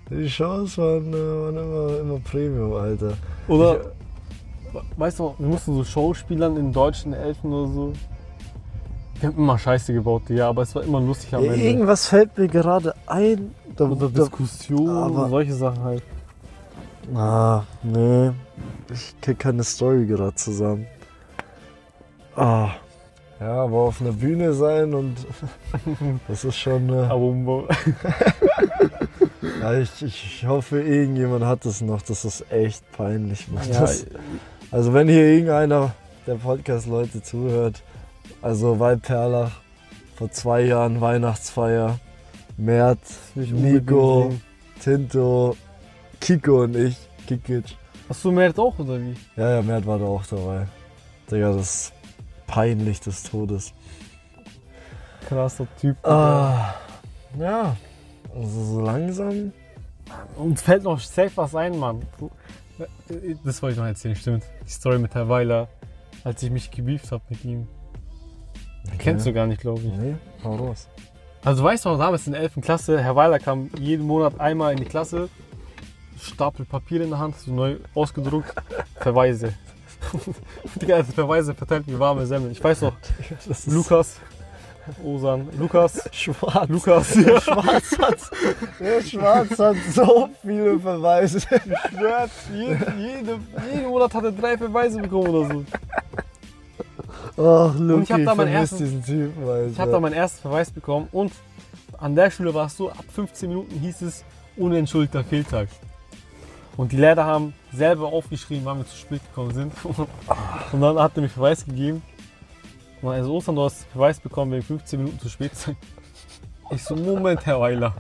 Die 0.10 0.28
Shows 0.28 0.76
waren, 0.80 1.14
äh, 1.14 1.16
waren 1.16 1.58
immer, 1.58 2.00
immer 2.00 2.20
Premium, 2.20 2.74
Alter. 2.74 3.14
Oder, 3.48 3.92
weißt 4.98 5.20
du, 5.20 5.36
wir 5.38 5.48
mussten 5.48 5.76
so 5.76 5.84
Schauspielern 5.84 6.58
in 6.58 6.74
deutschen 6.74 7.14
Elfen 7.14 7.54
oder 7.54 7.72
so. 7.72 7.94
Wir 9.20 9.30
haben 9.30 9.38
immer 9.38 9.60
Scheiße 9.60 9.94
gebaut, 9.94 10.24
ja, 10.30 10.50
aber 10.50 10.64
es 10.64 10.74
war 10.74 10.84
immer 10.84 11.00
lustig 11.00 11.34
am 11.36 11.44
Ende. 11.44 11.58
irgendwas 11.58 12.08
fällt 12.08 12.36
mir 12.40 12.48
gerade 12.48 12.96
ein. 13.06 13.54
Da, 13.76 13.86
da, 13.86 14.08
Diskussion 14.08 14.90
aber- 14.90 15.24
und 15.26 15.30
solche 15.30 15.54
Sachen 15.54 15.84
halt. 15.84 16.04
ah, 17.16 17.64
nee. 17.82 18.32
Ich 18.92 19.16
krieg 19.22 19.40
keine 19.40 19.64
Story 19.64 20.06
gerade 20.06 20.36
zusammen. 20.36 20.86
Ah. 22.36 22.70
Ja, 23.40 23.64
aber 23.64 23.78
auf 23.78 24.00
einer 24.00 24.12
Bühne 24.14 24.54
sein 24.54 24.94
und 24.94 25.16
das 26.28 26.46
ist 26.46 26.58
schon. 26.58 26.88
Äh, 26.90 27.08
Aber 27.10 27.68
ja, 29.62 29.74
ich, 29.80 30.02
ich 30.02 30.46
hoffe, 30.48 30.82
irgendjemand 30.82 31.44
hat 31.44 31.66
das 31.66 31.82
noch. 31.82 32.02
Das 32.04 32.24
ist 32.24 32.50
echt 32.52 32.90
peinlich. 32.94 33.48
Mann. 33.50 33.68
ja, 33.70 33.82
Das, 33.82 34.06
also, 34.72 34.94
wenn 34.94 35.10
hier 35.10 35.26
irgendeiner 35.26 35.92
der 36.26 36.36
Podcast-Leute 36.36 37.22
zuhört, 37.22 37.84
also 38.42 38.80
Waldperlach, 38.80 39.52
vor 40.16 40.32
zwei 40.32 40.62
Jahren 40.62 41.02
Weihnachtsfeier, 41.02 42.00
Ich 42.56 43.52
Nico, 43.52 44.32
Tinto, 44.80 45.56
Kiko 46.20 46.63
und 46.63 46.76
ich, 46.76 46.98
Kikic. 47.28 47.78
Hast 48.08 48.24
du 48.24 48.32
Mert 48.32 48.60
auch 48.60 48.78
oder 48.78 49.00
wie? 49.00 49.16
Ja, 49.36 49.56
ja, 49.56 49.62
Mert 49.62 49.86
war 49.88 49.98
da 49.98 50.06
auch 50.06 50.26
dabei. 50.26 50.68
Digga, 51.32 51.54
das 51.54 51.62
ist 51.62 51.94
peinlich 52.46 53.00
des 53.00 53.24
Todes. 53.24 53.74
Krasser 55.28 55.68
Typ. 55.80 55.98
Ah, 56.06 56.76
ja, 57.39 57.76
also 58.36 58.66
so 58.66 58.82
langsam. 58.82 59.52
Uns 60.36 60.62
fällt 60.62 60.84
noch 60.84 61.00
safe 61.00 61.32
was 61.36 61.56
ein, 61.56 61.78
Mann. 61.78 62.06
Das 63.44 63.62
wollte 63.62 63.74
ich 63.74 63.80
noch 63.80 63.88
erzählen, 63.88 64.16
stimmt. 64.16 64.44
Die 64.66 64.72
Story 64.72 65.00
mit 65.00 65.16
Herr 65.16 65.28
Weiler, 65.28 65.70
als 66.24 66.44
ich 66.44 66.52
mich 66.52 66.70
gebieft 66.70 67.12
habe 67.12 67.24
mit 67.30 67.44
ihm. 67.46 67.68
Kennst 69.00 69.26
du 69.26 69.34
gar 69.34 69.48
nicht, 69.48 69.62
glaube 69.62 69.82
ich. 69.82 69.94
Nee, 69.94 70.16
hau 70.44 70.56
raus. 70.56 70.88
Also 71.46 71.64
weißt 71.64 71.84
du 71.86 71.90
noch, 71.90 72.00
damals 72.00 72.26
in 72.26 72.34
der 72.34 72.42
11. 72.42 72.54
Klasse, 72.62 73.02
Herr 73.02 73.16
Weiler 73.16 73.38
kam 73.38 73.70
jeden 73.78 74.08
Monat 74.08 74.40
einmal 74.40 74.72
in 74.72 74.78
die 74.78 74.86
Klasse, 74.86 75.30
Stapel 76.22 76.66
Papier 76.66 77.02
in 77.02 77.10
der 77.10 77.20
Hand, 77.20 77.38
so 77.38 77.52
neu 77.52 77.78
ausgedruckt, 77.94 78.54
Verweise. 79.00 79.54
Die 80.82 80.86
ganze 80.86 81.12
Verweise 81.14 81.54
verteilt 81.54 81.86
wie 81.88 81.98
warme 81.98 82.26
Semmeln. 82.26 82.52
Ich 82.52 82.64
weiß 82.64 82.82
noch, 82.82 82.94
Das 83.48 83.66
ist 83.66 83.74
Lukas, 83.74 84.18
Osan, 85.04 85.48
Lukas, 85.58 86.10
schwarz. 86.12 86.70
Lukas, 86.70 87.16
ja. 87.16 87.40
Schwarz 87.40 87.98
hat, 87.98 88.18
der 88.80 89.02
Schwarz 89.02 89.60
hat 89.60 89.76
so 89.94 90.30
viele 90.42 90.80
Verweise. 90.80 91.40
schwört, 91.90 92.32
jeden, 92.54 93.00
jede, 93.00 93.40
jeden 93.72 93.88
Monat 93.88 94.14
hat 94.14 94.24
er 94.26 94.32
drei 94.32 94.58
Verweise 94.58 95.02
bekommen 95.02 95.28
oder 95.28 95.54
so. 95.54 95.66
Ach, 97.38 97.74
Luki, 97.78 98.04
ich 98.04 98.12
hab 98.12 98.24
da 98.26 98.36
meinen 98.36 98.54
ersten- 98.54 98.78
diesen 98.78 99.04
Typen, 99.04 99.43
Alter. 99.43 99.67
Ich 99.67 99.80
habe 99.80 99.91
da 99.91 100.00
meinen 100.00 100.13
ersten 100.13 100.41
Verweis 100.41 100.72
bekommen 100.72 101.08
und 101.12 101.32
an 101.98 102.15
der 102.15 102.30
Schule 102.32 102.54
war 102.54 102.67
es 102.67 102.78
so, 102.78 102.91
ab 102.91 103.06
15 103.13 103.50
Minuten 103.50 103.80
hieß 103.80 104.02
es 104.04 104.24
unentschuldigter 104.58 105.24
Fehltag. 105.24 105.67
Und 106.76 106.91
die 106.91 106.98
Lehrer 106.98 107.26
haben 107.26 107.54
selber 107.72 108.08
aufgeschrieben, 108.08 108.65
wann 108.65 108.78
wir 108.80 108.88
zu 108.88 108.98
spät 108.98 109.22
gekommen 109.30 109.54
sind. 109.54 109.74
Und 110.72 110.82
dann 110.82 110.98
hat 110.98 111.12
er 111.15 111.22
mir 111.22 111.30
Verweis 111.30 111.63
gegeben. 111.65 112.02
Und 113.02 113.12
also 113.12 113.32
Ostern, 113.36 113.56
du 113.56 113.63
hast 113.63 113.84
Verweis 113.91 114.19
bekommen 114.19 114.54
wegen 114.54 114.63
15 114.63 115.00
Minuten 115.04 115.19
zu 115.19 115.30
spät 115.30 115.56
sein. 115.56 115.78
Ich 116.72 116.84
so, 116.84 116.96
Moment, 116.96 117.46
Herr 117.46 117.60
Weiler. 117.62 117.93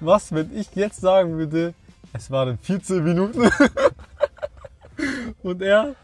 Was, 0.00 0.30
wenn 0.32 0.54
ich 0.54 0.74
jetzt 0.74 1.00
sagen 1.00 1.38
würde, 1.38 1.72
es 2.12 2.30
waren 2.30 2.58
14 2.58 3.02
Minuten? 3.02 3.48
Und 5.42 5.62
er, 5.62 5.94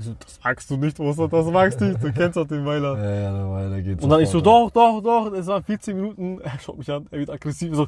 so, 0.00 0.14
das 0.18 0.38
magst 0.44 0.70
du 0.70 0.76
nicht, 0.76 0.98
Ostern, 1.00 1.28
das 1.30 1.46
magst 1.46 1.80
du 1.80 1.86
nicht. 1.86 2.02
Du 2.02 2.12
kennst 2.12 2.36
doch 2.36 2.46
den 2.46 2.64
Weiler. 2.64 2.96
Ja, 2.96 3.20
ja, 3.20 3.32
da 3.32 3.50
weiter 3.50 3.82
geht's. 3.82 4.04
Und 4.04 4.10
dann 4.10 4.20
ich 4.20 4.28
so, 4.28 4.40
doch, 4.40 4.70
doch, 4.70 5.00
doch, 5.02 5.32
es 5.32 5.46
waren 5.48 5.64
14 5.64 5.96
Minuten. 5.96 6.40
Er 6.40 6.58
schaut 6.60 6.78
mich 6.78 6.90
an, 6.90 7.06
er 7.10 7.18
wird 7.18 7.30
aggressiv, 7.30 7.74
so, 7.74 7.86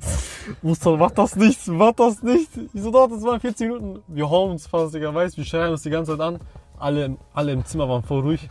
Mustern, 0.63 0.99
mach 0.99 1.13
das 1.13 1.37
nicht, 1.37 1.67
mach 1.69 1.93
das 1.93 2.23
nicht. 2.23 2.51
Ich 2.75 2.83
so, 2.83 2.91
doch, 2.91 3.09
das 3.09 3.23
waren 3.23 3.39
14 3.41 3.69
Minuten. 3.73 4.03
Wir 4.09 4.29
hauen 4.29 4.51
uns 4.53 4.67
fast, 4.67 4.95
Digga, 4.95 5.15
weiß, 5.15 5.37
wir 5.37 5.45
schreien 5.45 5.71
uns 5.71 5.83
die 5.83 5.91
ganze 5.91 6.13
Zeit 6.13 6.21
an. 6.21 6.39
Alle, 6.79 7.05
im- 7.05 7.19
alle 7.35 7.53
im 7.53 7.65
Zimmer 7.65 7.89
waren 7.89 8.03
voll 8.03 8.21
ruhig. 8.21 8.49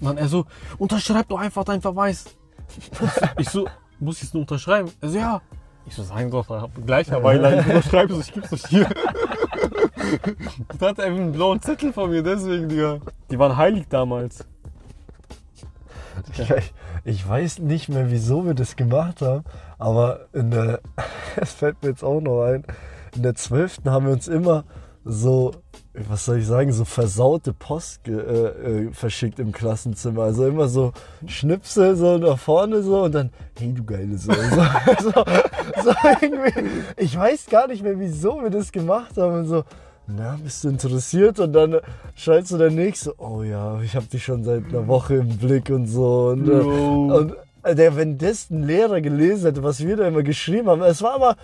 Und 0.00 0.06
dann 0.06 0.16
er 0.18 0.28
so, 0.28 0.44
unterschreib 0.78 1.28
doch 1.28 1.38
einfach 1.38 1.62
deinen 1.64 1.82
Verweis. 1.82 2.24
Ich 3.38 3.48
so, 3.50 3.66
muss 4.00 4.16
ich 4.18 4.24
es 4.24 4.34
nur 4.34 4.40
unterschreiben? 4.42 4.90
Er 5.00 5.08
so, 5.10 5.18
ja. 5.18 5.42
Ich 5.86 5.94
so, 5.94 6.02
sagen 6.02 6.30
doch, 6.32 6.68
gleich, 6.84 7.08
Herr 7.08 7.22
Weiler, 7.22 7.60
ich 7.60 7.66
unterschreibe 7.66 8.14
es, 8.14 8.26
ich 8.28 8.32
gib's 8.34 8.50
doch 8.50 8.68
hier. 8.68 8.88
Und 10.68 10.82
dann 10.82 10.90
hat 10.90 10.98
er 10.98 11.06
einfach 11.06 11.20
einen 11.20 11.32
blauen 11.32 11.60
Zettel 11.60 11.92
von 11.92 12.10
mir, 12.10 12.22
deswegen, 12.22 12.68
Digga. 12.68 12.98
Die 13.30 13.38
waren 13.38 13.56
heilig 13.56 13.86
damals. 13.88 14.46
Ich, 16.32 16.72
ich 17.04 17.28
weiß 17.28 17.58
nicht 17.60 17.88
mehr, 17.88 18.10
wieso 18.10 18.46
wir 18.46 18.54
das 18.54 18.76
gemacht 18.76 19.20
haben, 19.20 19.44
aber 19.78 20.26
in 20.32 20.50
der, 20.50 20.80
es 21.36 21.52
fällt 21.52 21.82
mir 21.82 21.90
jetzt 21.90 22.02
auch 22.02 22.20
noch 22.20 22.44
ein, 22.44 22.64
in 23.14 23.22
der 23.22 23.34
12. 23.34 23.78
haben 23.86 24.06
wir 24.06 24.12
uns 24.12 24.28
immer 24.28 24.64
so, 25.04 25.52
was 26.08 26.24
soll 26.24 26.38
ich 26.38 26.46
sagen, 26.46 26.72
so 26.72 26.84
versaute 26.84 27.52
Post 27.52 28.08
äh, 28.08 28.12
äh, 28.12 28.92
verschickt 28.92 29.38
im 29.38 29.52
Klassenzimmer. 29.52 30.24
Also 30.24 30.46
immer 30.46 30.68
so 30.68 30.92
Schnipsel 31.26 31.96
so 31.96 32.18
nach 32.18 32.38
vorne 32.38 32.82
so 32.82 33.04
und 33.04 33.14
dann, 33.14 33.30
hey 33.58 33.72
du 33.72 33.84
geile 33.84 34.18
Sau. 34.18 34.32
So, 35.00 35.10
so, 35.10 35.24
so 35.84 35.92
irgendwie, 36.20 36.52
ich 36.96 37.16
weiß 37.16 37.46
gar 37.46 37.68
nicht 37.68 37.82
mehr, 37.82 37.98
wieso 37.98 38.42
wir 38.42 38.50
das 38.50 38.72
gemacht 38.72 39.16
haben 39.16 39.40
und 39.40 39.46
so. 39.46 39.64
Na, 40.08 40.38
bist 40.42 40.62
du 40.62 40.68
interessiert? 40.68 41.40
Und 41.40 41.52
dann 41.52 41.80
schreibst 42.14 42.52
du 42.52 42.58
der 42.58 42.70
Nächste, 42.70 43.14
oh 43.18 43.42
ja, 43.42 43.80
ich 43.80 43.96
habe 43.96 44.06
dich 44.06 44.24
schon 44.24 44.44
seit 44.44 44.64
einer 44.66 44.86
Woche 44.86 45.16
im 45.16 45.36
Blick 45.36 45.70
und 45.70 45.86
so. 45.86 46.28
Und, 46.28 46.48
äh, 46.48 46.52
Bro. 46.52 47.16
und 47.16 47.36
der, 47.74 47.96
wenn 47.96 48.18
das 48.18 48.50
ein 48.50 48.62
Lehrer 48.62 49.00
gelesen 49.00 49.46
hätte, 49.46 49.62
was 49.62 49.80
wir 49.80 49.96
da 49.96 50.06
immer 50.06 50.22
geschrieben 50.22 50.68
haben, 50.68 50.82
es 50.82 51.02
war 51.02 51.14
aber, 51.14 51.36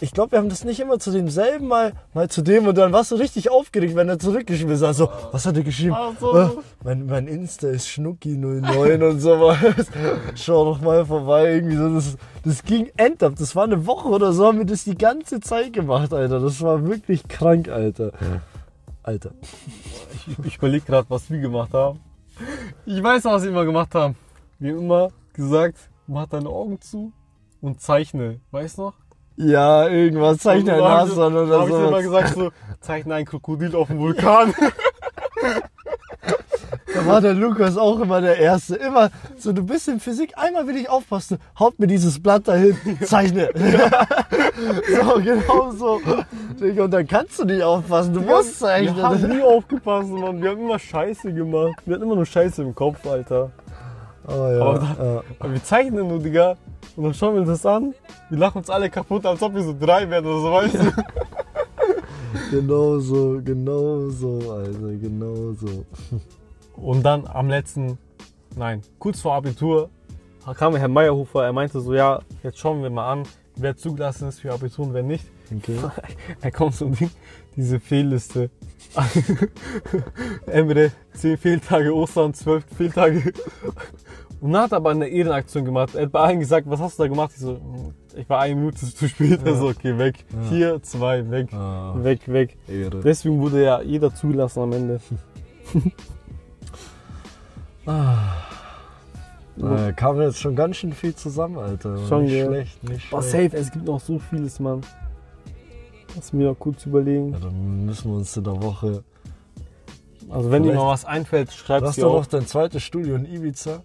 ich 0.00 0.12
glaube, 0.12 0.32
wir 0.32 0.38
haben 0.38 0.48
das 0.48 0.64
nicht 0.64 0.80
immer 0.80 0.98
zu 0.98 1.10
demselben 1.10 1.68
mal, 1.68 1.92
mal 2.14 2.28
zu 2.28 2.42
dem 2.42 2.66
und 2.66 2.76
dann 2.76 2.92
warst 2.92 3.10
du 3.10 3.16
richtig 3.16 3.50
aufgeregt, 3.50 3.94
wenn 3.96 4.08
er 4.08 4.18
zurückgeschrieben 4.18 4.78
hat. 4.80 4.94
So, 4.94 5.10
was 5.32 5.46
hat 5.46 5.56
er 5.56 5.62
geschrieben? 5.62 5.96
So. 6.18 6.36
Äh, 6.36 6.48
mein, 6.84 7.06
mein 7.06 7.28
Insta 7.28 7.68
ist 7.68 7.88
Schnucki09 7.88 9.08
und 9.08 9.20
sowas. 9.20 9.58
Schau 10.34 10.64
doch 10.64 10.80
mal 10.80 11.04
vorbei, 11.04 11.54
irgendwie 11.54 11.76
so. 11.76 11.94
Das, 11.94 12.16
das 12.44 12.62
ging 12.64 12.90
end 12.96 13.22
up. 13.22 13.36
Das 13.36 13.54
war 13.54 13.64
eine 13.64 13.86
Woche 13.86 14.08
oder 14.08 14.32
so, 14.32 14.46
haben 14.46 14.58
wir 14.58 14.66
das 14.66 14.84
die 14.84 14.96
ganze 14.96 15.40
Zeit 15.40 15.72
gemacht, 15.72 16.12
Alter. 16.12 16.40
Das 16.40 16.60
war 16.62 16.86
wirklich 16.86 17.28
krank, 17.28 17.68
Alter. 17.68 18.12
Alter. 19.02 19.32
Ich, 20.26 20.46
ich 20.46 20.56
überlege 20.56 20.84
gerade, 20.84 21.06
was 21.08 21.30
wir 21.30 21.40
gemacht 21.40 21.72
haben. 21.72 22.00
Ich 22.86 23.02
weiß 23.02 23.24
noch, 23.24 23.32
was 23.32 23.42
wir 23.42 23.50
immer 23.50 23.64
gemacht 23.64 23.94
haben. 23.94 24.16
Wir 24.58 24.72
haben 24.72 24.80
immer 24.80 25.10
gesagt, 25.40 25.90
mach 26.06 26.26
deine 26.26 26.48
Augen 26.48 26.80
zu 26.80 27.12
und 27.60 27.80
zeichne. 27.80 28.40
Weißt 28.50 28.78
du 28.78 28.82
noch? 28.82 28.94
Ja, 29.36 29.88
irgendwas, 29.88 30.38
zeichne 30.38 30.74
ein 30.74 30.80
Nashorn 30.80 31.34
oder 31.34 31.60
hab 31.60 31.68
ich 31.68 31.74
immer 31.74 32.02
so. 32.02 32.10
gesagt, 32.10 32.34
so, 32.34 32.50
zeichne 32.80 33.14
ein 33.14 33.24
Krokodil 33.24 33.74
auf 33.74 33.88
dem 33.88 33.98
Vulkan. 33.98 34.54
Da 36.92 37.06
war 37.06 37.20
der 37.20 37.34
Lukas 37.34 37.76
auch 37.76 38.00
immer 38.00 38.20
der 38.20 38.38
Erste. 38.38 38.74
Immer 38.76 39.10
so, 39.38 39.52
du 39.52 39.64
bist 39.64 39.88
in 39.88 40.00
Physik, 40.00 40.32
einmal 40.36 40.66
will 40.66 40.76
ich 40.76 40.90
aufpassen, 40.90 41.38
haut 41.58 41.78
mir 41.78 41.86
dieses 41.86 42.20
Blatt 42.20 42.48
dahin, 42.48 42.76
zeichne. 43.04 43.48
so, 43.54 45.20
genau 45.20 45.70
so. 45.70 46.00
Und 46.60 46.90
dann 46.90 47.06
kannst 47.06 47.38
du 47.38 47.44
nicht 47.44 47.62
aufpassen, 47.62 48.12
du 48.12 48.20
musst 48.20 48.60
Wir 48.60 48.68
haben 49.02 49.18
zeichnen. 49.18 49.36
nie 49.36 49.42
aufgepasst, 49.42 50.10
Mann. 50.10 50.42
Wir 50.42 50.50
haben 50.50 50.60
immer 50.60 50.78
Scheiße 50.78 51.32
gemacht. 51.32 51.76
Wir 51.86 51.94
hatten 51.94 52.04
immer 52.04 52.16
nur 52.16 52.26
Scheiße 52.26 52.62
im 52.62 52.74
Kopf, 52.74 53.06
Alter. 53.06 53.50
Oh, 54.26 54.32
ja, 54.32 54.60
Aber 54.60 54.78
da- 54.78 55.04
ja. 55.14 55.22
Aber 55.38 55.52
wir 55.52 55.64
zeichnen 55.64 56.06
nur, 56.08 56.18
Digga. 56.18 56.56
Und 56.96 57.04
dann 57.04 57.14
schauen 57.14 57.34
wir 57.34 57.40
uns 57.42 57.48
das 57.50 57.66
an. 57.66 57.94
Wir 58.28 58.38
lachen 58.38 58.58
uns 58.58 58.68
alle 58.70 58.90
kaputt, 58.90 59.24
als 59.26 59.42
ob 59.42 59.54
wir 59.54 59.62
so 59.62 59.74
drei 59.78 60.08
wären 60.10 60.24
oder 60.26 60.40
so, 60.40 60.52
weißt 60.52 60.74
du? 60.74 60.92
Genau 62.50 62.98
so, 62.98 63.40
genau 63.44 64.08
so, 64.08 64.38
Alter, 64.52 64.92
genau 65.00 65.52
so. 65.52 65.84
Und 66.76 67.02
dann 67.02 67.26
am 67.26 67.48
letzten, 67.48 67.98
nein, 68.56 68.82
kurz 68.98 69.20
vor 69.20 69.34
Abitur, 69.34 69.88
kam 70.56 70.74
Herr 70.76 70.88
Meyerhofer, 70.88 71.44
er 71.44 71.52
meinte 71.52 71.80
so, 71.80 71.92
ja, 71.94 72.20
jetzt 72.42 72.58
schauen 72.58 72.82
wir 72.82 72.90
mal 72.90 73.10
an, 73.10 73.22
wer 73.56 73.76
zugelassen 73.76 74.28
ist 74.28 74.40
für 74.40 74.52
Abitur 74.52 74.86
und 74.86 74.94
wer 74.94 75.02
nicht. 75.02 75.24
Okay. 75.56 75.76
Er 76.40 76.52
kommt 76.52 76.74
so 76.76 76.86
Ding, 76.88 77.10
diese 77.56 77.80
Fehlliste. 77.80 78.50
Emre, 80.46 80.90
10 81.14 81.36
Fehltage, 81.38 81.94
Ostern, 81.94 82.34
12 82.34 82.64
Fehltage. 82.76 83.32
Und 84.40 84.52
dann 84.52 84.62
hat 84.62 84.72
er 84.72 84.76
aber 84.78 84.90
eine 84.90 85.06
Ehrenaktion 85.08 85.64
gemacht. 85.64 85.94
Er 85.94 86.02
hat 86.04 86.12
bei 86.12 86.20
allen 86.20 86.40
gesagt, 86.40 86.68
was 86.68 86.80
hast 86.80 86.98
du 86.98 87.02
da 87.02 87.08
gemacht? 87.08 87.30
Ich 87.34 87.40
so, 87.40 87.52
"Hm, 87.56 87.94
ich 88.16 88.28
war 88.28 88.40
eine 88.40 88.54
Minute 88.56 88.78
zu 88.78 89.08
spät. 89.08 89.40
Er 89.44 89.54
so, 89.56 89.68
okay, 89.68 89.98
weg. 89.98 90.24
Hier, 90.48 90.82
zwei, 90.82 91.30
weg. 91.30 91.52
Ah, 91.52 91.94
Weg, 91.96 92.20
weg. 92.26 92.56
Ehre. 92.66 93.00
Deswegen 93.00 93.38
wurde 93.40 93.62
ja 93.62 93.82
jeder 93.82 94.14
zugelassen 94.14 94.60
am 94.60 94.72
Ende. 94.72 95.00
Äh, 99.62 99.92
kam 99.92 100.20
jetzt 100.20 100.38
schon 100.38 100.56
ganz 100.56 100.76
schön 100.76 100.92
viel 100.92 101.14
zusammen, 101.14 101.58
Alter. 101.58 101.98
Schon, 102.08 102.24
nicht 102.24 102.34
ja. 102.34 102.46
schlecht, 102.46 102.84
nicht 102.88 103.02
schlecht. 103.06 103.24
safe, 103.24 103.56
es 103.56 103.70
gibt 103.70 103.84
noch 103.84 104.00
so 104.00 104.18
vieles, 104.18 104.58
Mann. 104.58 104.80
Lass 106.16 106.32
mir 106.32 106.48
noch 106.48 106.58
kurz 106.58 106.86
überlegen. 106.86 107.32
Ja, 107.32 107.38
dann 107.38 107.86
müssen 107.86 108.10
wir 108.10 108.18
uns 108.18 108.36
in 108.36 108.44
der 108.44 108.62
Woche. 108.62 109.04
Also 110.28 110.50
wenn 110.50 110.62
dir 110.62 110.74
noch 110.74 110.88
was 110.88 111.04
einfällt, 111.04 111.52
schreib 111.52 111.82
es 111.82 111.88
hast 111.90 111.96
dir 111.96 112.02
doch 112.02 112.14
auf. 112.14 112.24
noch 112.24 112.26
dein 112.26 112.46
zweites 112.46 112.82
Studio 112.82 113.16
in 113.16 113.24
Ibiza. 113.24 113.82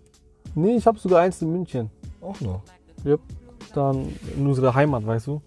Nee, 0.53 0.75
ich 0.75 0.85
habe 0.85 0.99
sogar 0.99 1.21
eins 1.21 1.41
in 1.41 1.51
München. 1.51 1.89
Auch 2.21 2.39
noch. 2.41 2.61
Dann 3.73 4.07
in 4.35 4.47
unserer 4.47 4.73
Heimat, 4.73 5.05
weißt 5.05 5.27
du? 5.27 5.41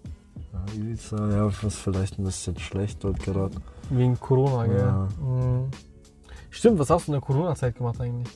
Ja, 0.53 0.63
Ibiza, 0.75 1.29
ja, 1.29 1.47
ist 1.47 1.77
vielleicht 1.77 2.19
ein 2.19 2.23
bisschen 2.25 2.57
schlecht 2.59 3.03
dort 3.03 3.19
gerade. 3.19 3.55
Wegen 3.89 4.19
Corona, 4.19 4.67
gell? 4.67 4.77
Ja. 4.77 5.07
Mhm. 5.21 5.69
Stimmt, 6.49 6.79
was 6.79 6.89
hast 6.89 7.07
du 7.07 7.11
in 7.11 7.13
der 7.13 7.21
Corona-Zeit 7.21 7.75
gemacht 7.75 7.99
eigentlich? 8.01 8.35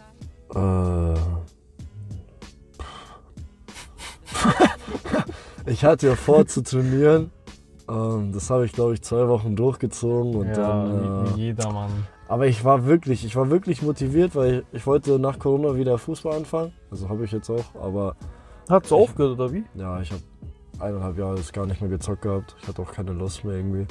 Äh. 0.55 1.13
ich 5.71 5.83
hatte 5.83 6.07
ja 6.07 6.15
vor 6.15 6.45
zu 6.47 6.63
trainieren. 6.63 7.31
Ähm, 7.89 8.31
das 8.33 8.49
habe 8.49 8.65
ich, 8.65 8.71
glaube 8.71 8.93
ich, 8.93 9.01
zwei 9.01 9.27
Wochen 9.27 9.55
durchgezogen 9.55 10.35
und 10.35 10.47
ja, 10.47 10.53
dann. 10.53 11.01
wie, 11.01 11.05
Äh, 11.31 11.35
wie 11.35 11.41
jeder 11.47 11.71
Mann. 11.71 11.91
aber 12.27 12.47
ich 12.47 12.63
war 12.63 12.85
wirklich, 12.85 13.25
ich 13.25 13.35
war 13.35 13.49
wirklich 13.49 13.81
motiviert, 13.81 14.35
weil 14.35 14.53
ich, 14.71 14.79
ich 14.79 14.87
wollte 14.87 15.19
nach 15.19 15.37
Corona 15.39 15.75
wieder 15.75 15.97
Fußball 15.97 16.35
anfangen. 16.37 16.71
Also 16.91 17.09
habe 17.09 17.25
ich 17.25 17.31
jetzt 17.31 17.49
auch, 17.49 17.65
aber 17.81 18.15
Hast 18.69 18.89
du 18.91 18.95
ich- 18.95 19.01
aufgehört 19.01 19.33
oder 19.39 19.51
wie? 19.51 19.63
ja, 19.75 19.99
ich 20.01 20.11
habe 20.11 20.21
eineinhalb 20.79 21.17
Jahre 21.17 21.35
das 21.35 21.51
gar 21.51 21.65
nicht 21.65 21.81
mehr 21.81 21.89
gezockt 21.89 22.21
gehabt. 22.23 22.55
Ich 22.61 22.67
hatte 22.67 22.81
auch 22.81 22.91
keine 22.91 23.11
Lust 23.11 23.43
mehr 23.43 23.55
irgendwie. 23.57 23.85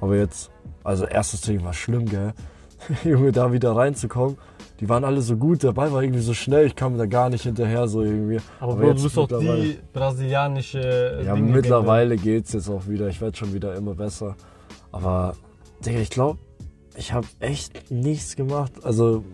Aber 0.00 0.14
jetzt, 0.16 0.50
also 0.84 1.04
erstes 1.06 1.40
Training 1.40 1.64
war 1.64 1.72
schlimm, 1.72 2.04
gell? 2.06 2.32
Junge, 3.04 3.32
da 3.32 3.52
wieder 3.52 3.74
reinzukommen. 3.76 4.36
Die 4.80 4.88
waren 4.88 5.04
alle 5.04 5.20
so 5.22 5.36
gut, 5.36 5.64
der 5.64 5.72
Ball 5.72 5.92
war 5.92 6.02
irgendwie 6.02 6.20
so 6.22 6.34
schnell, 6.34 6.66
ich 6.66 6.76
kam 6.76 6.96
da 6.98 7.06
gar 7.06 7.30
nicht 7.30 7.42
hinterher 7.42 7.88
so 7.88 8.02
irgendwie. 8.02 8.38
Aber, 8.60 8.72
Aber 8.74 8.80
Bro, 8.82 8.92
du 8.94 9.02
bist 9.02 9.18
auch 9.18 9.22
mittlerweile- 9.22 9.62
die 9.64 9.78
brasilianische 9.92 10.78
äh, 10.80 11.24
Ja, 11.26 11.34
Dinge- 11.34 11.52
mittlerweile 11.52 12.16
geht's 12.16 12.52
jetzt 12.52 12.68
auch 12.68 12.86
wieder. 12.86 13.08
Ich 13.08 13.20
werde 13.20 13.36
schon 13.36 13.52
wieder 13.52 13.74
immer 13.74 13.94
besser. 13.94 14.36
Aber, 14.92 15.34
Digga, 15.84 15.98
ich 15.98 16.10
glaube, 16.10 16.38
ich 16.96 17.12
habe 17.12 17.26
echt 17.40 17.90
nichts 17.90 18.36
gemacht. 18.36 18.72
Also 18.84 19.24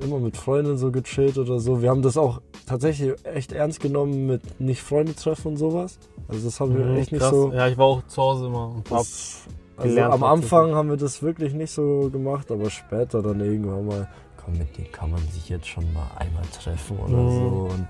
immer 0.00 0.18
mit 0.18 0.36
Freunden 0.36 0.76
so 0.78 0.90
gechillt 0.90 1.36
oder 1.38 1.60
so. 1.60 1.82
Wir 1.82 1.90
haben 1.90 2.02
das 2.02 2.16
auch 2.16 2.40
tatsächlich 2.66 3.12
echt 3.24 3.52
ernst 3.52 3.80
genommen 3.80 4.26
mit 4.26 4.58
nicht 4.60 4.82
Freunde 4.82 5.14
treffen 5.14 5.48
und 5.48 5.56
sowas. 5.58 5.98
Also 6.28 6.46
das 6.46 6.58
haben 6.60 6.74
wir 6.76 6.84
Mhm, 6.86 6.96
echt 6.96 7.12
nicht 7.12 7.20
krass. 7.20 7.30
so. 7.30 7.52
Ja, 7.52 7.68
ich 7.68 7.76
war 7.76 7.84
auch 7.86 8.06
zu 8.06 8.22
Hause 8.22 8.46
immer 8.46 8.68
und 8.74 8.90
hab 8.90 9.04
also 9.76 10.00
am. 10.00 10.22
Anfang 10.22 10.74
haben 10.74 10.90
wir 10.90 10.96
das 10.96 11.22
wirklich 11.22 11.52
nicht 11.54 11.70
so 11.72 12.08
gemacht, 12.10 12.50
aber 12.50 12.70
später 12.70 13.22
dann 13.22 13.40
irgendwann 13.40 13.86
mal, 13.86 14.08
komm, 14.36 14.58
mit 14.58 14.76
denen 14.76 14.92
kann 14.92 15.10
man 15.10 15.20
sich 15.28 15.48
jetzt 15.48 15.66
schon 15.66 15.90
mal 15.92 16.10
einmal 16.16 16.44
treffen 16.46 16.98
oder 16.98 17.16
Mhm. 17.16 17.30
so. 17.30 17.46
Und, 17.74 17.86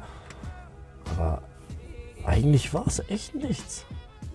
aber 1.16 1.43
eigentlich 2.24 2.72
war 2.72 2.87
es 2.87 3.01
echt 3.09 3.35
nichts. 3.35 3.85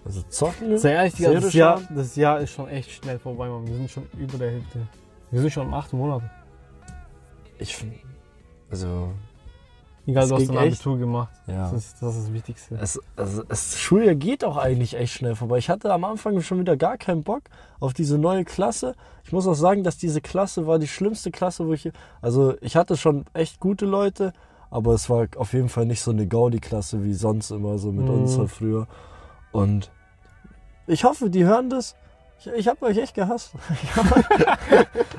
Also 0.06 0.22
zocken. 0.30 0.78
Sehr 0.78 0.94
ehrlich, 0.94 1.14
das 1.18 1.54
Jahr, 1.54 1.82
das 1.94 2.16
Jahr 2.16 2.40
ist 2.40 2.52
schon 2.52 2.68
echt 2.70 2.90
schnell 2.92 3.20
vorbei, 3.20 3.48
Mann. 3.50 3.68
Wir 3.68 3.76
sind 3.76 3.90
schon 3.92 4.08
über 4.18 4.38
der 4.38 4.52
Hälfte. 4.52 4.80
Wir 5.32 5.42
sind 5.42 5.52
schon 5.52 5.68
im 5.68 5.74
achten 5.74 5.98
Monat. 5.98 6.22
Ich 7.60 7.76
find, 7.76 7.94
also, 8.72 9.12
Egal, 10.12 10.24
Es 10.24 10.30
du 10.30 10.36
hast 10.36 10.42
ging 10.48 10.58
ein 10.58 10.68
echt. 10.68 10.76
Abitur 10.76 10.98
gemacht. 10.98 11.30
ja. 11.48 11.72
Das, 11.72 11.74
ist, 11.74 12.02
das 12.02 12.16
ist 12.16 12.24
das 12.28 12.34
Wichtigste. 12.34 12.76
Es, 12.82 13.00
also, 13.16 13.44
das 13.44 13.78
Schuljahr 13.78 14.16
geht 14.16 14.44
auch 14.44 14.58
eigentlich 14.58 14.96
echt 14.96 15.14
schnell 15.14 15.36
vorbei. 15.36 15.58
Ich 15.58 15.70
hatte 15.70 15.92
am 15.94 16.04
Anfang 16.04 16.40
schon 16.42 16.60
wieder 16.60 16.78
gar 16.78 16.98
keinen 16.98 17.24
Bock 17.24 17.44
auf 17.80 17.94
diese 17.94 18.18
neue 18.18 18.46
Klasse. 18.46 18.96
Ich 19.24 19.32
muss 19.32 19.48
auch 19.48 19.54
sagen, 19.56 19.84
dass 19.84 19.98
diese 19.98 20.22
Klasse 20.22 20.68
war 20.68 20.80
die 20.80 20.88
schlimmste 20.88 21.32
Klasse, 21.32 21.68
wo 21.68 21.74
ich. 21.74 21.92
Also, 22.22 22.56
ich 22.62 22.76
hatte 22.76 22.98
schon 22.98 23.26
echt 23.34 23.60
gute 23.60 23.86
Leute, 23.86 24.34
aber 24.72 24.94
es 24.94 25.10
war 25.10 25.28
auf 25.38 25.54
jeden 25.54 25.70
Fall 25.70 25.86
nicht 25.86 26.02
so 26.02 26.12
eine 26.12 26.28
Gaudi-Klasse 26.28 27.04
wie 27.04 27.14
sonst 27.14 27.52
immer, 27.52 27.78
so 27.78 27.92
mit 27.92 28.06
Mhm. 28.06 28.22
uns 28.22 28.38
halt 28.38 28.52
früher. 28.52 28.88
Und 29.52 29.90
ich 30.88 31.04
hoffe, 31.04 31.30
die 31.30 31.44
hören 31.46 31.70
das. 31.70 31.96
Ich, 32.40 32.48
ich 32.48 32.68
habe 32.68 32.86
euch 32.86 32.98
echt 32.98 33.14
gehasst. 33.16 33.52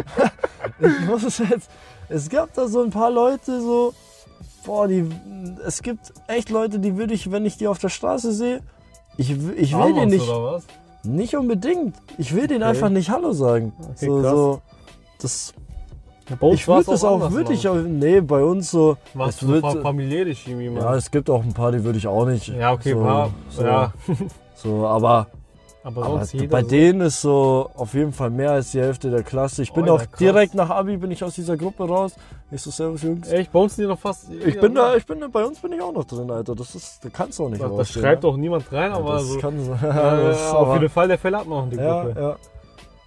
ich 0.80 1.00
muss 1.06 1.22
es 1.24 1.38
jetzt. 1.38 1.70
Es 2.08 2.28
gab 2.28 2.52
da 2.54 2.66
so 2.66 2.82
ein 2.82 2.90
paar 2.90 3.10
Leute, 3.10 3.60
so. 3.60 3.92
Boah, 4.64 4.86
die, 4.88 5.08
es 5.66 5.82
gibt 5.82 6.12
echt 6.26 6.50
Leute, 6.50 6.78
die 6.78 6.96
würde 6.96 7.14
ich, 7.14 7.30
wenn 7.30 7.46
ich 7.46 7.56
die 7.56 7.66
auf 7.66 7.78
der 7.78 7.88
Straße 7.88 8.32
sehe, 8.32 8.60
ich, 9.16 9.30
ich 9.30 9.76
will 9.76 9.92
denen 9.94 10.08
nicht, 10.10 10.28
Oder 10.28 10.42
was? 10.52 10.64
nicht 11.02 11.34
unbedingt. 11.36 11.96
Ich 12.18 12.34
will 12.34 12.46
denen 12.46 12.62
Okay. 12.62 12.70
einfach 12.70 12.88
nicht 12.90 13.10
Hallo 13.10 13.32
sagen. 13.32 13.72
Okay, 13.80 14.06
so, 14.06 14.20
krass. 14.20 14.30
so, 14.30 14.62
das, 15.20 15.54
Ja, 16.28 16.36
ich 16.52 16.68
würde 16.68 16.84
das 16.84 17.04
auch 17.04 17.18
Mann. 17.18 17.32
auch, 17.66 17.74
nee, 17.74 18.20
bei 18.20 18.42
uns 18.44 18.70
so, 18.70 18.96
es 19.28 19.38
du 19.38 19.48
wird, 19.48 19.62
fa- 19.62 19.80
familiärisch 19.80 20.46
irgendwie, 20.46 20.68
Mann. 20.68 20.82
ja, 20.82 20.94
es 20.94 21.10
gibt 21.10 21.28
auch 21.30 21.42
ein 21.42 21.52
paar, 21.54 21.72
die 21.72 21.82
würde 21.82 21.98
ich 21.98 22.06
auch 22.06 22.26
nicht. 22.26 22.48
Ja, 22.48 22.72
okay, 22.72 22.92
so, 22.92 23.00
paar, 23.00 23.30
so, 23.50 23.62
ja. 23.64 23.92
So, 24.54 24.86
aber, 24.86 25.26
Aber 25.82 26.04
aber 26.04 26.18
sonst 26.18 26.34
jeder 26.34 26.48
bei 26.48 26.62
so. 26.62 26.68
denen 26.68 27.00
ist 27.00 27.22
so 27.22 27.70
auf 27.74 27.94
jeden 27.94 28.12
Fall 28.12 28.28
mehr 28.28 28.50
als 28.52 28.70
die 28.72 28.80
Hälfte 28.80 29.10
der 29.10 29.22
Klasse. 29.22 29.62
Ich 29.62 29.72
bin 29.72 29.84
Alter, 29.84 29.94
auch 29.94 29.98
krass. 30.10 30.18
direkt 30.18 30.54
nach 30.54 30.68
Abi 30.68 30.98
bin 30.98 31.10
ich 31.10 31.24
aus 31.24 31.34
dieser 31.34 31.56
Gruppe 31.56 31.88
raus. 31.88 32.14
Ich 32.50 32.60
so, 32.60 32.70
servus 32.70 33.02
Jungs. 33.02 33.30
Echt, 33.30 33.50
bei 33.50 33.58
uns 33.60 33.76
sind 33.76 33.84
die 33.84 33.88
noch 33.88 33.98
fast. 33.98 34.30
Ich 34.30 34.60
bin 34.60 34.74
da, 34.74 34.94
ich 34.96 35.06
bin 35.06 35.20
da, 35.20 35.28
bei 35.28 35.42
uns 35.44 35.58
bin 35.60 35.72
ich 35.72 35.80
auch 35.80 35.92
noch 35.92 36.04
drin, 36.04 36.30
Alter. 36.30 36.54
Das 36.54 36.74
ist, 36.74 37.02
da 37.02 37.08
kannst 37.08 37.38
du 37.38 37.44
auch 37.44 37.48
nicht 37.48 37.62
Da, 37.62 37.68
da 37.68 37.74
rausgehen, 37.74 38.02
schreibt 38.04 38.24
auch 38.26 38.36
niemand 38.36 38.70
rein, 38.72 38.92
aber 38.92 39.14
das 39.14 39.26
so. 39.28 39.38
kann 39.38 39.64
so. 39.64 39.72
Ja, 39.82 40.16
das 40.16 40.38
ist 40.40 40.52
auf 40.54 40.74
jeden 40.74 40.88
Fall 40.90 41.08
der 41.08 41.18
Fälle 41.18 41.38
hat 41.38 41.46
man 41.46 41.58
auch 41.58 41.64
in 41.64 41.70
die 41.70 41.76
Ja, 41.76 42.02
Gruppe. 42.04 42.20
ja. 42.20 42.36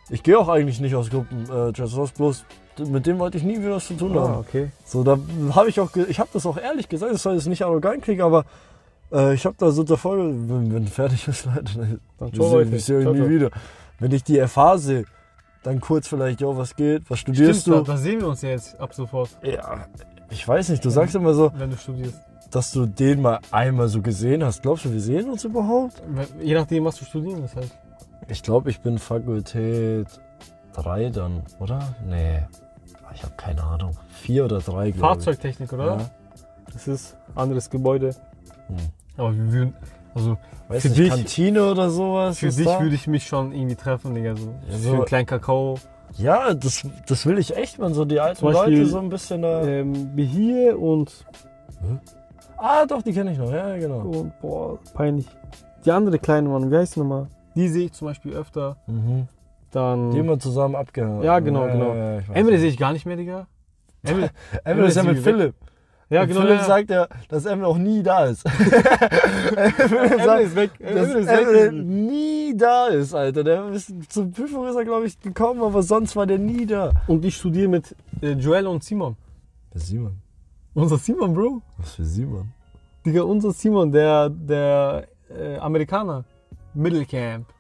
Ich 0.10 0.24
gehe 0.24 0.38
auch 0.40 0.50
eigentlich 0.50 0.80
nicht 0.80 0.96
aus 0.96 1.10
Gruppen, 1.10 1.46
äh, 1.52 1.70
Just 1.70 1.96
Ross, 1.96 2.12
bloß 2.12 2.44
mit 2.88 3.06
dem 3.06 3.20
wollte 3.20 3.38
ich 3.38 3.44
nie 3.44 3.60
wieder 3.60 3.76
was 3.76 3.86
zu 3.88 3.94
tun 3.94 4.18
Ah, 4.18 4.22
haben. 4.22 4.34
okay. 4.40 4.72
So, 4.84 5.04
da 5.04 5.18
habe 5.52 5.70
ich 5.70 5.80
auch, 5.80 5.90
ich 5.96 6.20
habe 6.20 6.30
das 6.34 6.46
auch 6.48 6.58
ehrlich 6.58 6.90
gesagt, 6.90 7.14
das 7.14 7.22
soll 7.22 7.36
jetzt 7.36 7.46
nicht 7.46 7.64
arrogant 7.64 8.02
klingen, 8.02 8.22
aber 8.22 8.46
äh, 9.14 9.34
ich 9.34 9.46
habe 9.46 9.56
da 9.58 9.72
so 9.72 9.84
davor, 9.84 10.18
wenn, 10.18 10.74
wenn 10.74 10.88
fertig 10.88 11.28
ist, 11.28 11.46
Leute, 11.56 12.00
dann 12.18 12.34
wir 12.34 12.80
sehen 12.80 13.02
Ciao, 13.02 13.14
nie 13.14 13.30
wieder. 13.30 13.50
Wenn 14.00 14.12
ich 14.12 14.24
die 14.24 14.46
FH 14.46 14.78
sehe, 14.78 15.06
dann 15.64 15.80
kurz 15.80 16.08
vielleicht, 16.08 16.42
jo, 16.42 16.58
was 16.58 16.76
geht, 16.76 17.10
was 17.10 17.20
studierst 17.20 17.62
Stimmt, 17.62 17.78
du? 17.78 17.84
Da, 17.84 17.94
da 17.94 17.98
sehen 17.98 18.20
wir 18.20 18.28
uns 18.28 18.42
ja 18.42 18.50
jetzt 18.50 18.80
ab 18.80 18.94
sofort, 18.94 19.30
Ja, 19.44 19.88
ich 20.30 20.46
weiß 20.48 20.70
nicht, 20.70 20.84
du 20.84 20.90
sagst 20.90 21.16
immer 21.16 21.34
so, 21.34 21.52
wenn 21.56 21.70
du 21.70 21.78
studierst. 21.78 22.20
dass 22.52 22.72
du 22.72 22.86
den 22.86 23.22
mal 23.22 23.40
einmal 23.52 23.88
so 23.88 24.02
gesehen 24.02 24.44
hast. 24.44 24.62
Glaubst 24.62 24.86
du, 24.86 24.92
wir 24.92 25.00
sehen 25.00 25.30
uns 25.30 25.44
überhaupt? 25.44 26.02
Je 26.42 26.54
nachdem, 26.54 26.86
was 26.86 26.98
du 26.98 27.06
studieren 27.06 27.42
willst 27.42 27.56
halt. 27.56 27.72
Ich 28.28 28.42
glaube, 28.42 28.70
ich 28.70 28.80
bin 28.82 28.98
Fakultät 28.98 30.08
3 30.74 31.10
dann, 31.10 31.44
oder? 31.60 31.96
Nee. 32.08 32.44
Ich 33.16 33.24
habe 33.24 33.34
keine 33.38 33.64
Ahnung. 33.64 33.96
4 34.22 34.46
oder 34.46 34.60
3, 34.60 34.64
glaube 34.72 34.90
ich. 34.90 34.96
Fahrzeugtechnik, 34.98 35.72
oder? 35.72 35.98
Ja. 35.98 36.10
Das 36.74 36.88
ist 36.88 37.16
anderes 37.36 37.70
Gebäude. 37.70 38.16
Hm. 38.68 38.78
Aber 39.18 39.36
wir 39.36 39.52
würden, 39.54 39.74
also 40.16 40.38
Weiß 40.70 40.82
Für 40.84 40.88
nicht, 40.90 41.00
dich- 41.00 41.10
Kantine 41.10 41.70
oder 41.72 41.90
sowas? 41.90 42.40
für 42.40 42.48
dich 42.50 42.66
da? 42.66 42.82
würde 42.82 42.96
ich 42.96 43.06
mich 43.08 43.28
schon 43.28 43.52
irgendwie 43.52 43.76
treffen, 43.76 44.16
Digga. 44.16 44.36
So, 44.36 44.48
Ja, 44.68 44.74
für 44.76 44.80
so- 44.80 44.94
einen 44.94 45.06
kleinen 45.06 45.26
Kakao. 45.26 45.76
Ja, 46.18 46.54
das, 46.54 46.88
das 47.08 47.26
will 47.26 47.38
ich 47.38 47.56
echt, 47.58 47.80
man. 47.80 47.94
So 47.94 48.06
die 48.06 48.20
alten 48.20 48.44
Beispiel- 48.46 48.78
Leute 48.80 48.86
so 48.90 49.00
ein 49.00 49.10
bisschen 49.10 49.42
da. 49.42 49.64
Ähm, 49.64 50.12
wie 50.16 50.26
hier 50.26 50.80
und, 50.80 51.12
Ah, 52.58 52.86
doch, 52.86 53.02
die 53.02 53.12
kenne 53.14 53.32
ich 53.34 53.38
noch. 53.38 53.52
Ja, 53.52 53.76
genau. 53.78 54.00
und, 54.00 54.40
boah, 54.40 54.80
peinlich. 54.94 55.28
Die 55.86 55.92
andere 55.92 56.18
kleine 56.18 56.48
Mann, 56.48 56.72
wie 56.72 56.78
heißt 56.78 56.96
die 56.96 57.00
nochmal? 57.02 57.28
Die 57.56 57.68
sehe 57.68 57.86
ich 57.86 57.94
zum 57.94 58.08
Beispiel 58.08 58.34
öfter. 58.34 58.78
Mhm. 58.88 59.28
Dann. 59.72 60.12
Die 60.12 60.20
immer 60.20 60.40
zusammen 60.40 60.76
abgehört. 60.76 61.24
Ja, 61.24 61.40
genau, 61.40 61.66
genau. 61.68 61.94
Ja, 61.94 62.20
ich 62.20 62.30
weiß 62.30 62.36
Emily 62.38 62.58
sehe 62.60 62.70
ich 62.70 62.78
gar 62.78 62.94
nicht 62.94 63.06
mehr, 63.06 63.18
Digga. 63.18 63.48
Emily, 64.04 64.30
Emily 64.64 64.88
ist 64.88 64.96
ja 64.98 65.04
mit 65.04 65.26
weg. 65.26 65.54
Ja, 66.10 66.26
genau. 66.26 66.42
Philipp 66.42 66.58
ja. 66.58 66.64
sagt 66.64 66.90
ja, 66.90 67.08
dass 67.30 67.46
Emily 67.46 67.66
auch 67.66 67.78
nie 67.78 68.04
da 68.04 68.26
ist. 68.26 68.48
Philipp 68.50 70.22
sagt, 70.24 70.44
ist 70.44 70.56
weg. 70.56 70.72
dass 70.80 71.10
Emily 71.10 71.20
ist 71.20 71.28
weg. 71.28 71.74
nie 71.74 72.58
da 72.58 72.88
ist, 72.88 73.14
Alter. 73.14 73.44
Der 73.44 73.70
ist, 73.70 73.92
zur 74.12 74.32
Prüfung 74.32 74.68
ist 74.68 74.76
er, 74.76 74.86
glaube 74.86 75.06
ich, 75.06 75.20
gekommen, 75.20 75.62
aber 75.62 75.82
sonst 75.82 76.16
war 76.16 76.26
der 76.26 76.40
nie 76.40 76.66
da. 76.66 76.92
Und 77.08 77.26
ich 77.26 77.38
studiere 77.38 77.68
mit 77.68 77.96
äh, 78.22 78.32
Joel 78.34 78.68
und 78.68 78.84
Simon. 78.84 79.16
Wer 79.72 79.82
ist 79.82 79.88
Simon? 79.88 80.22
Unser 80.74 80.98
Simon, 80.98 81.34
Bro. 81.34 81.62
Was 81.78 81.94
für 81.94 82.04
Simon? 82.04 82.52
Digga, 83.06 83.24
unser 83.24 83.52
Simon, 83.52 83.92
der, 83.92 84.30
der 84.30 85.08
äh, 85.30 85.58
Amerikaner. 85.58 86.24
Mittelcamp. 86.74 87.53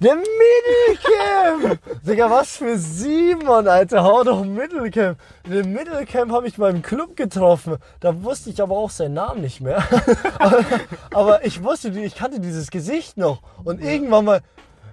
Der 0.00 0.14
Mittelcamp! 0.14 1.80
Digga, 2.06 2.30
was 2.30 2.56
für 2.56 2.78
Simon, 2.78 3.66
Alter. 3.66 4.04
Hau 4.04 4.22
doch 4.22 4.44
Mittelcamp. 4.44 5.18
In 5.44 5.52
dem 5.52 5.72
Mittelcamp 5.72 6.30
habe 6.30 6.46
ich 6.46 6.58
meinen 6.58 6.82
Club 6.82 7.16
getroffen. 7.16 7.78
Da 8.00 8.22
wusste 8.22 8.50
ich 8.50 8.62
aber 8.62 8.76
auch 8.76 8.90
seinen 8.90 9.14
Namen 9.14 9.40
nicht 9.40 9.60
mehr. 9.60 9.82
aber, 10.38 10.64
aber 11.12 11.44
ich 11.44 11.62
wusste, 11.62 11.88
ich 11.88 12.14
kannte 12.14 12.40
dieses 12.40 12.70
Gesicht 12.70 13.16
noch. 13.16 13.42
Und 13.64 13.82
irgendwann 13.82 14.24
mal 14.24 14.40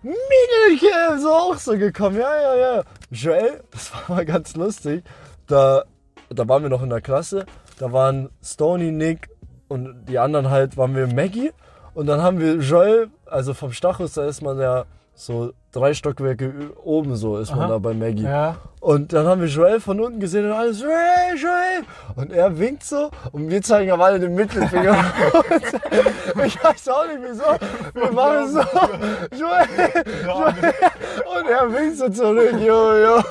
Mittelcamp 0.01 1.21
so 1.21 1.31
auch 1.31 1.57
so 1.57 1.77
gekommen. 1.77 2.17
Ja, 2.17 2.41
ja, 2.41 2.55
ja. 2.55 2.83
Joel, 3.11 3.63
das 3.71 3.91
war 3.93 4.15
mal 4.15 4.25
ganz 4.25 4.55
lustig. 4.55 5.03
Da, 5.47 5.83
da 6.29 6.47
waren 6.47 6.63
wir 6.63 6.69
noch 6.69 6.81
in 6.81 6.89
der 6.89 7.01
Klasse. 7.01 7.45
Da 7.77 7.91
waren 7.91 8.29
Stony, 8.43 8.91
Nick 8.91 9.29
und 9.67 10.05
die 10.05 10.19
anderen 10.19 10.49
halt, 10.49 10.77
waren 10.77 10.95
wir 10.95 11.07
Maggie. 11.07 11.51
Und 11.93 12.07
dann 12.07 12.21
haben 12.21 12.39
wir 12.39 12.55
Joel, 12.55 13.09
also 13.25 13.53
vom 13.53 13.71
Stachus, 13.71 14.13
da 14.13 14.25
ist 14.25 14.41
man 14.41 14.59
ja 14.59 14.85
so 15.15 15.53
drei 15.71 15.93
Stockwerke 15.93 16.71
oben 16.83 17.15
so 17.15 17.37
ist 17.37 17.51
man 17.51 17.61
Aha. 17.61 17.67
da 17.69 17.77
bei 17.77 17.93
Maggie. 17.93 18.23
Ja. 18.23 18.57
Und 18.81 19.13
dann 19.13 19.25
haben 19.25 19.41
wir 19.41 19.47
Joel 19.47 19.79
von 19.79 19.99
unten 19.99 20.19
gesehen 20.19 20.45
und 20.45 20.51
alles, 20.51 20.81
Joel, 20.81 21.37
Joel. 21.37 21.85
Und 22.15 22.31
er 22.31 22.57
winkt 22.59 22.83
so 22.83 23.09
und 23.31 23.49
wir 23.49 23.61
zeigen 23.61 23.91
aber 23.91 24.05
alle 24.05 24.19
den 24.19 24.35
Mittelfinger. 24.35 24.93
ich 26.45 26.63
weiß 26.63 26.89
auch 26.89 27.07
nicht 27.07 27.19
wieso. 27.21 27.43
Wir 27.93 28.11
machen 28.11 28.51
so, 28.51 28.59
Joel, 29.35 30.05
Joel. 30.25 30.73
Und 31.39 31.49
er 31.49 31.73
winkt 31.73 31.97
so 31.97 32.09
zurück, 32.09 32.55
jo, 32.59 32.95
jo. 32.95 33.23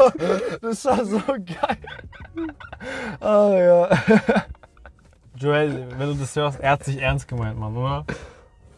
Das 0.62 0.84
war 0.86 1.04
so 1.04 1.20
geil. 1.28 1.78
Ah 3.20 3.50
ja. 3.54 3.88
Joel, 5.36 5.86
wenn 5.98 6.08
du 6.08 6.14
das 6.14 6.34
hörst, 6.34 6.60
er 6.60 6.70
hat 6.72 6.84
sich 6.84 7.00
ernst 7.00 7.28
gemeint, 7.28 7.58
Mann, 7.58 7.76
oder? 7.76 8.04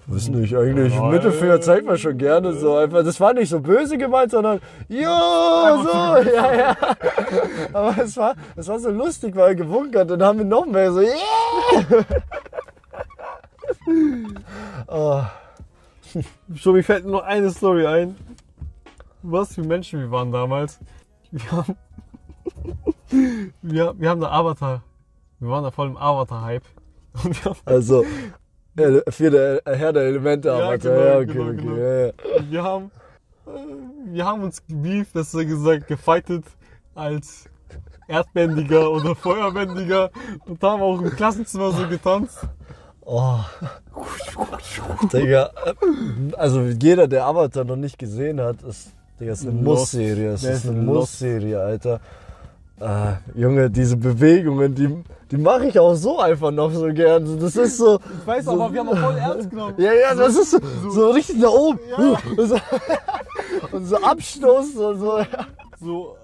Was 0.09 0.29
nicht 0.29 0.57
eigentlich? 0.57 0.95
Ja, 0.95 1.09
Mittelfinger 1.09 1.61
zeigt 1.61 1.85
man 1.85 1.99
schon 1.99 2.17
gerne 2.17 2.53
so 2.53 2.77
einfach. 2.77 3.03
Das 3.03 3.19
war 3.19 3.35
nicht 3.35 3.49
so 3.49 3.59
böse 3.59 3.99
gemeint, 3.99 4.31
sondern 4.31 4.61
jo, 4.89 5.01
so, 5.03 6.31
ja, 6.33 6.55
ja. 6.55 6.77
Aber 7.73 7.97
es 7.99 8.17
war, 8.17 8.37
es 8.55 8.69
war 8.69 8.79
so 8.79 8.91
lustig, 8.91 9.35
weil 9.35 9.49
er 9.49 9.55
gewunken 9.57 9.99
hat. 9.99 10.11
Dann 10.11 10.23
haben 10.23 10.39
wir 10.39 10.47
noch 10.47 10.67
mehr 10.67 10.93
so, 10.93 11.01
yeah. 11.01 12.05
oh, 14.87 15.23
Schon, 16.55 16.75
mir 16.75 16.85
fällt 16.85 17.05
nur 17.05 17.25
eine 17.25 17.51
Story 17.51 17.87
ein. 17.87 18.17
Was 19.23 19.55
für 19.55 19.63
Menschen 19.63 20.01
wir 20.01 20.11
waren 20.11 20.31
damals. 20.31 20.79
Wir 21.33 21.53
haben, 21.53 21.77
wir, 23.63 23.95
wir 23.99 24.11
haben 24.11 24.21
da 24.21 24.31
Avatar. 24.31 24.83
Wir 25.41 25.49
waren 25.49 25.65
da 25.65 25.71
voll 25.71 25.89
im 25.89 25.97
Avatar-Hype. 25.97 26.65
Also, 27.65 28.05
äh, 28.77 29.03
für 29.11 29.31
der 29.31 29.62
Herr 29.64 29.93
der 29.93 30.05
Elemente, 30.05 30.49
Ja, 30.49 30.55
aber 30.55 30.79
genau, 30.79 30.95
ja, 30.95 31.16
okay, 31.16 31.27
genau, 31.27 31.49
okay, 31.49 31.57
genau. 31.57 31.77
ja, 31.77 32.07
ja. 32.07 32.12
wir 32.51 32.62
haben, 32.62 32.91
wir 34.07 34.24
haben 34.24 34.43
uns 34.43 34.66
gebieft, 34.66 35.12
besser 35.12 35.45
gesagt, 35.45 35.87
gefightet 35.87 36.45
als 36.95 37.45
Erdbändiger 38.09 38.91
oder 38.93 39.14
Feuerbändiger 39.14 40.11
und 40.47 40.62
haben 40.62 40.83
auch 40.83 41.01
im 41.01 41.11
Klassenzimmer 41.11 41.72
so 41.72 41.89
getanzt. 41.89 42.39
Oh. 43.05 43.39
Digga, 45.12 45.51
also 46.37 46.62
jeder, 46.62 47.07
der 47.07 47.24
Avatar 47.27 47.64
noch 47.64 47.77
nicht 47.77 47.99
gesehen 47.99 48.41
hat, 48.41 48.62
ist, 48.62 48.91
Digga, 49.20 49.33
ist 49.33 49.43
eine. 49.43 49.53
Muss-Serie. 49.53 50.33
Es 50.33 50.43
ist 50.43 50.66
eine. 50.66 50.83
Muss-Serie, 50.83 51.61
Alter. 51.61 52.01
Äh, 52.81 53.14
Junge, 53.41 53.70
diese 53.70 53.97
Bewegungen, 53.97 54.74
die, 54.74 55.03
die 55.31 55.39
mache 55.39 55.66
ich 55.66 55.79
auch 55.79 55.95
so 55.95 56.18
einfach 56.20 56.51
noch 56.51 56.70
so 56.72 56.87
gern. 56.93 57.39
Das 57.41 57.57
ist 57.57 57.79
so. 57.79 57.99
Ich 58.20 58.27
weiß 58.27 58.49
aber, 58.49 58.70
wir 58.72 58.81
haben 58.81 58.89
auch 58.91 58.99
voll 58.99 59.16
ernst 59.16 59.51
genommen. 59.51 59.74
Ja, 59.79 59.93
ja, 59.95 60.14
das 60.14 60.37
ist 60.37 60.51
so, 60.51 60.59
so 60.91 61.11
richtig 61.11 61.39
nach 61.39 61.51
oben. 61.51 61.81
Ja. 61.91 62.18
Und, 62.37 62.49
so, 62.49 62.57
so 63.81 63.97
Abstoß 63.97 64.74
und 64.77 64.99
so. 65.01 65.20
so, 65.81 66.16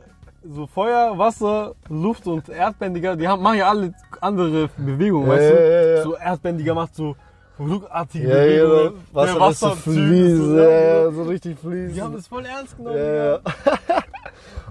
so 0.44 0.66
Feuer, 0.66 1.16
Wasser, 1.16 1.74
Luft 1.88 2.26
und 2.26 2.48
Erdbändiger, 2.48 3.16
die 3.16 3.26
haben, 3.26 3.42
machen 3.42 3.58
ja 3.58 3.70
alle 3.70 3.94
andere 4.20 4.68
Bewegungen, 4.76 5.26
Ja, 5.28 5.32
weißt 5.34 5.50
ja, 5.50 5.56
du? 5.56 5.70
ja, 5.70 5.96
ja. 5.96 6.02
So 6.02 6.16
Erdbändiger 6.16 6.74
macht 6.74 6.94
so 6.96 7.16
ruckartige 7.58 8.28
Ja, 8.28 8.44
ja, 8.44 8.64
Bewegungen. 8.64 9.02
Wasser, 9.12 9.38
Der 9.38 9.48
ist 9.50 9.60
so 9.84 9.92
so, 9.92 10.56
ja, 10.58 10.68
ja. 10.68 11.04
ja, 11.04 11.10
so 11.12 11.22
richtig 11.22 11.58
fließen. 11.58 11.94
Die 11.94 12.02
haben 12.02 12.14
das 12.14 12.26
voll 12.26 12.44
ernst 12.44 12.76
genommen. 12.76 12.98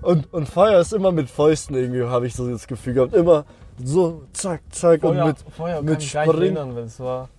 Und, 0.01 0.33
und 0.33 0.49
Feuer 0.49 0.79
ist 0.79 0.93
immer 0.93 1.11
mit 1.11 1.29
Fäusten 1.29 1.75
irgendwie, 1.75 2.03
habe 2.03 2.27
ich 2.27 2.33
so 2.33 2.49
das 2.49 2.67
Gefühl 2.67 2.93
gehabt. 2.93 3.13
Immer 3.13 3.45
so, 3.83 4.23
zack, 4.33 4.61
zack 4.71 5.01
Feuer, 5.01 5.11
und 5.11 5.27
mit. 5.27 5.37
Feuer 5.55 5.81
mit 5.81 5.93
kann 5.93 5.93
ich 5.93 5.99
nicht 5.99 6.09
Springen. 6.09 6.57
erinnern, 6.57 6.75
weil 6.75 6.83
es 6.83 6.99
war. 6.99 7.29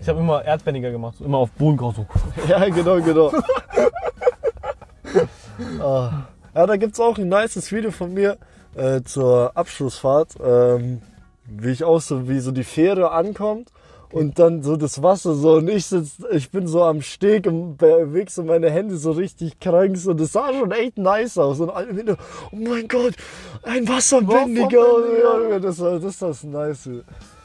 Ich 0.00 0.08
habe 0.08 0.20
immer 0.20 0.44
Erdbändiger 0.44 0.90
gemacht, 0.90 1.16
so 1.18 1.24
immer 1.24 1.38
auf 1.38 1.50
Boden 1.52 1.76
gehauen, 1.76 1.94
so. 1.94 2.06
Ja, 2.48 2.68
genau, 2.68 3.00
genau. 3.00 3.32
ah. 5.80 6.24
Ja, 6.54 6.66
da 6.66 6.76
gibt's 6.76 7.00
auch 7.00 7.16
ein 7.18 7.28
nices 7.28 7.72
Video 7.72 7.90
von 7.90 8.12
mir 8.12 8.36
äh, 8.74 9.02
zur 9.02 9.56
Abschlussfahrt, 9.56 10.34
ähm, 10.44 11.00
wie 11.46 11.70
ich 11.70 11.84
auch 11.84 12.00
so, 12.00 12.28
wie 12.28 12.40
so 12.40 12.50
die 12.50 12.64
Fähre 12.64 13.12
ankommt 13.12 13.70
und 14.12 14.38
dann 14.38 14.62
so 14.62 14.76
das 14.76 15.02
Wasser 15.02 15.34
so 15.34 15.54
und 15.54 15.68
ich 15.68 15.86
sitz, 15.86 16.16
ich 16.32 16.50
bin 16.50 16.66
so 16.66 16.82
am 16.84 17.02
Steg 17.02 17.46
und 17.46 17.76
bewege 17.76 18.30
so 18.30 18.42
meine 18.44 18.70
Hände 18.70 18.96
so 18.96 19.12
richtig 19.12 19.58
krank 19.58 19.96
so, 19.96 20.14
das 20.14 20.32
sah 20.32 20.52
schon 20.52 20.70
echt 20.72 20.98
nice 20.98 21.38
aus 21.38 21.60
und 21.60 21.70
alle 21.70 21.96
wieder, 21.96 22.16
oh 22.52 22.56
mein 22.56 22.86
Gott, 22.88 23.14
ein 23.62 23.88
Wasserbändiger, 23.88 24.78
Wasserbändiger. 24.78 25.50
ja, 25.50 25.58
das 25.58 25.76
das 25.78 26.04
ist 26.04 26.22
das 26.22 26.44
nice. 26.44 26.88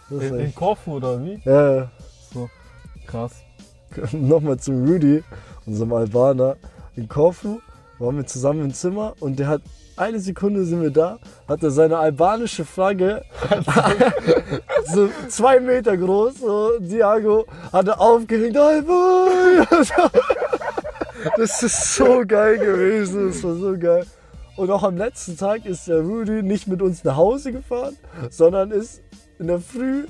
Das 0.10 0.24
In, 0.24 0.40
in 0.40 0.56
Korfu 0.56 0.96
oder 0.98 1.24
wie? 1.24 1.42
ja, 1.46 1.76
ja. 1.76 1.92
Krass. 3.06 3.32
nochmal 4.12 4.58
zu 4.60 4.72
Rudy, 4.72 5.24
unserem 5.66 5.94
Albaner, 5.94 6.58
in 6.96 7.08
Korfu, 7.08 7.60
waren 8.00 8.18
wir 8.18 8.26
zusammen 8.26 8.66
im 8.66 8.74
Zimmer 8.74 9.14
und 9.20 9.40
der 9.40 9.48
hat 9.48 9.62
eine 9.98 10.20
Sekunde 10.20 10.64
sind 10.64 10.82
wir 10.82 10.92
da, 10.92 11.20
hat 11.48 11.64
er 11.64 11.72
seine 11.72 11.98
albanische 11.98 12.64
Flagge, 12.64 13.24
so 14.86 15.10
zwei 15.28 15.60
Meter 15.60 15.98
groß, 15.98 16.40
so 16.40 16.80
Diago, 16.80 17.46
hat 17.74 17.88
er 17.88 18.00
aufgehängt! 18.00 18.58
Das 21.36 21.62
ist 21.64 21.96
so 21.96 22.24
geil 22.26 22.58
gewesen, 22.58 23.28
das 23.28 23.44
war 23.44 23.56
so 23.56 23.78
geil. 23.78 24.06
Und 24.56 24.70
auch 24.72 24.84
am 24.84 24.98
letzten 24.98 25.36
Tag 25.36 25.66
ist 25.66 25.88
der 25.88 26.02
Rudy 26.02 26.42
nicht 26.44 26.68
mit 26.68 26.82
uns 26.82 27.04
nach 27.04 27.16
Hause 27.16 27.52
gefahren, 27.52 27.98
sondern 28.30 28.72
ist 28.72 29.02
in 29.40 29.48
der 29.48 29.60
Früh 29.60 30.06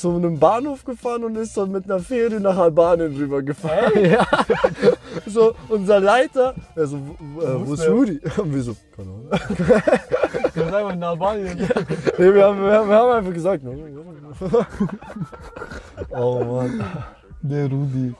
zu 0.00 0.10
einem 0.10 0.38
Bahnhof 0.38 0.84
gefahren 0.84 1.24
und 1.24 1.36
ist 1.36 1.56
dann 1.56 1.70
mit 1.70 1.84
einer 1.84 2.00
Fähre 2.00 2.40
nach 2.40 2.56
Albanien 2.56 3.14
rübergefahren. 3.16 4.04
Ja. 4.04 4.26
So, 5.26 5.54
unser 5.68 6.00
Leiter, 6.00 6.54
also, 6.74 6.96
äh, 6.96 7.66
wo 7.66 7.74
ist? 7.74 7.86
Rudy? 7.86 8.18
Und 8.38 8.54
wir 8.54 8.62
so, 8.62 8.74
keine 8.96 9.10
Ahnung. 9.10 9.30
Wir 10.54 10.64
sind 10.64 10.74
einfach 10.74 10.92
in 10.92 11.02
Albanien. 11.02 11.58
Nee, 12.18 12.34
wir, 12.34 12.44
haben, 12.44 12.60
wir, 12.60 12.72
haben, 12.72 12.88
wir 12.88 12.96
haben 12.96 13.12
einfach 13.12 13.32
gesagt, 13.32 13.62
ne? 13.62 13.76
oh 16.10 16.44
Mann. 16.44 16.84
Der 17.42 17.70
Rudi. 17.70 18.14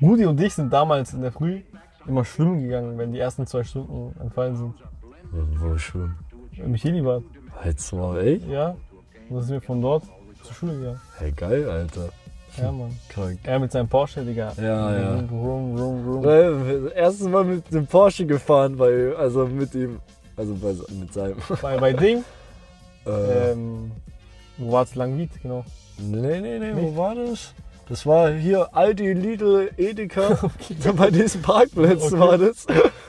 Rudi 0.00 0.26
und 0.26 0.40
ich 0.40 0.54
sind 0.54 0.72
damals 0.72 1.12
in 1.12 1.22
der 1.22 1.32
Früh 1.32 1.60
immer 2.06 2.24
schwimmen 2.24 2.62
gegangen, 2.62 2.96
wenn 2.96 3.12
die 3.12 3.18
ersten 3.18 3.46
zwei 3.46 3.62
Stunden 3.64 4.18
entfallen 4.20 4.56
sind. 4.56 4.74
Wo 5.32 5.76
schwimmen? 5.76 6.16
Im 6.56 6.74
Chilibad. 6.74 7.22
Jetzt 7.64 7.92
mal, 7.92 8.18
ey. 8.18 8.42
Ja. 8.48 8.76
Und 9.30 9.36
dann 9.36 9.44
sind 9.44 9.54
wir 9.54 9.60
von 9.62 9.80
dort 9.80 10.02
zur 10.42 10.54
Schule 10.54 10.72
gegangen. 10.76 11.00
Hey, 11.18 11.30
geil, 11.32 11.70
Alter. 11.70 12.08
Ja, 12.58 12.72
Mann. 12.72 12.98
Krank. 13.08 13.38
Er 13.44 13.60
mit 13.60 13.70
seinem 13.70 13.88
Porsche, 13.88 14.24
Digga. 14.24 14.52
Ja, 14.56 14.98
ja. 14.98 15.14
Rum, 15.30 15.78
rum, 15.78 16.08
rum. 16.08 16.24
Weil, 16.24 16.92
Erstes 16.96 17.28
Mal 17.28 17.44
mit 17.44 17.72
dem 17.72 17.86
Porsche 17.86 18.26
gefahren, 18.26 18.76
bei, 18.76 19.14
also 19.16 19.46
mit 19.46 19.72
ihm, 19.74 20.00
also 20.36 20.54
bei, 20.54 20.74
mit 20.92 21.12
seinem. 21.12 21.36
Bei, 21.62 21.78
bei 21.78 21.92
Ding, 21.92 22.24
Äh, 23.06 23.52
ähm, 23.52 23.92
wo 24.58 24.72
war 24.72 24.82
es? 24.82 24.94
Langwied, 24.94 25.30
genau. 25.40 25.64
nee, 25.98 26.38
nee, 26.40 26.58
nee, 26.58 26.72
nicht? 26.72 26.82
wo 26.82 26.96
war 26.96 27.14
das? 27.14 27.54
Das 27.88 28.04
war 28.04 28.30
hier 28.30 28.74
Aldi, 28.74 29.14
Lidl, 29.14 29.70
Edeka. 29.76 30.38
Bei 30.96 31.10
diesen 31.10 31.40
Parkplätzen 31.40 32.20
Okay. 32.20 32.28
war 32.30 32.36
das. 32.36 32.66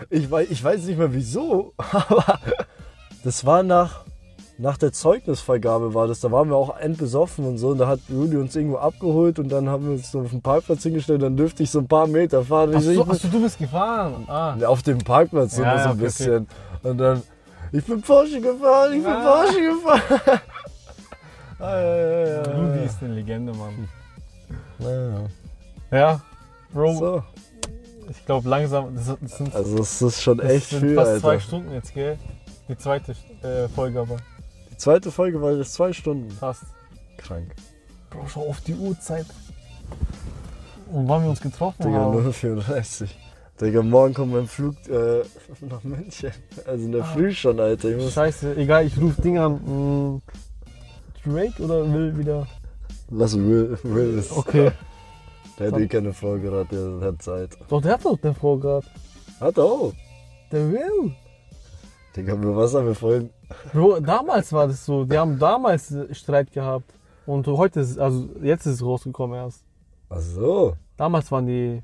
Ich 0.10 0.32
weiß, 0.32 0.50
ich 0.50 0.64
weiß 0.64 0.86
nicht 0.86 0.98
mehr 0.98 1.14
wieso, 1.14 1.74
aber 1.78 2.40
das 3.24 3.46
war 3.46 3.64
nach, 3.64 4.06
nach 4.62 4.78
der 4.78 4.92
Zeugnisvergabe 4.94 5.94
war 5.94 6.08
das. 6.08 6.20
Da 6.20 6.32
waren 6.32 6.50
wir 6.50 6.56
auch 6.56 6.78
endbesoffen 6.78 7.46
und 7.46 7.58
so. 7.58 7.70
Und 7.70 7.80
da 7.80 7.88
hat 7.88 8.00
Rudi 8.12 8.38
uns 8.38 8.56
irgendwo 8.56 8.78
abgeholt 8.78 9.40
und 9.40 9.50
dann 9.50 9.68
haben 9.68 9.86
wir 9.86 9.94
uns 9.94 10.12
so 10.12 10.22
auf 10.22 10.30
den 10.30 10.42
Parkplatz 10.42 10.84
hingestellt. 10.84 11.22
Dann 11.24 11.36
dürfte 11.36 11.64
ich 11.64 11.72
so 11.72 11.80
ein 11.80 11.88
paar 11.88 12.08
Meter 12.08 12.44
fahren. 12.44 12.72
Ach 12.74 12.80
Ich 12.80 12.86
so, 12.86 12.92
ich 12.92 13.00
ach 13.00 13.14
so, 13.16 13.28
du 13.28 13.42
bist 13.42 13.58
gefahren. 13.58 14.24
Ah. 14.28 14.56
Ja, 14.60 14.68
Auf 14.70 14.84
dem 14.84 15.00
Parkplatz 15.00 15.56
so, 15.56 15.64
Ja, 15.64 15.74
so 15.74 15.78
ja, 15.80 15.86
ein 15.86 15.92
okay, 15.94 16.02
bisschen. 16.04 16.48
Und 16.84 16.98
dann, 17.00 17.22
ich 17.72 17.84
bin 17.86 18.02
Porsche 18.02 18.40
gefahren, 18.40 18.94
ich 18.94 19.04
bin 19.04 19.12
Ah. 19.12 19.24
Porsche 19.44 19.62
gefahren. 19.62 20.02
ah, 21.60 21.80
ja, 21.80 21.96
ja, 21.98 22.28
ja, 22.28 22.42
Rudi 22.44 22.78
ja. 22.80 22.84
ist 22.84 23.02
eine 23.04 23.14
Legende, 23.16 23.54
Mann. 23.54 23.88
ja. 24.80 25.98
Ja, 25.98 26.22
Bro, 26.74 26.94
So, 26.94 27.24
ich 28.10 28.26
glaube 28.26 28.48
langsam, 28.48 28.96
das, 28.96 29.14
das 29.22 29.38
sind, 29.38 29.54
also 29.56 29.80
es 29.80 30.02
ist 30.02 30.22
schon 30.22 30.38
das 30.38 30.50
echt 30.52 30.70
sind 30.70 30.80
viel, 30.82 30.96
fast 30.96 31.20
zwei 31.20 31.30
Alter. 31.32 31.40
Stunden 31.42 31.74
jetzt, 31.74 31.94
gell? 31.94 32.18
Die 32.70 32.78
zweite 32.78 33.12
äh, 33.44 33.68
Folge 33.76 34.00
aber. 34.00 34.18
Zweite 34.82 35.12
Folge 35.12 35.40
war 35.40 35.52
jetzt 35.52 35.76
zwei 35.76 35.94
Stunden. 35.94 36.32
Fast. 36.32 36.64
Krank. 37.18 37.54
Bro, 38.10 38.26
schau 38.28 38.48
auf 38.50 38.62
die 38.62 38.74
Uhrzeit. 38.74 39.28
Und 40.92 41.08
wann 41.08 41.22
wir 41.22 41.30
uns 41.30 41.40
getroffen 41.40 41.84
Digga, 41.84 42.00
haben. 42.00 42.28
0,34. 42.28 43.06
Digga, 43.62 43.84
morgen 43.84 44.16
kommt 44.16 44.34
mein 44.34 44.48
Flug 44.48 44.74
äh, 44.90 45.22
nach 45.70 45.84
München. 45.84 46.32
Also 46.66 46.84
in 46.84 46.94
der 46.94 47.04
Ah. 47.04 47.14
Früh 47.14 47.32
schon, 47.32 47.60
Alter. 47.60 48.10
Scheiße, 48.10 48.56
egal, 48.56 48.88
ich 48.88 49.00
rufe 49.00 49.22
Ding 49.22 49.38
an. 49.38 50.16
Mm, 50.16 50.22
Drake 51.24 51.62
oder 51.62 51.94
will 51.94 52.18
wieder? 52.18 52.48
lass 53.12 53.38
Will, 53.38 53.78
Will 53.84 54.18
ist. 54.18 54.32
Okay. 54.32 54.72
Der 55.60 55.72
hat 55.72 55.80
eh 55.80 55.88
keine 55.88 56.12
Frau 56.12 56.40
gerade, 56.40 56.66
der 57.00 57.08
hat 57.08 57.22
Zeit. 57.22 57.52
Doch, 57.70 57.84
der 57.84 57.94
hat 57.94 58.04
doch 58.04 58.18
eine 58.24 58.34
Frau 58.34 58.58
gerade. 58.58 58.88
Hat 59.40 59.58
er 59.58 59.64
auch. 59.64 59.94
Der 60.52 60.72
will. 60.72 61.14
Digga, 62.16 62.34
über 62.34 62.56
was 62.58 62.74
haben 62.76 62.88
wir 62.88 62.96
vorhin? 62.96 63.30
Bro, 63.72 64.00
damals 64.02 64.52
war 64.52 64.68
das 64.68 64.86
so. 64.86 65.06
Die 65.06 65.18
haben 65.18 65.40
damals 65.40 65.94
Streit 66.12 66.52
gehabt. 66.52 66.94
Und 67.26 67.48
heute 67.48 67.80
ist, 67.80 67.98
also 68.00 68.28
jetzt 68.42 68.66
ist 68.66 68.76
es 68.76 68.84
rausgekommen 68.86 69.38
erst. 69.38 69.64
Ach 70.10 70.20
so. 70.20 70.76
Damals 70.98 71.32
waren 71.32 71.46
die 71.48 71.82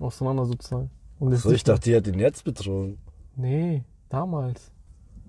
auseinander 0.00 0.44
sozusagen. 0.46 0.90
Und 1.18 1.32
jetzt 1.32 1.42
so. 1.42 1.52
Ich 1.52 1.62
dachte, 1.62 1.82
die 1.82 1.96
hat 1.96 2.06
ihn 2.06 2.18
jetzt 2.18 2.42
betrogen. 2.44 2.98
Nee, 3.36 3.84
damals. 4.08 4.72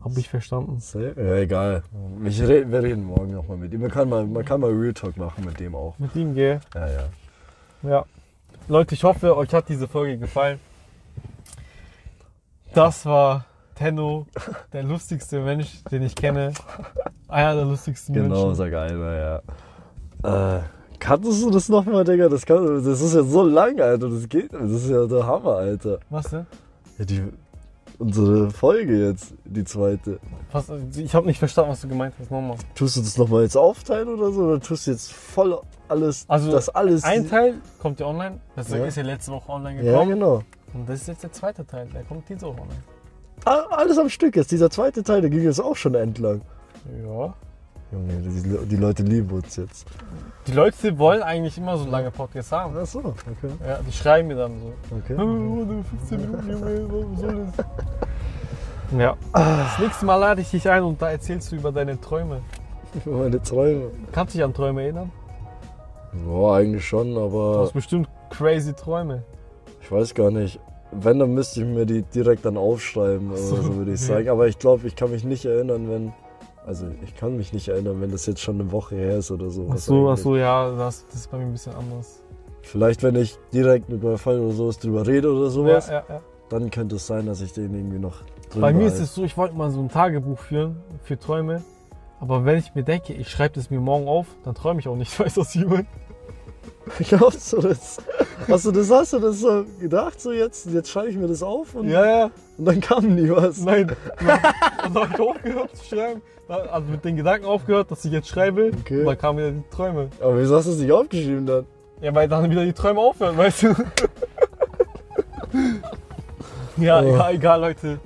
Hab 0.03 0.17
ich 0.17 0.27
verstanden. 0.27 0.79
Sehr- 0.79 1.15
Ja, 1.15 1.35
egal. 1.35 1.83
Ich 2.25 2.41
red, 2.41 2.71
wir 2.71 2.81
reden 2.81 3.03
morgen 3.03 3.33
nochmal 3.33 3.57
mit 3.57 3.71
ihm. 3.71 3.81
Man 3.81 3.91
kann, 3.91 4.09
mal, 4.09 4.25
man 4.25 4.43
kann 4.43 4.59
mal 4.61 4.71
Real 4.71 4.93
Talk 4.95 5.15
machen 5.17 5.45
mit 5.45 5.59
dem 5.59 5.75
auch. 5.75 5.99
Mit 5.99 6.15
ihm, 6.15 6.33
gell? 6.33 6.59
Ja, 6.73 6.87
ja. 6.87 7.03
Ja. 7.83 8.05
Leute, 8.67 8.95
ich 8.95 9.03
hoffe, 9.03 9.35
euch 9.37 9.53
hat 9.53 9.69
diese 9.69 9.87
Folge 9.87 10.17
gefallen. 10.17 10.59
Das 12.73 13.05
war 13.05 13.45
Tenno, 13.81 14.27
der 14.73 14.83
lustigste 14.83 15.39
Mensch, 15.41 15.83
den 15.89 16.03
ich 16.03 16.15
kenne. 16.15 16.53
Einer 17.27 17.55
der 17.55 17.65
lustigsten 17.65 18.13
Genau, 18.13 18.47
Menschen. 18.47 18.55
sag 18.55 18.73
einer, 18.75 19.41
ja. 20.23 20.57
Äh, 20.57 20.61
kanntest 20.99 21.41
du 21.43 21.49
das 21.49 21.67
nochmal, 21.67 22.03
Digga? 22.03 22.29
Das, 22.29 22.45
kann, 22.45 22.83
das 22.83 23.01
ist 23.01 23.15
ja 23.15 23.23
so 23.23 23.41
lang, 23.43 23.79
Alter. 23.81 24.07
Das 24.09 24.29
geht. 24.29 24.53
Das 24.53 24.69
ist 24.69 24.87
ja 24.89 25.05
der 25.07 25.25
Hammer, 25.25 25.55
Alter. 25.55 25.99
Was 26.11 26.29
denn? 26.29 26.45
Ja, 26.99 27.05
die, 27.05 27.23
unsere 27.97 28.51
Folge 28.51 29.07
jetzt, 29.07 29.33
die 29.45 29.63
zweite. 29.63 30.19
Was, 30.51 30.69
ich 30.95 31.15
habe 31.15 31.25
nicht 31.25 31.39
verstanden, 31.39 31.71
was 31.71 31.81
du 31.81 31.87
gemeint 31.87 32.13
hast. 32.19 32.29
Nochmal. 32.29 32.57
Tust 32.75 32.97
du 32.97 33.01
das 33.01 33.17
nochmal 33.17 33.41
jetzt 33.43 33.57
aufteilen 33.57 34.09
oder 34.09 34.31
so? 34.31 34.41
Oder 34.43 34.59
tust 34.59 34.85
du 34.85 34.91
jetzt 34.91 35.11
voll 35.11 35.59
alles, 35.87 36.25
Also, 36.27 36.51
das 36.51 36.69
alles... 36.69 37.03
Ein 37.03 37.27
Teil 37.27 37.55
kommt 37.79 37.99
ja 37.99 38.05
online. 38.05 38.39
Das 38.55 38.69
Ja. 38.69 38.85
ist 38.85 38.95
ja 38.97 39.03
letzte 39.03 39.31
Woche 39.31 39.51
online 39.51 39.77
ja, 39.83 39.91
gekommen. 39.91 40.09
genau. 40.11 40.43
Und 40.73 40.87
das 40.87 41.01
ist 41.01 41.07
jetzt 41.07 41.23
der 41.23 41.31
zweite 41.31 41.65
Teil. 41.65 41.87
Der 41.95 42.03
kommt 42.03 42.29
diese 42.29 42.43
Woche 42.45 42.61
online. 42.61 42.79
Ah, 43.45 43.65
Alles 43.71 43.97
am 43.97 44.09
Stück 44.09 44.35
jetzt. 44.35 44.51
Dieser 44.51 44.69
zweite 44.69 45.03
Teil, 45.03 45.21
der 45.21 45.29
ging 45.29 45.43
jetzt 45.43 45.59
auch 45.59 45.75
schon 45.75 45.95
entlang. 45.95 46.41
Ja. 47.03 47.33
Junge, 47.91 48.13
die, 48.23 48.67
die 48.67 48.75
Leute 48.77 49.03
lieben 49.03 49.29
uns 49.31 49.57
jetzt. 49.57 49.85
Die 50.47 50.53
Leute 50.53 50.97
wollen 50.97 51.21
eigentlich 51.21 51.57
immer 51.57 51.77
so 51.77 51.89
lange 51.89 52.09
Podcasts 52.09 52.51
haben. 52.51 52.73
Ach 52.81 52.85
so, 52.85 52.99
okay. 52.99 53.53
Ja, 53.67 53.79
die 53.85 53.91
schreiben 53.91 54.29
mir 54.29 54.35
dann 54.35 54.53
so. 54.89 54.95
okay. 54.95 55.15
Oh, 55.21 55.83
15 56.07 56.21
Minuten, 56.21 56.49
Junge, 56.51 56.87
was 57.11 57.19
soll 57.19 57.45
das? 57.57 57.65
Ja. 58.97 59.17
Das 59.33 59.79
nächste 59.79 60.05
Mal 60.05 60.15
lade 60.17 60.41
ich 60.41 60.51
dich 60.51 60.69
ein 60.69 60.83
und 60.83 61.01
da 61.01 61.11
erzählst 61.11 61.51
du 61.51 61.55
über 61.57 61.71
deine 61.71 61.99
Träume. 61.99 62.41
Meine 63.05 63.41
Träume. 63.41 63.91
Kannst 64.11 64.33
du 64.33 64.37
dich 64.37 64.45
an 64.45 64.53
Träume 64.53 64.83
erinnern? 64.83 65.11
Boah, 66.25 66.57
eigentlich 66.57 66.85
schon, 66.85 67.13
Du 67.13 67.21
aber 67.23 67.61
hast 67.61 67.73
bestimmt 67.73 68.07
crazy 68.29 68.73
Träume. 68.73 69.23
ich 69.81 69.91
weiß 69.91 70.13
gar 70.13 70.29
nicht. 70.31 70.59
Wenn, 70.91 71.19
dann 71.19 71.33
müsste 71.33 71.61
ich 71.61 71.67
mir 71.67 71.85
die 71.85 72.01
direkt 72.01 72.45
dann 72.45 72.57
aufschreiben, 72.57 73.29
oder 73.29 73.37
so, 73.37 73.55
so 73.55 73.75
würde 73.75 73.93
ich 73.93 74.01
sagen. 74.01 74.29
Aber 74.29 74.47
ich 74.47 74.59
glaube, 74.59 74.87
ich 74.87 74.95
kann 74.95 75.11
mich 75.11 75.23
nicht 75.23 75.45
erinnern, 75.45 75.89
wenn. 75.89 76.13
Also, 76.65 76.85
ich 77.03 77.15
kann 77.15 77.37
mich 77.37 77.53
nicht 77.53 77.69
erinnern, 77.69 78.01
wenn 78.01 78.11
das 78.11 78.25
jetzt 78.27 78.41
schon 78.41 78.59
eine 78.61 78.71
Woche 78.71 78.95
her 78.95 79.17
ist 79.17 79.31
oder 79.31 79.49
so. 79.49 79.67
Ach 79.71 79.77
so, 79.77 80.09
ach 80.09 80.17
so, 80.17 80.35
ja, 80.35 80.69
das, 80.75 81.05
das 81.07 81.21
ist 81.21 81.31
bei 81.31 81.37
mir 81.37 81.45
ein 81.45 81.51
bisschen 81.51 81.73
anders. 81.73 82.21
Vielleicht, 82.61 83.01
wenn 83.01 83.15
ich 83.15 83.37
direkt 83.51 83.89
mit 83.89 84.03
meinem 84.03 84.19
Freund 84.19 84.41
oder 84.41 84.53
sowas 84.53 84.77
drüber 84.77 85.07
rede 85.07 85.33
oder 85.33 85.49
sowas, 85.49 85.87
Ja, 85.87 85.93
ja, 85.93 86.03
ja. 86.07 86.21
dann 86.49 86.69
könnte 86.69 86.97
es 86.97 87.07
sein, 87.07 87.25
dass 87.25 87.41
ich 87.41 87.53
den 87.53 87.73
irgendwie 87.73 87.97
noch 87.97 88.21
drin 88.51 88.61
Bei 88.61 88.73
mir 88.73 88.85
ist 88.85 88.99
es 88.99 89.15
so, 89.15 89.23
ich 89.23 89.35
wollte 89.37 89.55
mal 89.55 89.71
so 89.71 89.79
ein 89.79 89.89
Tagebuch 89.89 90.37
führen 90.37 90.77
für 91.03 91.17
Träume. 91.17 91.63
Aber 92.19 92.45
wenn 92.45 92.57
ich 92.59 92.75
mir 92.75 92.83
denke, 92.83 93.13
ich 93.13 93.29
schreibe 93.29 93.55
das 93.55 93.71
mir 93.71 93.79
morgen 93.79 94.07
auf, 94.07 94.27
dann 94.43 94.53
träume 94.53 94.79
ich 94.79 94.87
auch 94.87 94.95
nicht. 94.95 95.19
Was 95.35 95.55
ich 95.55 95.65
meine? 95.65 95.87
Glaubst 97.09 97.53
du 97.53 97.57
das? 97.61 97.97
Hast 98.47 98.65
du 98.65 98.71
das, 98.71 98.89
hast 98.89 99.13
du 99.13 99.19
das 99.19 99.43
gedacht, 99.79 100.19
so 100.19 100.31
jetzt? 100.31 100.65
Jetzt 100.67 100.89
schreibe 100.89 101.09
ich 101.09 101.15
mir 101.17 101.27
das 101.27 101.43
auf 101.43 101.75
und, 101.75 101.89
ja. 101.89 102.31
und 102.57 102.65
dann 102.65 102.81
kam 102.81 103.15
nie 103.15 103.29
was. 103.29 103.61
Nein. 103.61 103.95
Und 104.19 104.95
dann 104.95 105.03
habe 105.03 105.13
ich 105.13 105.19
aufgehört 105.19 105.75
zu 105.77 105.85
schreiben. 105.85 106.21
Also 106.47 106.87
mit 106.89 107.05
den 107.05 107.15
Gedanken 107.15 107.45
aufgehört, 107.45 107.91
dass 107.91 108.03
ich 108.03 108.11
jetzt 108.11 108.27
schreibe. 108.27 108.71
Okay. 108.81 108.99
Und 109.01 109.05
dann 109.05 109.17
kamen 109.17 109.37
wieder 109.39 109.51
die 109.51 109.63
Träume. 109.69 110.09
Aber 110.19 110.37
wieso 110.37 110.55
hast 110.57 110.65
du 110.67 110.71
es 110.71 110.79
nicht 110.79 110.91
aufgeschrieben 110.91 111.45
dann? 111.45 111.65
Ja, 112.01 112.13
weil 112.15 112.27
dann 112.27 112.49
wieder 112.49 112.65
die 112.65 112.73
Träume 112.73 112.99
aufhören, 112.99 113.37
weißt 113.37 113.63
du? 113.63 113.67
ja, 116.77 116.99
Oh. 117.01 117.05
egal, 117.15 117.33
egal, 117.35 117.61
Leute. 117.61 117.99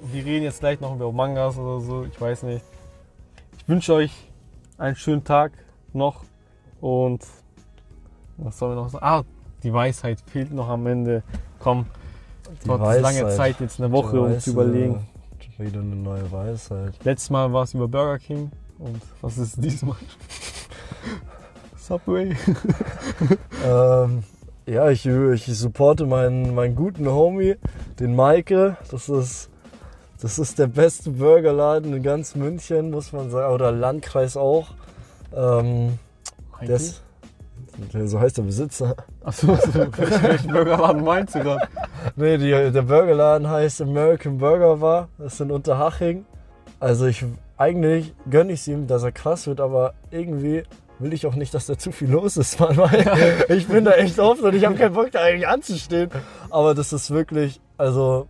Wir 0.00 0.24
reden 0.24 0.44
jetzt 0.44 0.60
gleich 0.60 0.80
noch 0.80 0.94
über 0.94 1.12
Mangas 1.12 1.58
oder 1.58 1.80
so, 1.80 2.04
ich 2.04 2.20
weiß 2.20 2.44
nicht. 2.44 2.64
Ich 3.58 3.68
wünsche 3.68 3.92
euch 3.94 4.12
einen 4.78 4.96
schönen 4.96 5.24
Tag 5.24 5.52
noch 5.92 6.24
und 6.80 7.20
was 8.38 8.58
sollen 8.58 8.72
wir 8.72 8.82
noch 8.82 8.88
sagen? 8.88 9.04
Ah, 9.04 9.22
die 9.62 9.72
Weisheit 9.72 10.20
fehlt 10.26 10.52
noch 10.52 10.68
am 10.68 10.86
Ende. 10.86 11.22
Komm, 11.58 11.86
du 12.64 12.78
hattest 12.78 13.02
lange. 13.02 13.28
Zeit, 13.36 13.60
jetzt 13.60 13.80
eine 13.80 13.92
Woche, 13.92 14.20
um 14.20 14.38
zu 14.38 14.50
überlegen. 14.50 15.06
Wieder 15.58 15.80
eine 15.80 15.96
neue 15.96 16.30
Weisheit. 16.30 16.94
Letztes 17.02 17.30
Mal 17.30 17.52
war 17.52 17.64
es 17.64 17.74
über 17.74 17.88
Burger 17.88 18.20
King 18.20 18.52
und 18.78 19.02
was 19.20 19.38
ist 19.38 19.56
diesmal? 19.62 19.96
Subway. 21.76 22.36
Ähm, 23.64 24.22
ja, 24.66 24.88
ich, 24.90 25.04
ich 25.04 25.46
supporte 25.46 26.06
meinen, 26.06 26.54
meinen 26.54 26.76
guten 26.76 27.08
Homie, 27.08 27.56
den 27.98 28.14
Maike. 28.14 28.76
Das 28.90 29.08
ist, 29.08 29.50
das 30.20 30.38
ist 30.38 30.60
der 30.60 30.68
beste 30.68 31.10
Burgerladen 31.10 31.92
in 31.92 32.02
ganz 32.04 32.36
München, 32.36 32.90
muss 32.90 33.12
man 33.12 33.30
sagen. 33.30 33.52
Oder 33.52 33.72
Landkreis 33.72 34.36
auch. 34.36 34.68
Ähm, 35.34 35.98
so 38.06 38.20
heißt 38.20 38.38
der 38.38 38.42
Besitzer. 38.42 38.96
Achso, 39.24 39.48
welchen 39.48 40.52
Burgerladen 40.52 41.04
meinst 41.04 41.34
du 41.34 41.40
gerade? 41.40 41.68
Nee, 42.16 42.38
die, 42.38 42.50
der 42.50 42.82
Burgerladen 42.82 43.48
heißt 43.48 43.82
American 43.82 44.38
Burger 44.38 44.76
Bar. 44.76 45.08
Das 45.18 45.34
ist 45.34 45.40
in 45.40 45.50
Unterhaching. 45.50 46.26
Also 46.80 47.06
ich 47.06 47.24
eigentlich 47.56 48.14
gönne 48.30 48.52
ich 48.52 48.60
es 48.60 48.68
ihm, 48.68 48.86
dass 48.86 49.02
er 49.02 49.12
krass 49.12 49.46
wird, 49.46 49.60
aber 49.60 49.94
irgendwie 50.10 50.62
will 51.00 51.12
ich 51.12 51.26
auch 51.26 51.34
nicht, 51.34 51.54
dass 51.54 51.66
da 51.66 51.76
zu 51.76 51.92
viel 51.92 52.10
los 52.10 52.36
ist, 52.36 52.58
Mann, 52.60 52.78
ich 53.48 53.68
bin 53.68 53.84
da 53.84 53.92
echt 53.92 54.18
oft 54.18 54.42
und 54.42 54.54
ich 54.54 54.64
habe 54.64 54.76
keinen 54.76 54.94
Bock, 54.94 55.10
da 55.12 55.20
eigentlich 55.20 55.46
anzustehen. 55.46 56.10
Aber 56.50 56.74
das 56.74 56.92
ist 56.92 57.10
wirklich, 57.10 57.60
also 57.76 58.28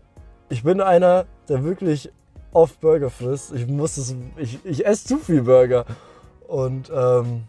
ich 0.49 0.63
bin 0.63 0.81
einer, 0.81 1.27
der 1.49 1.65
wirklich 1.65 2.11
oft 2.53 2.81
Burger 2.81 3.11
frisst. 3.11 3.53
Ich 3.53 3.67
muss 3.67 3.97
es, 3.97 4.15
ich, 4.37 4.59
ich 4.65 4.87
esse 4.87 5.07
zu 5.07 5.19
viel 5.19 5.43
Burger. 5.43 5.85
Und 6.47 6.91
ähm, 6.95 7.45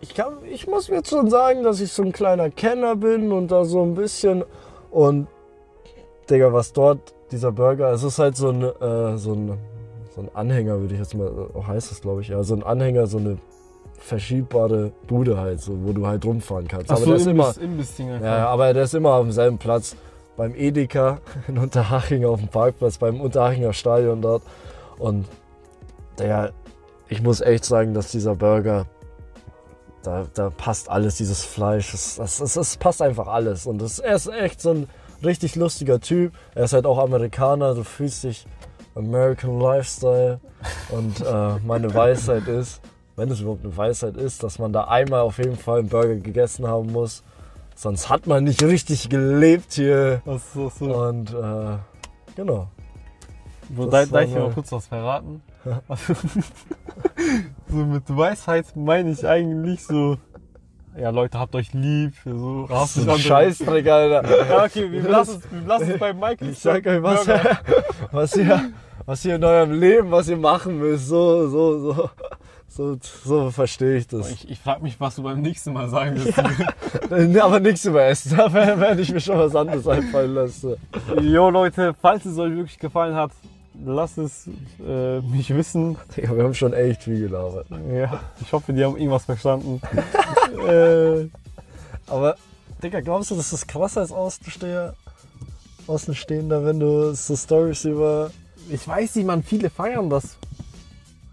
ich, 0.00 0.14
kann, 0.14 0.38
ich 0.50 0.66
muss 0.66 0.88
jetzt 0.88 1.10
schon 1.10 1.28
sagen, 1.30 1.62
dass 1.62 1.80
ich 1.80 1.92
so 1.92 2.02
ein 2.02 2.12
kleiner 2.12 2.50
Kenner 2.50 2.96
bin 2.96 3.32
und 3.32 3.50
da 3.50 3.64
so 3.64 3.82
ein 3.82 3.94
bisschen. 3.94 4.44
Und, 4.90 5.26
Digga, 6.30 6.52
was 6.52 6.72
dort, 6.72 7.14
dieser 7.30 7.52
Burger, 7.52 7.92
es 7.92 8.02
ist 8.02 8.18
halt 8.18 8.36
so 8.36 8.50
ein, 8.50 8.62
äh, 8.62 9.18
so 9.18 9.32
ein, 9.32 9.58
so 10.14 10.22
ein 10.22 10.30
Anhänger, 10.34 10.80
würde 10.80 10.94
ich 10.94 11.00
jetzt 11.00 11.14
mal, 11.14 11.30
oh, 11.54 11.66
heißt 11.66 11.90
das 11.90 12.00
glaube 12.00 12.22
ich, 12.22 12.28
ja, 12.28 12.42
so 12.42 12.54
ein 12.54 12.62
Anhänger, 12.62 13.06
so 13.06 13.18
eine 13.18 13.38
verschiebbare 13.98 14.92
Bude 15.06 15.38
halt, 15.38 15.60
so, 15.60 15.72
wo 15.84 15.92
du 15.92 16.06
halt 16.06 16.24
rumfahren 16.24 16.68
kannst. 16.68 16.90
aber 16.90 17.00
Achso, 17.00 17.10
der 17.10 17.16
ist 17.16 17.26
immer, 17.26 17.54
ja, 18.22 18.48
aber 18.48 18.72
der 18.72 18.84
ist 18.84 18.94
immer 18.94 19.14
auf 19.14 19.24
demselben 19.24 19.58
Platz. 19.58 19.96
Beim 20.36 20.54
Edeka 20.54 21.18
in 21.48 21.58
Unterhaching 21.58 22.24
auf 22.24 22.38
dem 22.38 22.48
Parkplatz, 22.48 22.98
beim 22.98 23.20
Unterhachinger 23.20 23.72
Stadion 23.72 24.22
dort. 24.22 24.42
Und 24.98 25.26
der, 26.18 26.52
ich 27.08 27.22
muss 27.22 27.40
echt 27.40 27.64
sagen, 27.64 27.92
dass 27.92 28.12
dieser 28.12 28.36
Burger, 28.36 28.86
da, 30.02 30.26
da 30.34 30.50
passt 30.50 30.88
alles, 30.90 31.16
dieses 31.16 31.44
Fleisch, 31.44 31.92
das, 31.92 32.16
das, 32.16 32.38
das, 32.38 32.54
das 32.54 32.76
passt 32.76 33.02
einfach 33.02 33.26
alles. 33.26 33.66
Und 33.66 33.78
das, 33.78 33.98
er 33.98 34.14
ist 34.16 34.28
echt 34.28 34.60
so 34.60 34.70
ein 34.70 34.88
richtig 35.24 35.56
lustiger 35.56 36.00
Typ. 36.00 36.32
Er 36.54 36.64
ist 36.64 36.72
halt 36.72 36.86
auch 36.86 36.98
Amerikaner, 36.98 37.74
du 37.74 37.84
fühlst 37.84 38.24
dich 38.24 38.46
American 38.94 39.60
Lifestyle. 39.60 40.40
Und 40.90 41.20
äh, 41.20 41.56
meine 41.64 41.92
Weisheit 41.94 42.46
ist, 42.48 42.80
wenn 43.16 43.30
es 43.30 43.40
überhaupt 43.40 43.64
eine 43.64 43.76
Weisheit 43.76 44.16
ist, 44.16 44.42
dass 44.42 44.58
man 44.58 44.72
da 44.72 44.84
einmal 44.84 45.20
auf 45.20 45.38
jeden 45.38 45.56
Fall 45.56 45.80
einen 45.80 45.88
Burger 45.88 46.16
gegessen 46.16 46.66
haben 46.66 46.92
muss. 46.92 47.22
Sonst 47.74 48.08
hat 48.08 48.26
man 48.26 48.44
nicht 48.44 48.62
richtig 48.62 49.08
gelebt 49.08 49.74
hier. 49.74 50.20
Achso, 50.26 50.70
so. 50.78 50.84
Und 50.96 51.30
äh, 51.32 51.76
genau. 52.34 52.68
So, 53.76 53.84
Das 53.86 53.90
da, 53.90 54.06
da 54.06 54.12
war 54.12 54.22
ich 54.22 54.34
mal- 54.34 54.50
kurz 54.52 54.72
was 54.72 54.86
verraten. 54.86 55.42
Also, 55.88 56.14
so 57.68 57.76
mit 57.76 58.04
Weisheit 58.16 58.66
meine 58.76 59.10
ich 59.10 59.26
eigentlich 59.26 59.84
so, 59.84 60.16
ja 60.98 61.10
Leute, 61.10 61.38
habt 61.38 61.54
euch 61.54 61.72
lieb. 61.72 62.14
So, 62.24 62.66
Das 62.68 62.78
habt 62.78 62.88
ist 62.90 62.96
euch 62.98 63.02
ein 63.04 63.08
andere- 63.10 63.18
Scheißdreck, 63.20 63.88
Alter. 63.88 64.48
Ja, 64.48 64.64
okay, 64.64 64.90
wir 64.90 65.02
lassen 65.02 65.42
es, 65.44 65.52
wir 65.52 65.66
lassen 65.68 65.90
es 65.92 65.98
bei 65.98 66.12
Michael. 66.12 66.50
Ich 66.50 66.58
sag 66.58 66.86
euch, 66.86 67.02
was, 67.02 67.24
Burger. 67.26 67.58
was, 68.12 68.36
ihr, 68.36 68.70
was 69.04 69.24
ihr 69.24 69.36
in 69.36 69.44
eurem 69.44 69.72
Leben, 69.78 70.10
was 70.10 70.28
ihr 70.28 70.36
machen 70.36 70.78
müsst. 70.78 71.08
So, 71.08 71.48
so, 71.48 71.92
so. 71.92 72.10
So, 72.70 72.96
so 73.24 73.50
verstehe 73.50 73.96
ich 73.96 74.06
das. 74.06 74.30
Ich, 74.30 74.50
ich 74.50 74.58
frage 74.60 74.82
mich, 74.82 75.00
was 75.00 75.16
du 75.16 75.22
beim 75.24 75.40
nächsten 75.40 75.72
Mal 75.72 75.88
sagen 75.88 76.14
wirst. 76.22 76.38
Nee, 77.10 77.40
Aber 77.40 77.58
nichts 77.58 77.84
über 77.86 78.04
Essen. 78.04 78.36
Da 78.36 78.52
werde 78.52 79.00
ich 79.00 79.10
mir 79.12 79.20
schon 79.20 79.38
was 79.38 79.56
anderes 79.56 79.88
einfallen 79.88 80.34
lassen. 80.34 80.76
Jo 81.20 81.50
Leute, 81.50 81.94
falls 82.00 82.24
es 82.26 82.38
euch 82.38 82.54
wirklich 82.54 82.78
gefallen 82.78 83.14
hat, 83.16 83.32
lasst 83.84 84.18
es 84.18 84.48
äh, 84.84 85.20
mich 85.20 85.54
wissen. 85.54 85.96
Digga, 86.16 86.36
wir 86.36 86.44
haben 86.44 86.54
schon 86.54 86.72
echt 86.72 87.04
viel 87.04 87.20
gelabert. 87.20 87.66
Ja, 87.92 88.20
ich 88.40 88.52
hoffe, 88.52 88.72
die 88.72 88.84
haben 88.84 88.96
irgendwas 88.96 89.24
verstanden. 89.24 89.80
äh, 90.68 91.28
Aber, 92.06 92.36
Digga, 92.82 93.00
glaubst 93.00 93.30
du, 93.30 93.36
das 93.36 93.52
ist 93.52 93.66
krasser 93.66 94.00
als 94.00 94.12
Außensteher? 94.12 94.94
Außenstehender, 95.86 96.64
wenn 96.64 96.80
du 96.80 97.14
so 97.14 97.34
Stories 97.34 97.84
über. 97.84 98.30
ich 98.68 98.86
weiß 98.86 99.16
nicht, 99.16 99.26
man, 99.26 99.42
viele 99.42 99.70
feiern 99.70 100.10
das. 100.10 100.36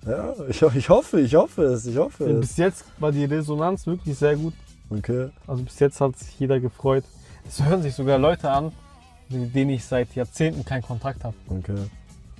Ja, 0.06 0.34
ich, 0.48 0.62
ich 0.62 0.90
hoffe, 0.90 1.20
ich 1.20 1.36
hoffe 1.36 1.64
es, 1.64 1.86
ich 1.86 1.98
hoffe 1.98 2.26
es. 2.26 2.40
Bis 2.40 2.58
jetzt 2.58 2.86
war 3.00 3.12
die 3.12 3.26
Resonanz 3.26 3.86
wirklich 3.88 4.18
sehr 4.18 4.36
gut. 4.36 4.54
Okay. 4.90 5.30
Also 5.48 5.64
bis 5.64 5.80
jetzt 5.80 6.00
hat 6.00 6.18
sich 6.18 6.40
jeder 6.40 6.60
gefreut. 6.60 7.04
Es 7.48 7.62
hören 7.64 7.82
sich 7.82 7.94
sogar 7.94 8.18
Leute 8.18 8.50
an, 8.50 8.72
mit 9.30 9.54
denen 9.54 9.72
ich 9.72 9.84
seit 9.84 10.14
Jahrzehnten 10.16 10.64
keinen 10.64 10.84
Kontakt 10.84 11.24
habe. 11.24 11.36
Okay. 11.50 11.90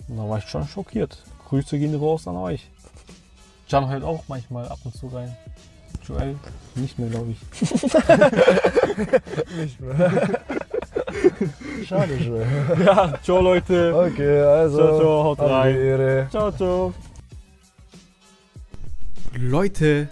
Und 0.08 0.18
da 0.18 0.30
war 0.30 0.38
ich 0.38 0.46
schon 0.46 0.68
schockiert. 0.68 1.24
Grüße 1.48 1.78
gehen 1.78 1.96
raus 1.96 2.28
an 2.28 2.38
euch. 2.38 2.70
Can 3.70 3.90
hört 3.90 4.04
auch 4.04 4.24
manchmal 4.28 4.68
ab 4.68 4.80
und 4.84 4.96
zu 4.96 5.08
rein. 5.08 5.36
Joel 6.08 6.36
nicht 6.76 7.00
mehr, 7.00 7.10
glaube 7.10 7.32
ich. 7.32 7.62
Nicht 9.58 9.80
mehr. 9.82 10.40
Schade 11.86 12.20
schon. 12.20 12.86
Ja, 12.86 13.18
ciao 13.24 13.42
Leute. 13.42 13.96
Okay, 13.96 14.42
also. 14.42 14.78
Ciao, 14.78 15.00
ciao, 15.00 15.24
haut 15.24 15.40
rein. 15.40 15.76
Ehre. 15.76 16.28
Ciao, 16.30 16.52
ciao. 16.52 16.94
Leute, 19.34 20.08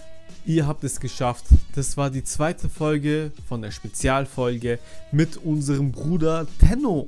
ihr 0.45 0.67
habt 0.67 0.83
es 0.83 0.99
geschafft. 0.99 1.45
Das 1.75 1.95
war 1.95 2.09
die 2.09 2.23
zweite 2.23 2.69
Folge 2.69 3.31
von 3.47 3.61
der 3.61 3.71
Spezialfolge 3.71 4.79
mit 5.11 5.37
unserem 5.37 5.91
Bruder 5.91 6.47
Tenno. 6.59 7.07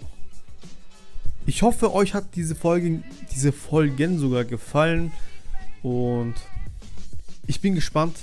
Ich 1.47 1.61
hoffe, 1.61 1.93
euch 1.93 2.15
hat 2.15 2.35
diese 2.35 2.55
Folgen, 2.55 3.03
diese 3.31 3.51
Folgen 3.51 4.17
sogar 4.17 4.45
gefallen. 4.45 5.11
Und 5.83 6.33
ich 7.45 7.61
bin 7.61 7.75
gespannt, 7.75 8.17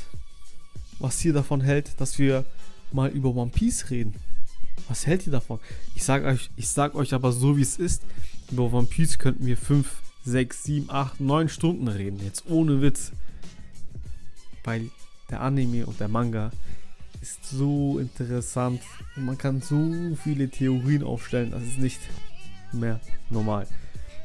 was 0.98 1.24
ihr 1.24 1.32
davon 1.32 1.60
hält, 1.60 2.00
dass 2.00 2.18
wir 2.18 2.44
mal 2.90 3.10
über 3.10 3.34
One 3.34 3.50
Piece 3.50 3.90
reden. 3.90 4.14
Was 4.88 5.06
hält 5.06 5.26
ihr 5.26 5.32
davon? 5.32 5.60
Ich 5.94 6.02
sag 6.02 6.24
euch, 6.24 6.50
sag 6.58 6.96
euch 6.96 7.14
aber 7.14 7.30
so 7.30 7.56
wie 7.56 7.62
es 7.62 7.78
ist, 7.78 8.02
über 8.50 8.72
One 8.72 8.88
Piece 8.88 9.18
könnten 9.18 9.46
wir 9.46 9.56
5, 9.56 9.88
6, 10.24 10.64
7, 10.64 10.90
8, 10.90 11.20
9 11.20 11.48
Stunden 11.48 11.86
reden, 11.88 12.20
jetzt 12.24 12.44
ohne 12.48 12.82
Witz. 12.82 13.12
Weil 14.64 14.90
der 15.30 15.42
Anime 15.42 15.86
und 15.86 16.00
der 16.00 16.08
Manga 16.08 16.50
ist 17.20 17.44
so 17.48 18.00
interessant. 18.00 18.82
Und 19.14 19.26
man 19.26 19.38
kann 19.38 19.62
so 19.62 20.16
viele 20.22 20.48
Theorien 20.48 21.04
aufstellen, 21.04 21.52
das 21.52 21.62
ist 21.62 21.78
nicht 21.78 22.00
mehr 22.74 23.00
normal. 23.30 23.66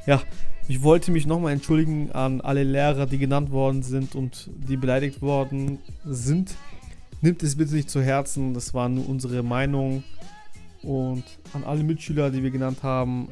Ja, 0.06 0.22
ich 0.68 0.84
wollte 0.84 1.12
mich 1.12 1.26
nochmal 1.26 1.54
entschuldigen 1.54 2.12
an 2.12 2.42
alle 2.42 2.64
Lehrer, 2.64 3.06
die 3.06 3.18
genannt 3.18 3.52
worden 3.52 3.84
sind 3.84 4.16
und 4.16 4.50
die 4.56 4.78
beleidigt 4.78 5.22
worden 5.22 5.80
sind. 6.06 6.56
Nimmt 7.22 7.42
es 7.44 7.56
bitte 7.56 7.74
nicht 7.74 7.90
zu 7.90 8.02
Herzen, 8.02 8.54
das 8.54 8.74
war 8.74 8.90
nur 8.90 9.08
unsere 9.08 9.44
Meinung. 9.44 10.04
Und 10.84 11.24
an 11.54 11.64
alle 11.64 11.84
Mitschüler, 11.84 12.30
die 12.30 12.44
wir 12.44 12.52
genannt 12.52 12.84
haben, 12.84 13.30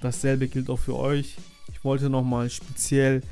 dasselbe 0.00 0.48
gilt 0.48 0.68
auch 0.68 0.78
für 0.78 0.96
euch. 0.96 1.36
Ich 1.72 1.84
wollte 1.84 2.10
nochmal 2.10 2.50
speziell 2.50 3.22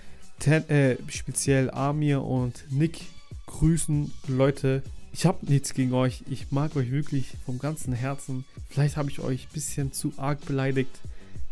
äh, 0.45 0.97
speziell 1.09 1.71
Amir 1.71 2.23
und 2.23 2.65
Nick 2.71 3.01
grüßen. 3.47 4.13
Leute, 4.29 4.83
ich 5.13 5.27
habe 5.27 5.47
nichts 5.47 5.73
gegen 5.75 5.95
euch. 5.95 6.23
Ich 6.29 6.53
mag 6.53 6.77
euch 6.77 6.91
wirklich 6.91 7.33
vom 7.45 7.59
ganzen 7.59 7.93
Herzen. 7.93 8.45
Vielleicht 8.69 8.97
habe 8.97 9.11
ich 9.11 9.21
euch 9.21 9.47
ein 9.47 9.53
bisschen 9.55 9.93
zu 9.93 10.13
arg 10.17 10.45
beleidigt, 10.45 11.01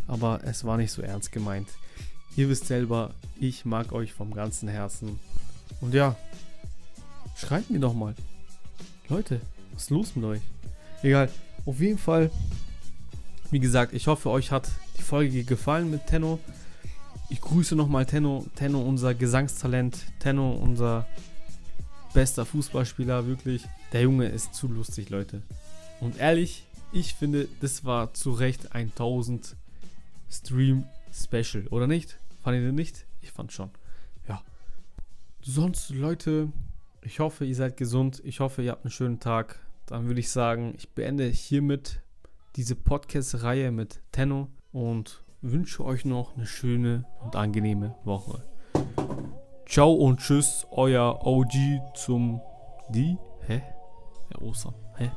aber 0.06 0.40
es 0.44 0.64
war 0.64 0.76
nicht 0.76 0.92
so 0.92 1.02
ernst 1.02 1.32
gemeint. 1.32 1.68
Ihr 2.36 2.48
wisst 2.48 2.66
selber, 2.66 3.14
ich 3.38 3.64
mag 3.64 3.92
euch 3.92 4.12
vom 4.12 4.34
ganzen 4.34 4.68
Herzen. 4.68 5.20
Und 5.80 5.94
ja, 5.94 6.16
schreibt 7.36 7.70
mir 7.70 7.80
doch 7.80 7.94
mal. 7.94 8.14
Leute, 9.08 9.40
was 9.72 9.84
ist 9.84 9.90
los 9.90 10.16
mit 10.16 10.24
euch? 10.24 10.42
Egal, 11.02 11.28
auf 11.66 11.80
jeden 11.80 11.98
Fall. 11.98 12.30
Wie 13.50 13.60
gesagt, 13.60 13.92
ich 13.92 14.06
hoffe, 14.06 14.30
euch 14.30 14.50
hat 14.50 14.68
die 14.98 15.02
Folge 15.02 15.44
gefallen 15.44 15.90
mit 15.90 16.06
Tenno. 16.06 16.40
Ich 17.28 17.40
grüße 17.40 17.76
nochmal 17.76 18.06
Tenno. 18.06 18.46
Tenno, 18.56 18.80
unser 18.80 19.14
Gesangstalent. 19.14 19.98
Tenno, 20.18 20.52
unser 20.52 21.06
bester 22.14 22.46
Fußballspieler, 22.46 23.26
wirklich. 23.26 23.64
Der 23.92 24.02
Junge 24.02 24.26
ist 24.26 24.54
zu 24.54 24.68
lustig, 24.68 25.10
Leute. 25.10 25.42
Und 26.00 26.18
ehrlich, 26.18 26.64
ich 26.92 27.14
finde, 27.14 27.48
das 27.60 27.84
war 27.84 28.14
zu 28.14 28.32
Recht 28.32 28.72
ein 28.72 28.90
1000 28.90 29.56
Stream 30.30 30.86
Special, 31.12 31.66
oder 31.68 31.86
nicht? 31.86 32.18
Fandet 32.42 32.62
ihr 32.62 32.72
nicht? 32.72 33.06
Ich 33.20 33.32
fand 33.32 33.52
schon. 33.52 33.70
Ja. 34.28 34.42
Sonst, 35.40 35.90
Leute, 35.90 36.52
ich 37.02 37.20
hoffe, 37.20 37.44
ihr 37.44 37.54
seid 37.54 37.76
gesund. 37.76 38.20
Ich 38.24 38.40
hoffe, 38.40 38.62
ihr 38.62 38.72
habt 38.72 38.84
einen 38.84 38.90
schönen 38.90 39.20
Tag. 39.20 39.58
Dann 39.86 40.06
würde 40.06 40.20
ich 40.20 40.30
sagen, 40.30 40.74
ich 40.76 40.90
beende 40.90 41.24
hiermit 41.26 42.00
diese 42.56 42.74
Podcast-Reihe 42.74 43.70
mit 43.70 44.00
Tenno 44.12 44.48
und 44.72 45.22
wünsche 45.42 45.84
euch 45.84 46.04
noch 46.04 46.36
eine 46.36 46.46
schöne 46.46 47.04
und 47.22 47.36
angenehme 47.36 47.94
Woche. 48.04 48.44
Ciao 49.66 49.92
und 49.92 50.20
tschüss, 50.20 50.66
euer 50.70 51.26
OG 51.26 51.52
zum 51.94 52.40
die? 52.90 53.16
Hä? 53.46 53.62
Herr 54.28 54.42
Ostern. 54.42 54.74
Hä? 54.96 55.10